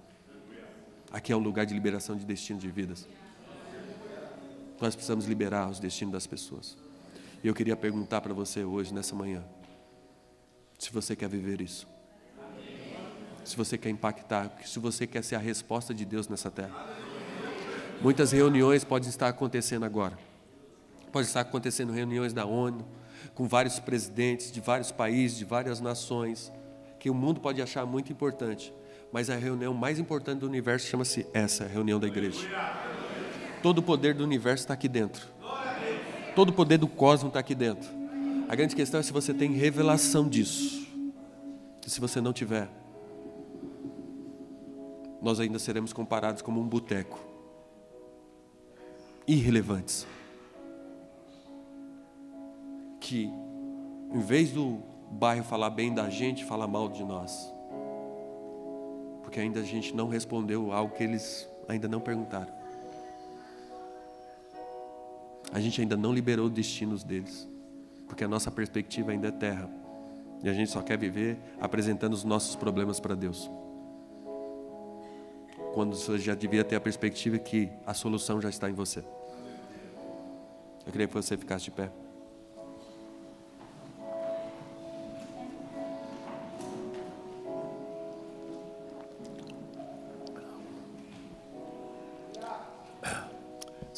Aqui 1.11 1.32
é 1.32 1.36
um 1.36 1.39
lugar 1.39 1.65
de 1.65 1.74
liberação 1.74 2.15
de 2.15 2.26
destino 2.26 2.59
de 2.59 2.69
vidas. 2.69 3.07
Nós 4.84 4.95
precisamos 4.95 5.23
liberar 5.23 5.69
os 5.69 5.79
destinos 5.79 6.11
das 6.11 6.27
pessoas. 6.27 6.75
E 7.41 7.47
eu 7.47 7.53
queria 7.53 7.73
perguntar 7.73 8.19
para 8.19 8.34
você 8.34 8.65
hoje, 8.65 8.93
nessa 8.93 9.15
manhã, 9.15 9.41
se 10.77 10.91
você 10.91 11.15
quer 11.15 11.29
viver 11.29 11.61
isso. 11.61 11.88
Se 13.45 13.55
você 13.55 13.77
quer 13.77 13.91
impactar, 13.91 14.53
se 14.65 14.79
você 14.79 15.07
quer 15.07 15.23
ser 15.23 15.36
a 15.36 15.39
resposta 15.39 15.93
de 15.93 16.03
Deus 16.03 16.27
nessa 16.27 16.51
terra. 16.51 16.86
Muitas 18.01 18.34
reuniões 18.34 18.84
podem 18.84 19.07
estar 19.07 19.29
acontecendo 19.29 19.86
agora. 19.86 20.19
Pode 21.13 21.27
estar 21.27 21.39
acontecendo 21.39 21.93
reuniões 21.93 22.34
da 22.34 22.45
ONU, 22.45 22.86
com 23.34 23.47
vários 23.47 23.79
presidentes 23.79 24.51
de 24.51 24.59
vários 24.59 24.91
países, 24.91 25.38
de 25.38 25.45
várias 25.45 25.79
nações, 25.79 26.51
que 26.99 27.09
o 27.09 27.13
mundo 27.13 27.39
pode 27.39 27.61
achar 27.61 27.86
muito 27.86 28.11
importante. 28.11 28.73
Mas 29.13 29.29
a 29.29 29.38
reunião 29.38 29.73
mais 29.73 29.97
importante 29.97 30.39
do 30.39 30.45
universo 30.45 30.88
chama-se 30.88 31.25
essa, 31.34 31.63
a 31.63 31.67
reunião 31.67 32.01
da 32.01 32.07
igreja. 32.07 32.93
Todo 33.64 33.78
o 33.78 33.82
poder 33.82 34.14
do 34.14 34.26
universo 34.26 34.66
está 34.66 34.74
aqui 34.74 34.89
dentro. 34.89 35.26
Todo 36.36 36.49
o 36.49 36.53
poder 36.53 36.78
do 36.78 36.86
cosmos 36.86 37.30
está 37.30 37.39
aqui 37.39 37.55
dentro. 37.55 37.89
A 38.49 38.55
grande 38.57 38.76
questão 38.76 38.99
é 38.99 39.03
se 39.03 39.14
você 39.14 39.34
tem 39.34 39.53
revelação 39.53 40.28
disso. 40.28 40.86
E 41.88 41.89
se 41.89 42.01
você 42.01 42.20
não 42.20 42.34
tiver, 42.34 42.68
nós 45.22 45.39
ainda 45.39 45.57
seremos 45.59 45.93
comparados 45.93 46.41
como 46.41 46.59
um 46.59 46.68
boteco. 46.68 47.18
Irrelevantes. 49.26 50.05
Que, 52.99 53.32
em 54.11 54.20
vez 54.20 54.51
do 54.51 54.84
bairro 55.09 55.45
falar 55.45 55.70
bem 55.70 55.93
da 55.93 56.09
gente, 56.09 56.43
fala 56.43 56.68
mal 56.68 56.89
de 56.89 57.01
nós. 57.01 57.53
Porque 59.22 59.39
ainda 59.39 59.61
a 59.61 59.64
gente 59.64 59.95
não 59.95 60.09
respondeu 60.09 60.74
algo 60.74 60.93
que 60.93 61.03
eles 61.03 61.47
ainda 61.70 61.88
não 61.88 62.01
perguntaram 62.01 62.62
a 65.54 65.60
gente 65.60 65.80
ainda 65.80 65.95
não 65.95 66.12
liberou 66.12 66.47
os 66.47 66.51
destinos 66.51 67.04
deles, 67.04 67.47
porque 68.08 68.24
a 68.24 68.28
nossa 68.28 68.49
perspectiva 68.49 69.12
ainda 69.12 69.28
é 69.28 69.32
terra. 69.32 69.70
E 70.43 70.49
a 70.49 70.54
gente 70.54 70.72
só 70.72 70.82
quer 70.82 70.97
viver 70.97 71.38
apresentando 71.62 72.14
os 72.14 72.24
nossos 72.24 72.56
problemas 72.56 72.99
para 72.99 73.14
Deus. 73.14 73.51
Quando 75.76 75.95
você 75.95 76.18
já 76.18 76.34
devia 76.34 76.64
ter 76.64 76.76
a 76.76 76.82
perspectiva 76.82 77.38
que 77.38 77.70
a 77.86 77.93
solução 77.93 78.41
já 78.41 78.49
está 78.49 78.68
em 78.68 78.74
você. 78.74 79.04
Eu 80.86 80.91
queria 80.91 81.08
que 81.08 81.14
você 81.14 81.38
ficasse 81.38 81.66
de 81.66 81.72
pé. 81.72 81.91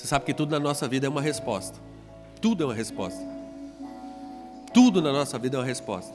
Você 0.05 0.09
sabe 0.09 0.25
que 0.25 0.35
tudo 0.35 0.51
na 0.51 0.59
nossa 0.59 0.87
vida 0.87 1.07
é 1.07 1.09
uma 1.09 1.19
resposta. 1.19 1.79
Tudo 2.39 2.61
é 2.61 2.67
uma 2.67 2.75
resposta. 2.75 3.19
Tudo 4.71 5.01
na 5.01 5.11
nossa 5.11 5.39
vida 5.39 5.57
é 5.57 5.59
uma 5.59 5.65
resposta. 5.65 6.13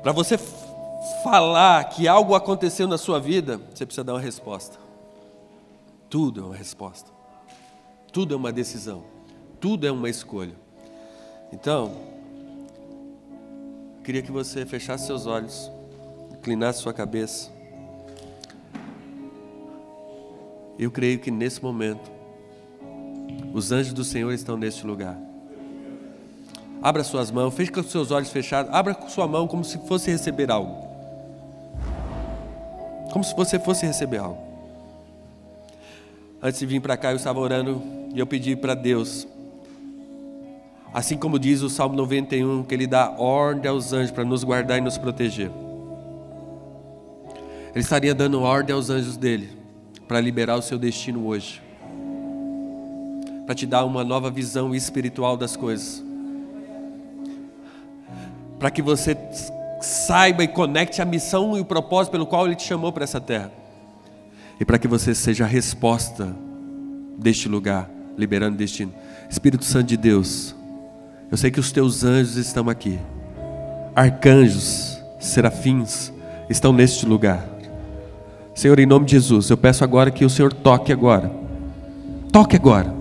Para 0.00 0.12
você 0.12 0.38
falar 1.24 1.82
que 1.86 2.06
algo 2.06 2.36
aconteceu 2.36 2.86
na 2.86 2.96
sua 2.96 3.18
vida, 3.18 3.60
você 3.74 3.84
precisa 3.84 4.04
dar 4.04 4.12
uma 4.14 4.20
resposta. 4.20 4.78
Tudo 6.08 6.40
é 6.40 6.44
uma 6.44 6.54
resposta. 6.54 7.10
Tudo 8.12 8.34
é 8.34 8.36
uma 8.36 8.52
decisão. 8.52 9.02
Tudo 9.58 9.88
é 9.88 9.90
uma 9.90 10.08
escolha. 10.08 10.54
Então, 11.52 11.96
queria 14.04 14.22
que 14.22 14.30
você 14.30 14.64
fechasse 14.64 15.06
seus 15.06 15.26
olhos, 15.26 15.68
inclinasse 16.30 16.80
sua 16.80 16.92
cabeça. 16.94 17.57
Eu 20.78 20.92
creio 20.92 21.18
que 21.18 21.30
nesse 21.30 21.60
momento, 21.60 22.08
os 23.52 23.72
anjos 23.72 23.92
do 23.92 24.04
Senhor 24.04 24.32
estão 24.32 24.56
neste 24.56 24.86
lugar. 24.86 25.18
Abra 26.80 27.02
suas 27.02 27.32
mãos, 27.32 27.52
feche 27.52 27.72
com 27.72 27.82
seus 27.82 28.12
olhos 28.12 28.30
fechados, 28.30 28.72
abra 28.72 28.96
sua 29.08 29.26
mão 29.26 29.48
como 29.48 29.64
se 29.64 29.76
fosse 29.88 30.08
receber 30.08 30.48
algo. 30.52 30.86
Como 33.12 33.24
se 33.24 33.34
você 33.34 33.58
fosse 33.58 33.84
receber 33.84 34.18
algo. 34.18 34.38
Antes 36.40 36.60
de 36.60 36.66
vir 36.66 36.80
para 36.80 36.96
cá, 36.96 37.10
eu 37.10 37.16
estava 37.16 37.40
orando 37.40 37.82
e 38.14 38.20
eu 38.20 38.26
pedi 38.26 38.54
para 38.54 38.74
Deus, 38.74 39.26
assim 40.94 41.16
como 41.16 41.36
diz 41.36 41.62
o 41.62 41.68
Salmo 41.68 41.96
91, 41.96 42.62
que 42.62 42.72
Ele 42.72 42.86
dá 42.86 43.10
ordem 43.10 43.68
aos 43.68 43.92
anjos 43.92 44.12
para 44.12 44.24
nos 44.24 44.44
guardar 44.44 44.78
e 44.78 44.80
nos 44.80 44.96
proteger. 44.96 45.50
Ele 47.70 47.80
estaria 47.80 48.14
dando 48.14 48.40
ordem 48.40 48.72
aos 48.72 48.88
anjos 48.88 49.16
dele 49.16 49.57
para 50.08 50.20
liberar 50.22 50.56
o 50.56 50.62
seu 50.62 50.78
destino 50.78 51.26
hoje, 51.26 51.62
para 53.44 53.54
te 53.54 53.66
dar 53.66 53.84
uma 53.84 54.02
nova 54.02 54.30
visão 54.30 54.74
espiritual 54.74 55.36
das 55.36 55.54
coisas, 55.54 56.02
para 58.58 58.70
que 58.70 58.80
você 58.80 59.16
saiba 59.82 60.42
e 60.42 60.48
conecte 60.48 61.02
a 61.02 61.04
missão 61.04 61.56
e 61.56 61.60
o 61.60 61.64
propósito 61.64 62.12
pelo 62.12 62.26
qual 62.26 62.46
Ele 62.46 62.56
te 62.56 62.64
chamou 62.64 62.90
para 62.90 63.04
essa 63.04 63.20
terra, 63.20 63.52
e 64.58 64.64
para 64.64 64.78
que 64.78 64.88
você 64.88 65.14
seja 65.14 65.44
a 65.44 65.46
resposta 65.46 66.34
deste 67.18 67.46
lugar, 67.46 67.90
liberando 68.16 68.56
destino. 68.56 68.92
Espírito 69.28 69.64
Santo 69.64 69.88
de 69.88 69.96
Deus, 69.98 70.56
eu 71.30 71.36
sei 71.36 71.50
que 71.50 71.60
os 71.60 71.70
teus 71.70 72.02
anjos 72.02 72.36
estão 72.36 72.70
aqui, 72.70 72.98
arcanjos, 73.94 74.98
serafins 75.20 76.10
estão 76.48 76.72
neste 76.72 77.04
lugar. 77.04 77.57
Senhor, 78.58 78.76
em 78.80 78.86
nome 78.86 79.06
de 79.06 79.12
Jesus, 79.12 79.50
eu 79.50 79.56
peço 79.56 79.84
agora 79.84 80.10
que 80.10 80.24
o 80.24 80.28
Senhor 80.28 80.52
toque 80.52 80.92
agora, 80.92 81.30
toque 82.32 82.56
agora, 82.56 82.92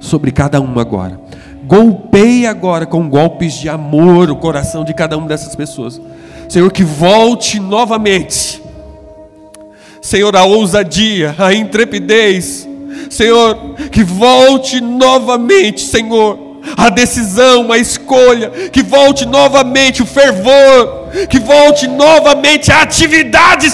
sobre 0.00 0.32
cada 0.32 0.62
um 0.62 0.80
agora. 0.80 1.20
Golpeie 1.64 2.46
agora 2.46 2.86
com 2.86 3.06
golpes 3.06 3.52
de 3.52 3.68
amor 3.68 4.30
o 4.30 4.36
coração 4.36 4.82
de 4.82 4.94
cada 4.94 5.14
uma 5.18 5.28
dessas 5.28 5.54
pessoas. 5.54 6.00
Senhor, 6.48 6.72
que 6.72 6.82
volte 6.82 7.60
novamente. 7.60 8.62
Senhor, 10.00 10.34
a 10.34 10.44
ousadia, 10.44 11.34
a 11.36 11.52
intrepidez. 11.52 12.66
Senhor, 13.10 13.74
que 13.90 14.02
volte 14.02 14.80
novamente, 14.80 15.82
Senhor 15.82 16.50
a 16.76 16.88
decisão, 16.88 17.72
a 17.72 17.76
escolha, 17.76 18.48
que 18.70 18.82
volte 18.82 19.26
novamente 19.26 20.02
o 20.02 20.06
fervor, 20.06 21.01
que 21.28 21.38
volte 21.38 21.86
novamente 21.86 22.70
a 22.72 22.82
atividade 22.82 23.66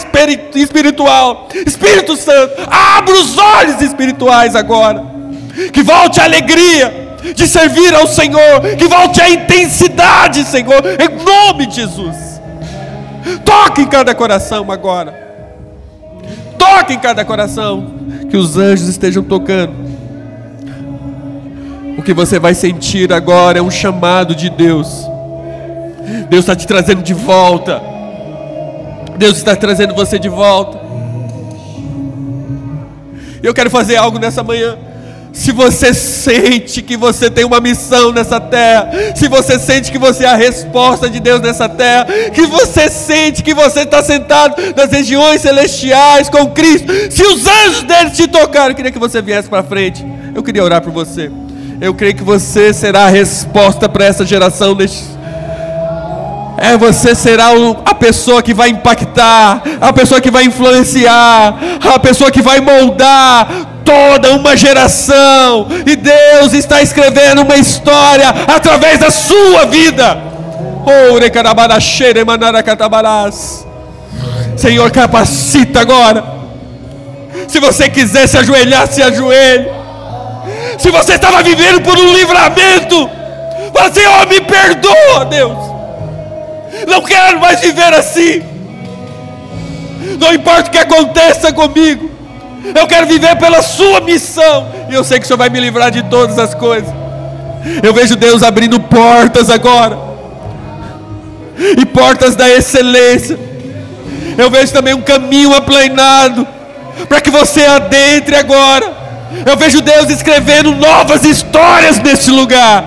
espiritual. 0.54 1.48
Espírito 1.66 2.16
Santo, 2.16 2.54
abra 2.68 3.14
os 3.14 3.36
olhos 3.36 3.80
espirituais 3.80 4.56
agora, 4.56 5.04
que 5.72 5.82
volte 5.82 6.20
a 6.20 6.24
alegria 6.24 7.16
de 7.34 7.46
servir 7.46 7.94
ao 7.94 8.06
Senhor, 8.06 8.60
que 8.76 8.86
volte 8.86 9.20
a 9.20 9.28
intensidade, 9.28 10.44
Senhor, 10.44 10.82
em 10.84 11.24
nome 11.24 11.66
de 11.66 11.76
Jesus. 11.76 12.16
Toque 13.44 13.82
em 13.82 13.86
cada 13.86 14.14
coração 14.14 14.70
agora. 14.70 15.26
Toque 16.58 16.94
em 16.94 16.98
cada 16.98 17.24
coração, 17.24 17.94
que 18.30 18.36
os 18.36 18.56
anjos 18.56 18.88
estejam 18.88 19.22
tocando 19.22 19.88
o 21.98 22.02
que 22.02 22.14
você 22.14 22.38
vai 22.38 22.54
sentir 22.54 23.12
agora 23.12 23.58
é 23.58 23.62
um 23.62 23.72
chamado 23.72 24.32
de 24.32 24.48
Deus. 24.48 25.07
Deus 26.28 26.44
está 26.44 26.54
te 26.54 26.66
trazendo 26.66 27.02
de 27.02 27.14
volta. 27.14 27.80
Deus 29.16 29.36
está 29.36 29.56
trazendo 29.56 29.94
você 29.94 30.18
de 30.18 30.28
volta. 30.28 30.78
Eu 33.42 33.54
quero 33.54 33.70
fazer 33.70 33.96
algo 33.96 34.18
nessa 34.18 34.42
manhã. 34.42 34.76
Se 35.32 35.52
você 35.52 35.94
sente 35.94 36.82
que 36.82 36.96
você 36.96 37.30
tem 37.30 37.44
uma 37.44 37.60
missão 37.60 38.10
nessa 38.10 38.40
terra, 38.40 38.90
se 39.14 39.28
você 39.28 39.58
sente 39.58 39.92
que 39.92 39.98
você 39.98 40.24
é 40.24 40.28
a 40.28 40.34
resposta 40.34 41.08
de 41.08 41.20
Deus 41.20 41.40
nessa 41.40 41.68
terra, 41.68 42.06
que 42.34 42.46
você 42.46 42.88
sente 42.88 43.42
que 43.42 43.54
você 43.54 43.80
está 43.80 44.02
sentado 44.02 44.56
nas 44.76 44.90
regiões 44.90 45.40
celestiais 45.42 46.28
com 46.28 46.46
Cristo, 46.48 46.92
se 47.10 47.22
os 47.22 47.46
anjos 47.46 47.82
dele 47.84 48.10
te 48.10 48.26
tocaram, 48.26 48.70
eu 48.70 48.74
queria 48.74 48.90
que 48.90 48.98
você 48.98 49.22
viesse 49.22 49.48
para 49.48 49.62
frente. 49.62 50.04
Eu 50.34 50.42
queria 50.42 50.64
orar 50.64 50.80
por 50.80 50.92
você. 50.92 51.30
Eu 51.80 51.94
creio 51.94 52.16
que 52.16 52.24
você 52.24 52.72
será 52.72 53.04
a 53.04 53.08
resposta 53.08 53.88
para 53.88 54.04
essa 54.06 54.26
geração 54.26 54.74
É, 56.60 56.76
você 56.76 57.14
será 57.14 57.50
a 57.84 57.94
pessoa 57.94 58.42
que 58.42 58.52
vai 58.52 58.70
impactar, 58.70 59.62
a 59.80 59.92
pessoa 59.92 60.20
que 60.20 60.30
vai 60.30 60.44
influenciar, 60.44 61.56
a 61.94 61.98
pessoa 62.00 62.32
que 62.32 62.42
vai 62.42 62.60
moldar 62.60 63.48
toda 63.84 64.32
uma 64.32 64.56
geração. 64.56 65.68
E 65.86 65.94
Deus 65.94 66.52
está 66.52 66.82
escrevendo 66.82 67.42
uma 67.42 67.56
história 67.56 68.28
através 68.28 68.98
da 68.98 69.10
sua 69.10 69.66
vida. 69.66 70.20
Senhor, 74.56 74.90
capacita 74.90 75.80
agora. 75.80 76.24
Se 77.46 77.60
você 77.60 77.88
quiser 77.88 78.26
se 78.26 78.36
ajoelhar, 78.36 78.88
se 78.88 79.00
ajoelhe. 79.00 79.70
Se 80.78 80.90
você 80.90 81.14
estava 81.14 81.42
vivendo 81.42 81.80
por 81.82 81.96
um 81.96 82.12
livramento, 82.12 83.08
fala 83.72 84.22
oh, 84.22 84.28
me 84.28 84.40
perdoa, 84.40 85.24
Deus. 85.24 85.67
Não 86.86 87.02
quero 87.02 87.40
mais 87.40 87.60
viver 87.60 87.92
assim. 87.94 88.42
Não 90.18 90.32
importa 90.32 90.68
o 90.68 90.70
que 90.70 90.78
aconteça 90.78 91.52
comigo. 91.52 92.10
Eu 92.74 92.86
quero 92.86 93.06
viver 93.06 93.36
pela 93.36 93.62
sua 93.62 94.00
missão. 94.00 94.68
E 94.88 94.94
eu 94.94 95.04
sei 95.04 95.18
que 95.18 95.24
o 95.24 95.26
Senhor 95.26 95.38
vai 95.38 95.48
me 95.48 95.60
livrar 95.60 95.90
de 95.90 96.02
todas 96.04 96.38
as 96.38 96.54
coisas. 96.54 96.92
Eu 97.82 97.92
vejo 97.92 98.16
Deus 98.16 98.42
abrindo 98.42 98.78
portas 98.80 99.50
agora. 99.50 99.98
E 101.76 101.84
portas 101.86 102.36
da 102.36 102.48
excelência. 102.48 103.38
Eu 104.36 104.50
vejo 104.50 104.72
também 104.72 104.94
um 104.94 105.02
caminho 105.02 105.54
aplanado. 105.54 106.46
Para 107.08 107.20
que 107.20 107.30
você 107.30 107.64
adentre 107.64 108.36
agora 108.36 108.98
eu 109.44 109.56
vejo 109.56 109.80
Deus 109.80 110.08
escrevendo 110.10 110.74
novas 110.74 111.24
histórias 111.24 111.98
nesse 111.98 112.30
lugar. 112.30 112.84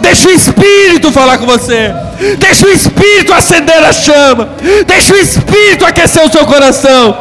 Deixa 0.00 0.28
o 0.28 0.32
Espírito 0.32 1.12
falar 1.12 1.38
com 1.38 1.46
você. 1.46 1.92
Deixa 2.38 2.66
o 2.66 2.70
Espírito 2.70 3.32
acender 3.32 3.84
a 3.84 3.92
chama. 3.92 4.50
Deixa 4.86 5.12
o 5.12 5.16
Espírito 5.16 5.84
aquecer 5.84 6.24
o 6.24 6.30
seu 6.30 6.46
coração. 6.46 7.16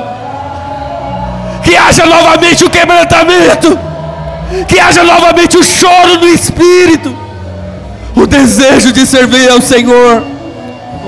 Que 1.64 1.76
haja 1.76 2.06
novamente 2.06 2.64
o 2.64 2.70
quebrantamento. 2.70 3.78
Que 4.68 4.80
haja 4.80 5.04
novamente 5.04 5.58
o 5.58 5.64
choro 5.64 6.20
no 6.20 6.28
Espírito. 6.28 7.16
O 8.16 8.26
desejo 8.26 8.92
de 8.92 9.06
servir 9.06 9.50
ao 9.50 9.62
Senhor. 9.62 10.24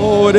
Oh, 0.00 0.30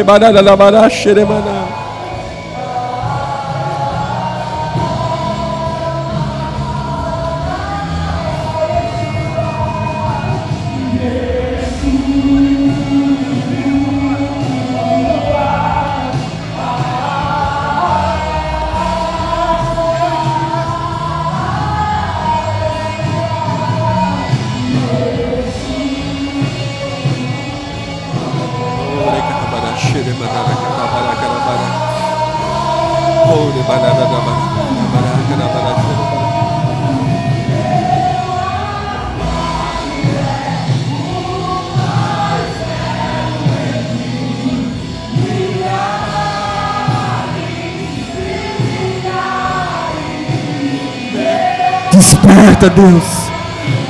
Desperta, 52.59 52.69
Deus. 52.69 53.03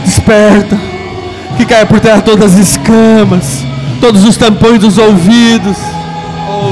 Desperta. 0.05 0.77
Que 1.57 1.65
caia 1.65 1.85
por 1.85 1.99
terra 1.99 2.21
todas 2.21 2.53
as 2.53 2.59
escamas, 2.59 3.65
todos 3.99 4.23
os 4.23 4.37
tampões 4.37 4.79
dos 4.79 4.97
ouvidos. 4.97 5.77
Oh, 6.47 6.71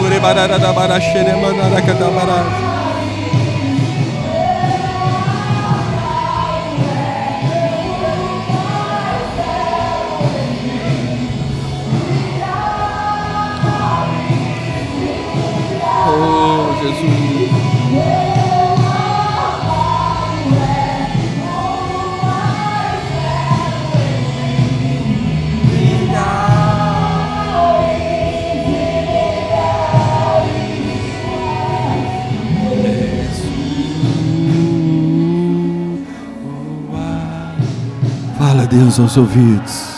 Deus 38.69 38.99
aos 38.99 39.15
ouvidos. 39.15 39.97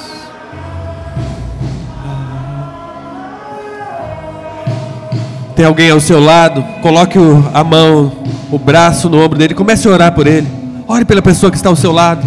Tem 5.55 5.65
alguém 5.65 5.89
ao 5.89 5.99
seu 5.99 6.23
lado, 6.23 6.63
coloque 6.81 7.17
a 7.53 7.63
mão, 7.63 8.11
o 8.51 8.57
braço 8.57 9.09
no 9.09 9.21
ombro 9.21 9.37
dele, 9.37 9.53
comece 9.53 9.87
a 9.87 9.91
orar 9.91 10.13
por 10.13 10.25
ele. 10.27 10.47
Ore 10.87 11.03
pela 11.03 11.21
pessoa 11.21 11.51
que 11.51 11.57
está 11.57 11.67
ao 11.69 11.75
seu 11.75 11.91
lado. 11.91 12.25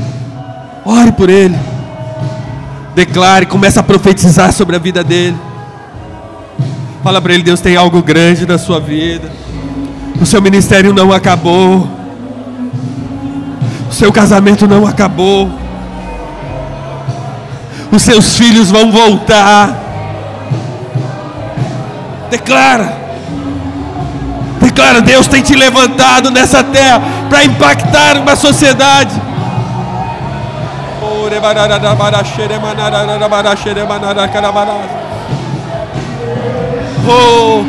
Ore 0.84 1.12
por 1.12 1.30
ele. 1.30 1.56
Declare, 2.94 3.46
comece 3.46 3.78
a 3.78 3.82
profetizar 3.82 4.52
sobre 4.52 4.76
a 4.76 4.78
vida 4.78 5.02
dele. 5.02 5.36
Fala 7.02 7.20
para 7.20 7.32
ele, 7.32 7.42
Deus 7.42 7.60
tem 7.60 7.74
algo 7.74 8.02
grande 8.02 8.46
na 8.46 8.58
sua 8.58 8.78
vida. 8.78 9.30
O 10.20 10.26
seu 10.26 10.42
ministério 10.42 10.92
não 10.92 11.12
acabou. 11.12 11.88
O 13.88 13.92
seu 13.92 14.12
casamento 14.12 14.68
não 14.68 14.86
acabou. 14.86 15.61
Os 17.92 18.00
seus 18.00 18.38
filhos 18.38 18.70
vão 18.70 18.90
voltar. 18.90 19.68
Declara. 22.30 22.96
Declara, 24.62 25.02
Deus 25.02 25.26
tem 25.26 25.42
te 25.42 25.54
levantado 25.54 26.30
nessa 26.30 26.64
terra 26.64 27.02
para 27.28 27.44
impactar 27.44 28.16
uma 28.16 28.34
sociedade. 28.34 29.12
Oh, 37.06 37.62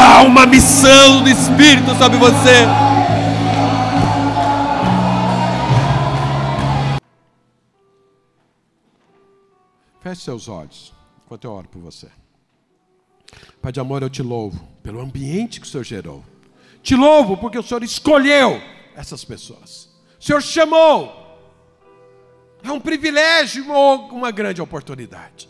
há 0.00 0.22
uma 0.22 0.46
missão 0.46 1.22
do 1.22 1.28
Espírito 1.28 1.96
sobre 1.96 2.16
você. 2.18 2.68
Feche 10.04 10.20
seus 10.20 10.48
olhos 10.48 10.92
enquanto 11.24 11.44
eu 11.44 11.52
oro 11.52 11.66
por 11.66 11.80
você. 11.80 12.10
Pai 13.62 13.72
de 13.72 13.80
amor, 13.80 14.02
eu 14.02 14.10
te 14.10 14.22
louvo 14.22 14.62
pelo 14.82 15.00
ambiente 15.00 15.58
que 15.58 15.66
o 15.66 15.70
Senhor 15.70 15.82
gerou. 15.82 16.22
Te 16.82 16.94
louvo 16.94 17.38
porque 17.38 17.58
o 17.58 17.62
Senhor 17.62 17.82
escolheu 17.82 18.60
essas 18.94 19.24
pessoas. 19.24 19.88
O 20.20 20.22
Senhor 20.22 20.42
chamou. 20.42 21.10
É 22.62 22.70
um 22.70 22.78
privilégio 22.78 23.72
ou 23.72 24.08
uma 24.10 24.30
grande 24.30 24.60
oportunidade. 24.60 25.48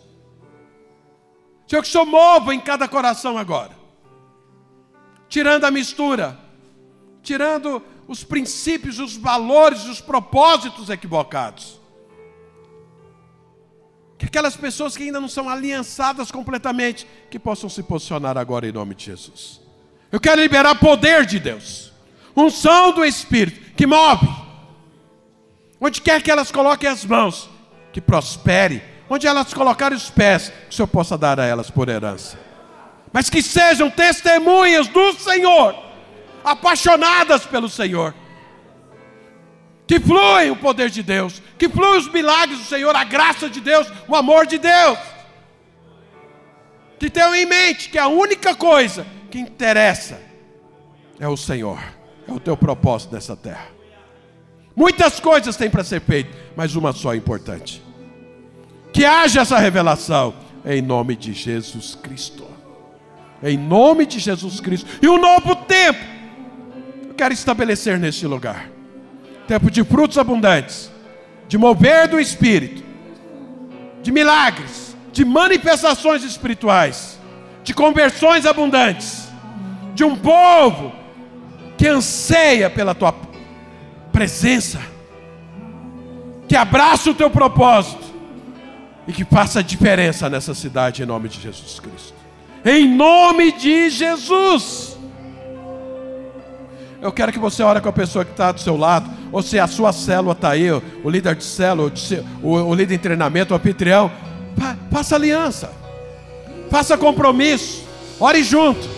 Senhor, 1.67 1.83
que 1.83 1.89
o 1.89 1.91
Senhor 1.91 2.07
mova 2.07 2.55
em 2.55 2.61
cada 2.61 2.87
coração 2.87 3.37
agora. 3.37 3.77
Tirando 5.29 5.65
a 5.65 5.71
mistura, 5.73 6.39
tirando 7.25 7.83
os 8.07 8.23
princípios, 8.23 9.01
os 9.01 9.17
valores, 9.17 9.85
os 9.87 10.01
propósitos 10.01 10.91
equivocados. 10.91 11.83
Que 14.25 14.29
aquelas 14.29 14.57
pessoas 14.57 14.97
que 14.97 15.03
ainda 15.03 15.21
não 15.21 15.29
são 15.29 15.51
aliançadas 15.51 16.31
completamente, 16.31 17.07
que 17.31 17.39
possam 17.39 17.69
se 17.69 17.83
posicionar 17.83 18.39
agora 18.39 18.67
em 18.67 18.73
nome 18.73 18.95
de 18.95 19.05
Jesus. 19.05 19.61
Eu 20.11 20.19
quero 20.19 20.41
liberar 20.41 20.77
poder 20.77 21.27
de 21.27 21.39
Deus, 21.39 21.93
unção 22.35 22.93
do 22.93 23.05
Espírito 23.05 23.75
que 23.77 23.87
move. 23.87 24.27
Onde 25.79 26.01
quer 26.01 26.23
que 26.23 26.31
elas 26.31 26.51
coloquem 26.51 26.89
as 26.89 27.05
mãos, 27.05 27.51
que 27.93 28.01
prospere. 28.01 28.83
Onde 29.11 29.27
elas 29.27 29.53
colocarem 29.53 29.97
os 29.99 30.09
pés, 30.09 30.49
que 30.49 30.71
o 30.71 30.73
Senhor 30.73 30.89
possa 30.89 31.19
dar 31.19 31.39
a 31.39 31.45
elas 31.45 31.71
por 31.71 31.91
herança. 31.91 32.39
Mas 33.13 33.29
que 33.29 33.43
sejam 33.43 33.91
testemunhas 33.91 34.89
do 34.89 35.13
Senhor, 35.13 35.77
apaixonadas 36.43 37.45
pelo 37.45 37.69
Senhor. 37.69 38.15
Que 39.87 40.01
flui 40.01 40.51
o 40.51 40.57
poder 40.57 40.89
de 40.89 41.03
Deus, 41.03 41.43
que 41.59 41.69
flui 41.69 41.99
os 41.99 42.11
milagres 42.11 42.59
do 42.59 42.65
Senhor, 42.65 42.95
a 42.97 43.05
graça 43.05 43.51
de 43.51 43.61
Deus, 43.61 43.87
o 44.09 44.17
amor 44.17 44.47
de 44.47 44.59
Deus. 44.59 44.99
Que 46.99 47.11
tenham 47.11 47.35
em 47.35 47.45
mente 47.45 47.91
que 47.91 47.99
a 47.99 48.09
única 48.09 48.55
coisa 48.55 49.07
que 49.31 49.39
interessa 49.39 50.21
é 51.21 51.29
o 51.29 51.37
Senhor, 51.37 51.79
é 52.27 52.33
o 52.33 52.41
teu 52.41 52.57
propósito 52.57 53.15
nessa 53.15 53.37
terra. 53.37 53.69
Muitas 54.75 55.21
coisas 55.21 55.57
têm 55.57 55.71
para 55.71 55.85
ser 55.85 56.01
feitas, 56.01 56.35
mas 56.57 56.75
uma 56.75 56.93
só 56.93 57.13
é 57.13 57.17
importante. 57.17 57.83
Que 58.93 59.05
haja 59.05 59.43
essa 59.43 59.59
revelação 59.59 60.35
em 60.65 60.81
nome 60.81 61.15
de 61.15 61.33
Jesus 61.33 61.95
Cristo. 61.95 62.47
Em 63.43 63.59
nome 63.59 64.07
de 64.07 64.19
Jesus 64.19 64.61
Cristo. 64.61 64.89
E 65.03 65.09
um 65.09 65.19
novo 65.19 65.55
tempo. 65.57 66.01
Eu 67.07 67.15
quero 67.15 67.35
estabelecer 67.35 67.99
neste 67.99 68.27
lugar. 68.27 68.74
Tempo 69.47 69.71
de 69.71 69.85
frutos 69.85 70.19
abundantes, 70.19 70.91
de 71.47 71.59
mover 71.59 72.09
do 72.09 72.19
espírito, 72.19 72.83
de 74.03 74.11
milagres, 74.11 74.97
de 75.13 75.25
manifestações 75.25 76.23
espirituais, 76.25 77.19
de 77.63 77.75
conversões 77.75 78.47
abundantes 78.47 79.25
de 79.95 80.05
um 80.05 80.17
povo 80.17 80.93
que 81.79 81.87
anseia 81.87 82.69
pela 82.69 82.95
tua 82.95 83.15
presença, 84.13 84.81
que 86.49 86.57
abraça 86.57 87.11
o 87.11 87.15
teu 87.15 87.31
propósito 87.31 88.05
e 89.07 89.13
que 89.13 89.25
faça 89.25 89.63
diferença 89.63 90.29
nessa 90.29 90.55
cidade 90.55 91.03
em 91.03 91.07
nome 91.07 91.29
de 91.29 91.41
Jesus 91.41 91.79
Cristo. 91.81 92.15
Em 92.65 92.89
nome 92.89 93.53
de 93.53 93.91
Jesus. 93.91 94.94
Eu 97.05 97.13
quero 97.13 97.31
que 97.31 97.39
você 97.39 97.63
ore 97.63 97.83
com 97.83 97.89
a 97.91 97.93
pessoa 97.93 98.25
que 98.25 98.31
está 98.31 98.51
do 98.51 98.59
seu 98.59 98.79
lado, 98.79 99.11
ou 99.31 99.43
se 99.43 99.59
a 99.59 99.67
sua 99.67 99.93
célula 99.93 100.33
está 100.33 100.49
aí, 100.49 100.71
o 100.73 101.11
líder 101.11 101.35
de 101.35 101.45
célula, 101.45 101.93
o 102.43 102.75
líder 102.75 102.95
em 102.95 102.99
treinamento, 102.99 103.53
o 103.53 103.57
anfitrião, 103.59 104.11
faça 104.91 105.15
aliança, 105.15 105.71
faça 106.71 106.97
compromisso, 106.97 107.83
ore 108.19 108.43
junto. 108.43 108.89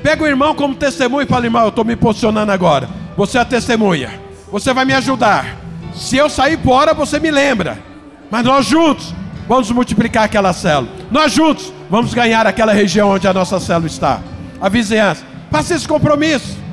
Pega 0.00 0.22
o 0.22 0.28
irmão 0.28 0.54
como 0.54 0.76
testemunho 0.76 1.24
e 1.24 1.26
fala: 1.26 1.44
irmão, 1.46 1.62
eu 1.64 1.70
estou 1.70 1.84
me 1.84 1.96
posicionando 1.96 2.52
agora. 2.52 2.88
Você 3.16 3.36
é 3.36 3.40
a 3.40 3.44
testemunha. 3.44 4.20
Você 4.52 4.72
vai 4.72 4.84
me 4.84 4.92
ajudar. 4.92 5.56
Se 5.92 6.16
eu 6.16 6.30
sair 6.30 6.56
fora, 6.56 6.94
você 6.94 7.18
me 7.18 7.32
lembra. 7.32 7.82
Mas 8.30 8.44
nós 8.44 8.64
juntos 8.64 9.12
vamos 9.48 9.68
multiplicar 9.72 10.22
aquela 10.22 10.52
célula. 10.52 10.92
Nós 11.10 11.32
juntos 11.32 11.72
vamos 11.90 12.14
ganhar 12.14 12.46
aquela 12.46 12.72
região 12.72 13.10
onde 13.10 13.26
a 13.26 13.34
nossa 13.34 13.58
célula 13.58 13.88
está. 13.88 14.20
A 14.60 14.68
vizinhança. 14.68 15.24
Faça 15.50 15.74
esse 15.74 15.88
compromisso. 15.88 16.65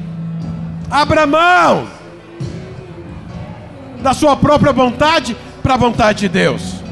Abra 0.94 1.26
mão 1.26 1.88
da 4.04 4.14
sua 4.14 4.38
própria 4.38 4.72
vontade 4.72 5.36
para 5.64 5.74
a 5.74 5.78
vontade 5.78 6.20
de 6.20 6.30
Deus. 6.30 6.84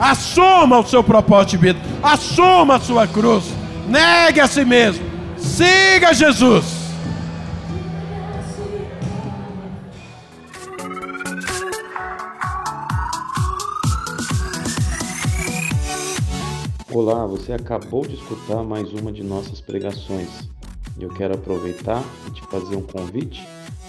Assuma 0.00 0.78
o 0.78 0.86
seu 0.86 1.04
propósito 1.04 1.50
de 1.50 1.56
vida. 1.58 1.78
Assuma 2.02 2.76
a 2.76 2.80
sua 2.80 3.06
cruz. 3.06 3.44
Negue 3.86 4.40
a 4.40 4.46
si 4.46 4.64
mesmo. 4.64 5.04
Siga 5.36 6.14
Jesus. 6.14 6.64
Olá, 16.90 17.26
você 17.26 17.52
acabou 17.52 18.06
de 18.06 18.14
escutar 18.14 18.62
mais 18.62 18.90
uma 18.94 19.12
de 19.12 19.22
nossas 19.22 19.60
pregações. 19.60 20.48
Eu 21.00 21.10
quero 21.10 21.34
aproveitar 21.34 22.04
e 22.26 22.30
te 22.32 22.42
fazer 22.42 22.76
um 22.76 22.82
convite 22.82 23.46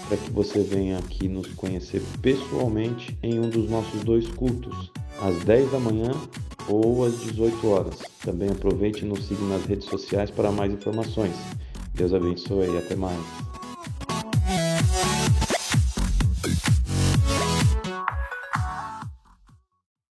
para 0.08 0.16
que 0.16 0.30
você 0.30 0.60
venha 0.60 0.98
aqui 0.98 1.28
nos 1.28 1.46
conhecer 1.54 2.02
pessoalmente 2.20 3.16
em 3.22 3.38
um 3.38 3.48
dos 3.48 3.70
nossos 3.70 4.02
dois 4.02 4.26
cultos, 4.28 4.90
às 5.20 5.36
10 5.44 5.70
da 5.72 5.78
manhã 5.78 6.12
ou 6.68 7.04
às 7.04 7.20
18 7.20 7.68
horas. 7.68 7.94
Também 8.24 8.48
aproveite 8.48 9.04
e 9.04 9.08
nos 9.08 9.26
siga 9.26 9.42
nas 9.44 9.64
redes 9.64 9.86
sociais 9.88 10.30
para 10.30 10.50
mais 10.50 10.72
informações. 10.72 11.34
Deus 11.94 12.12
abençoe 12.14 12.70
e 12.70 12.78
até 12.78 12.94
mais. 12.96 13.20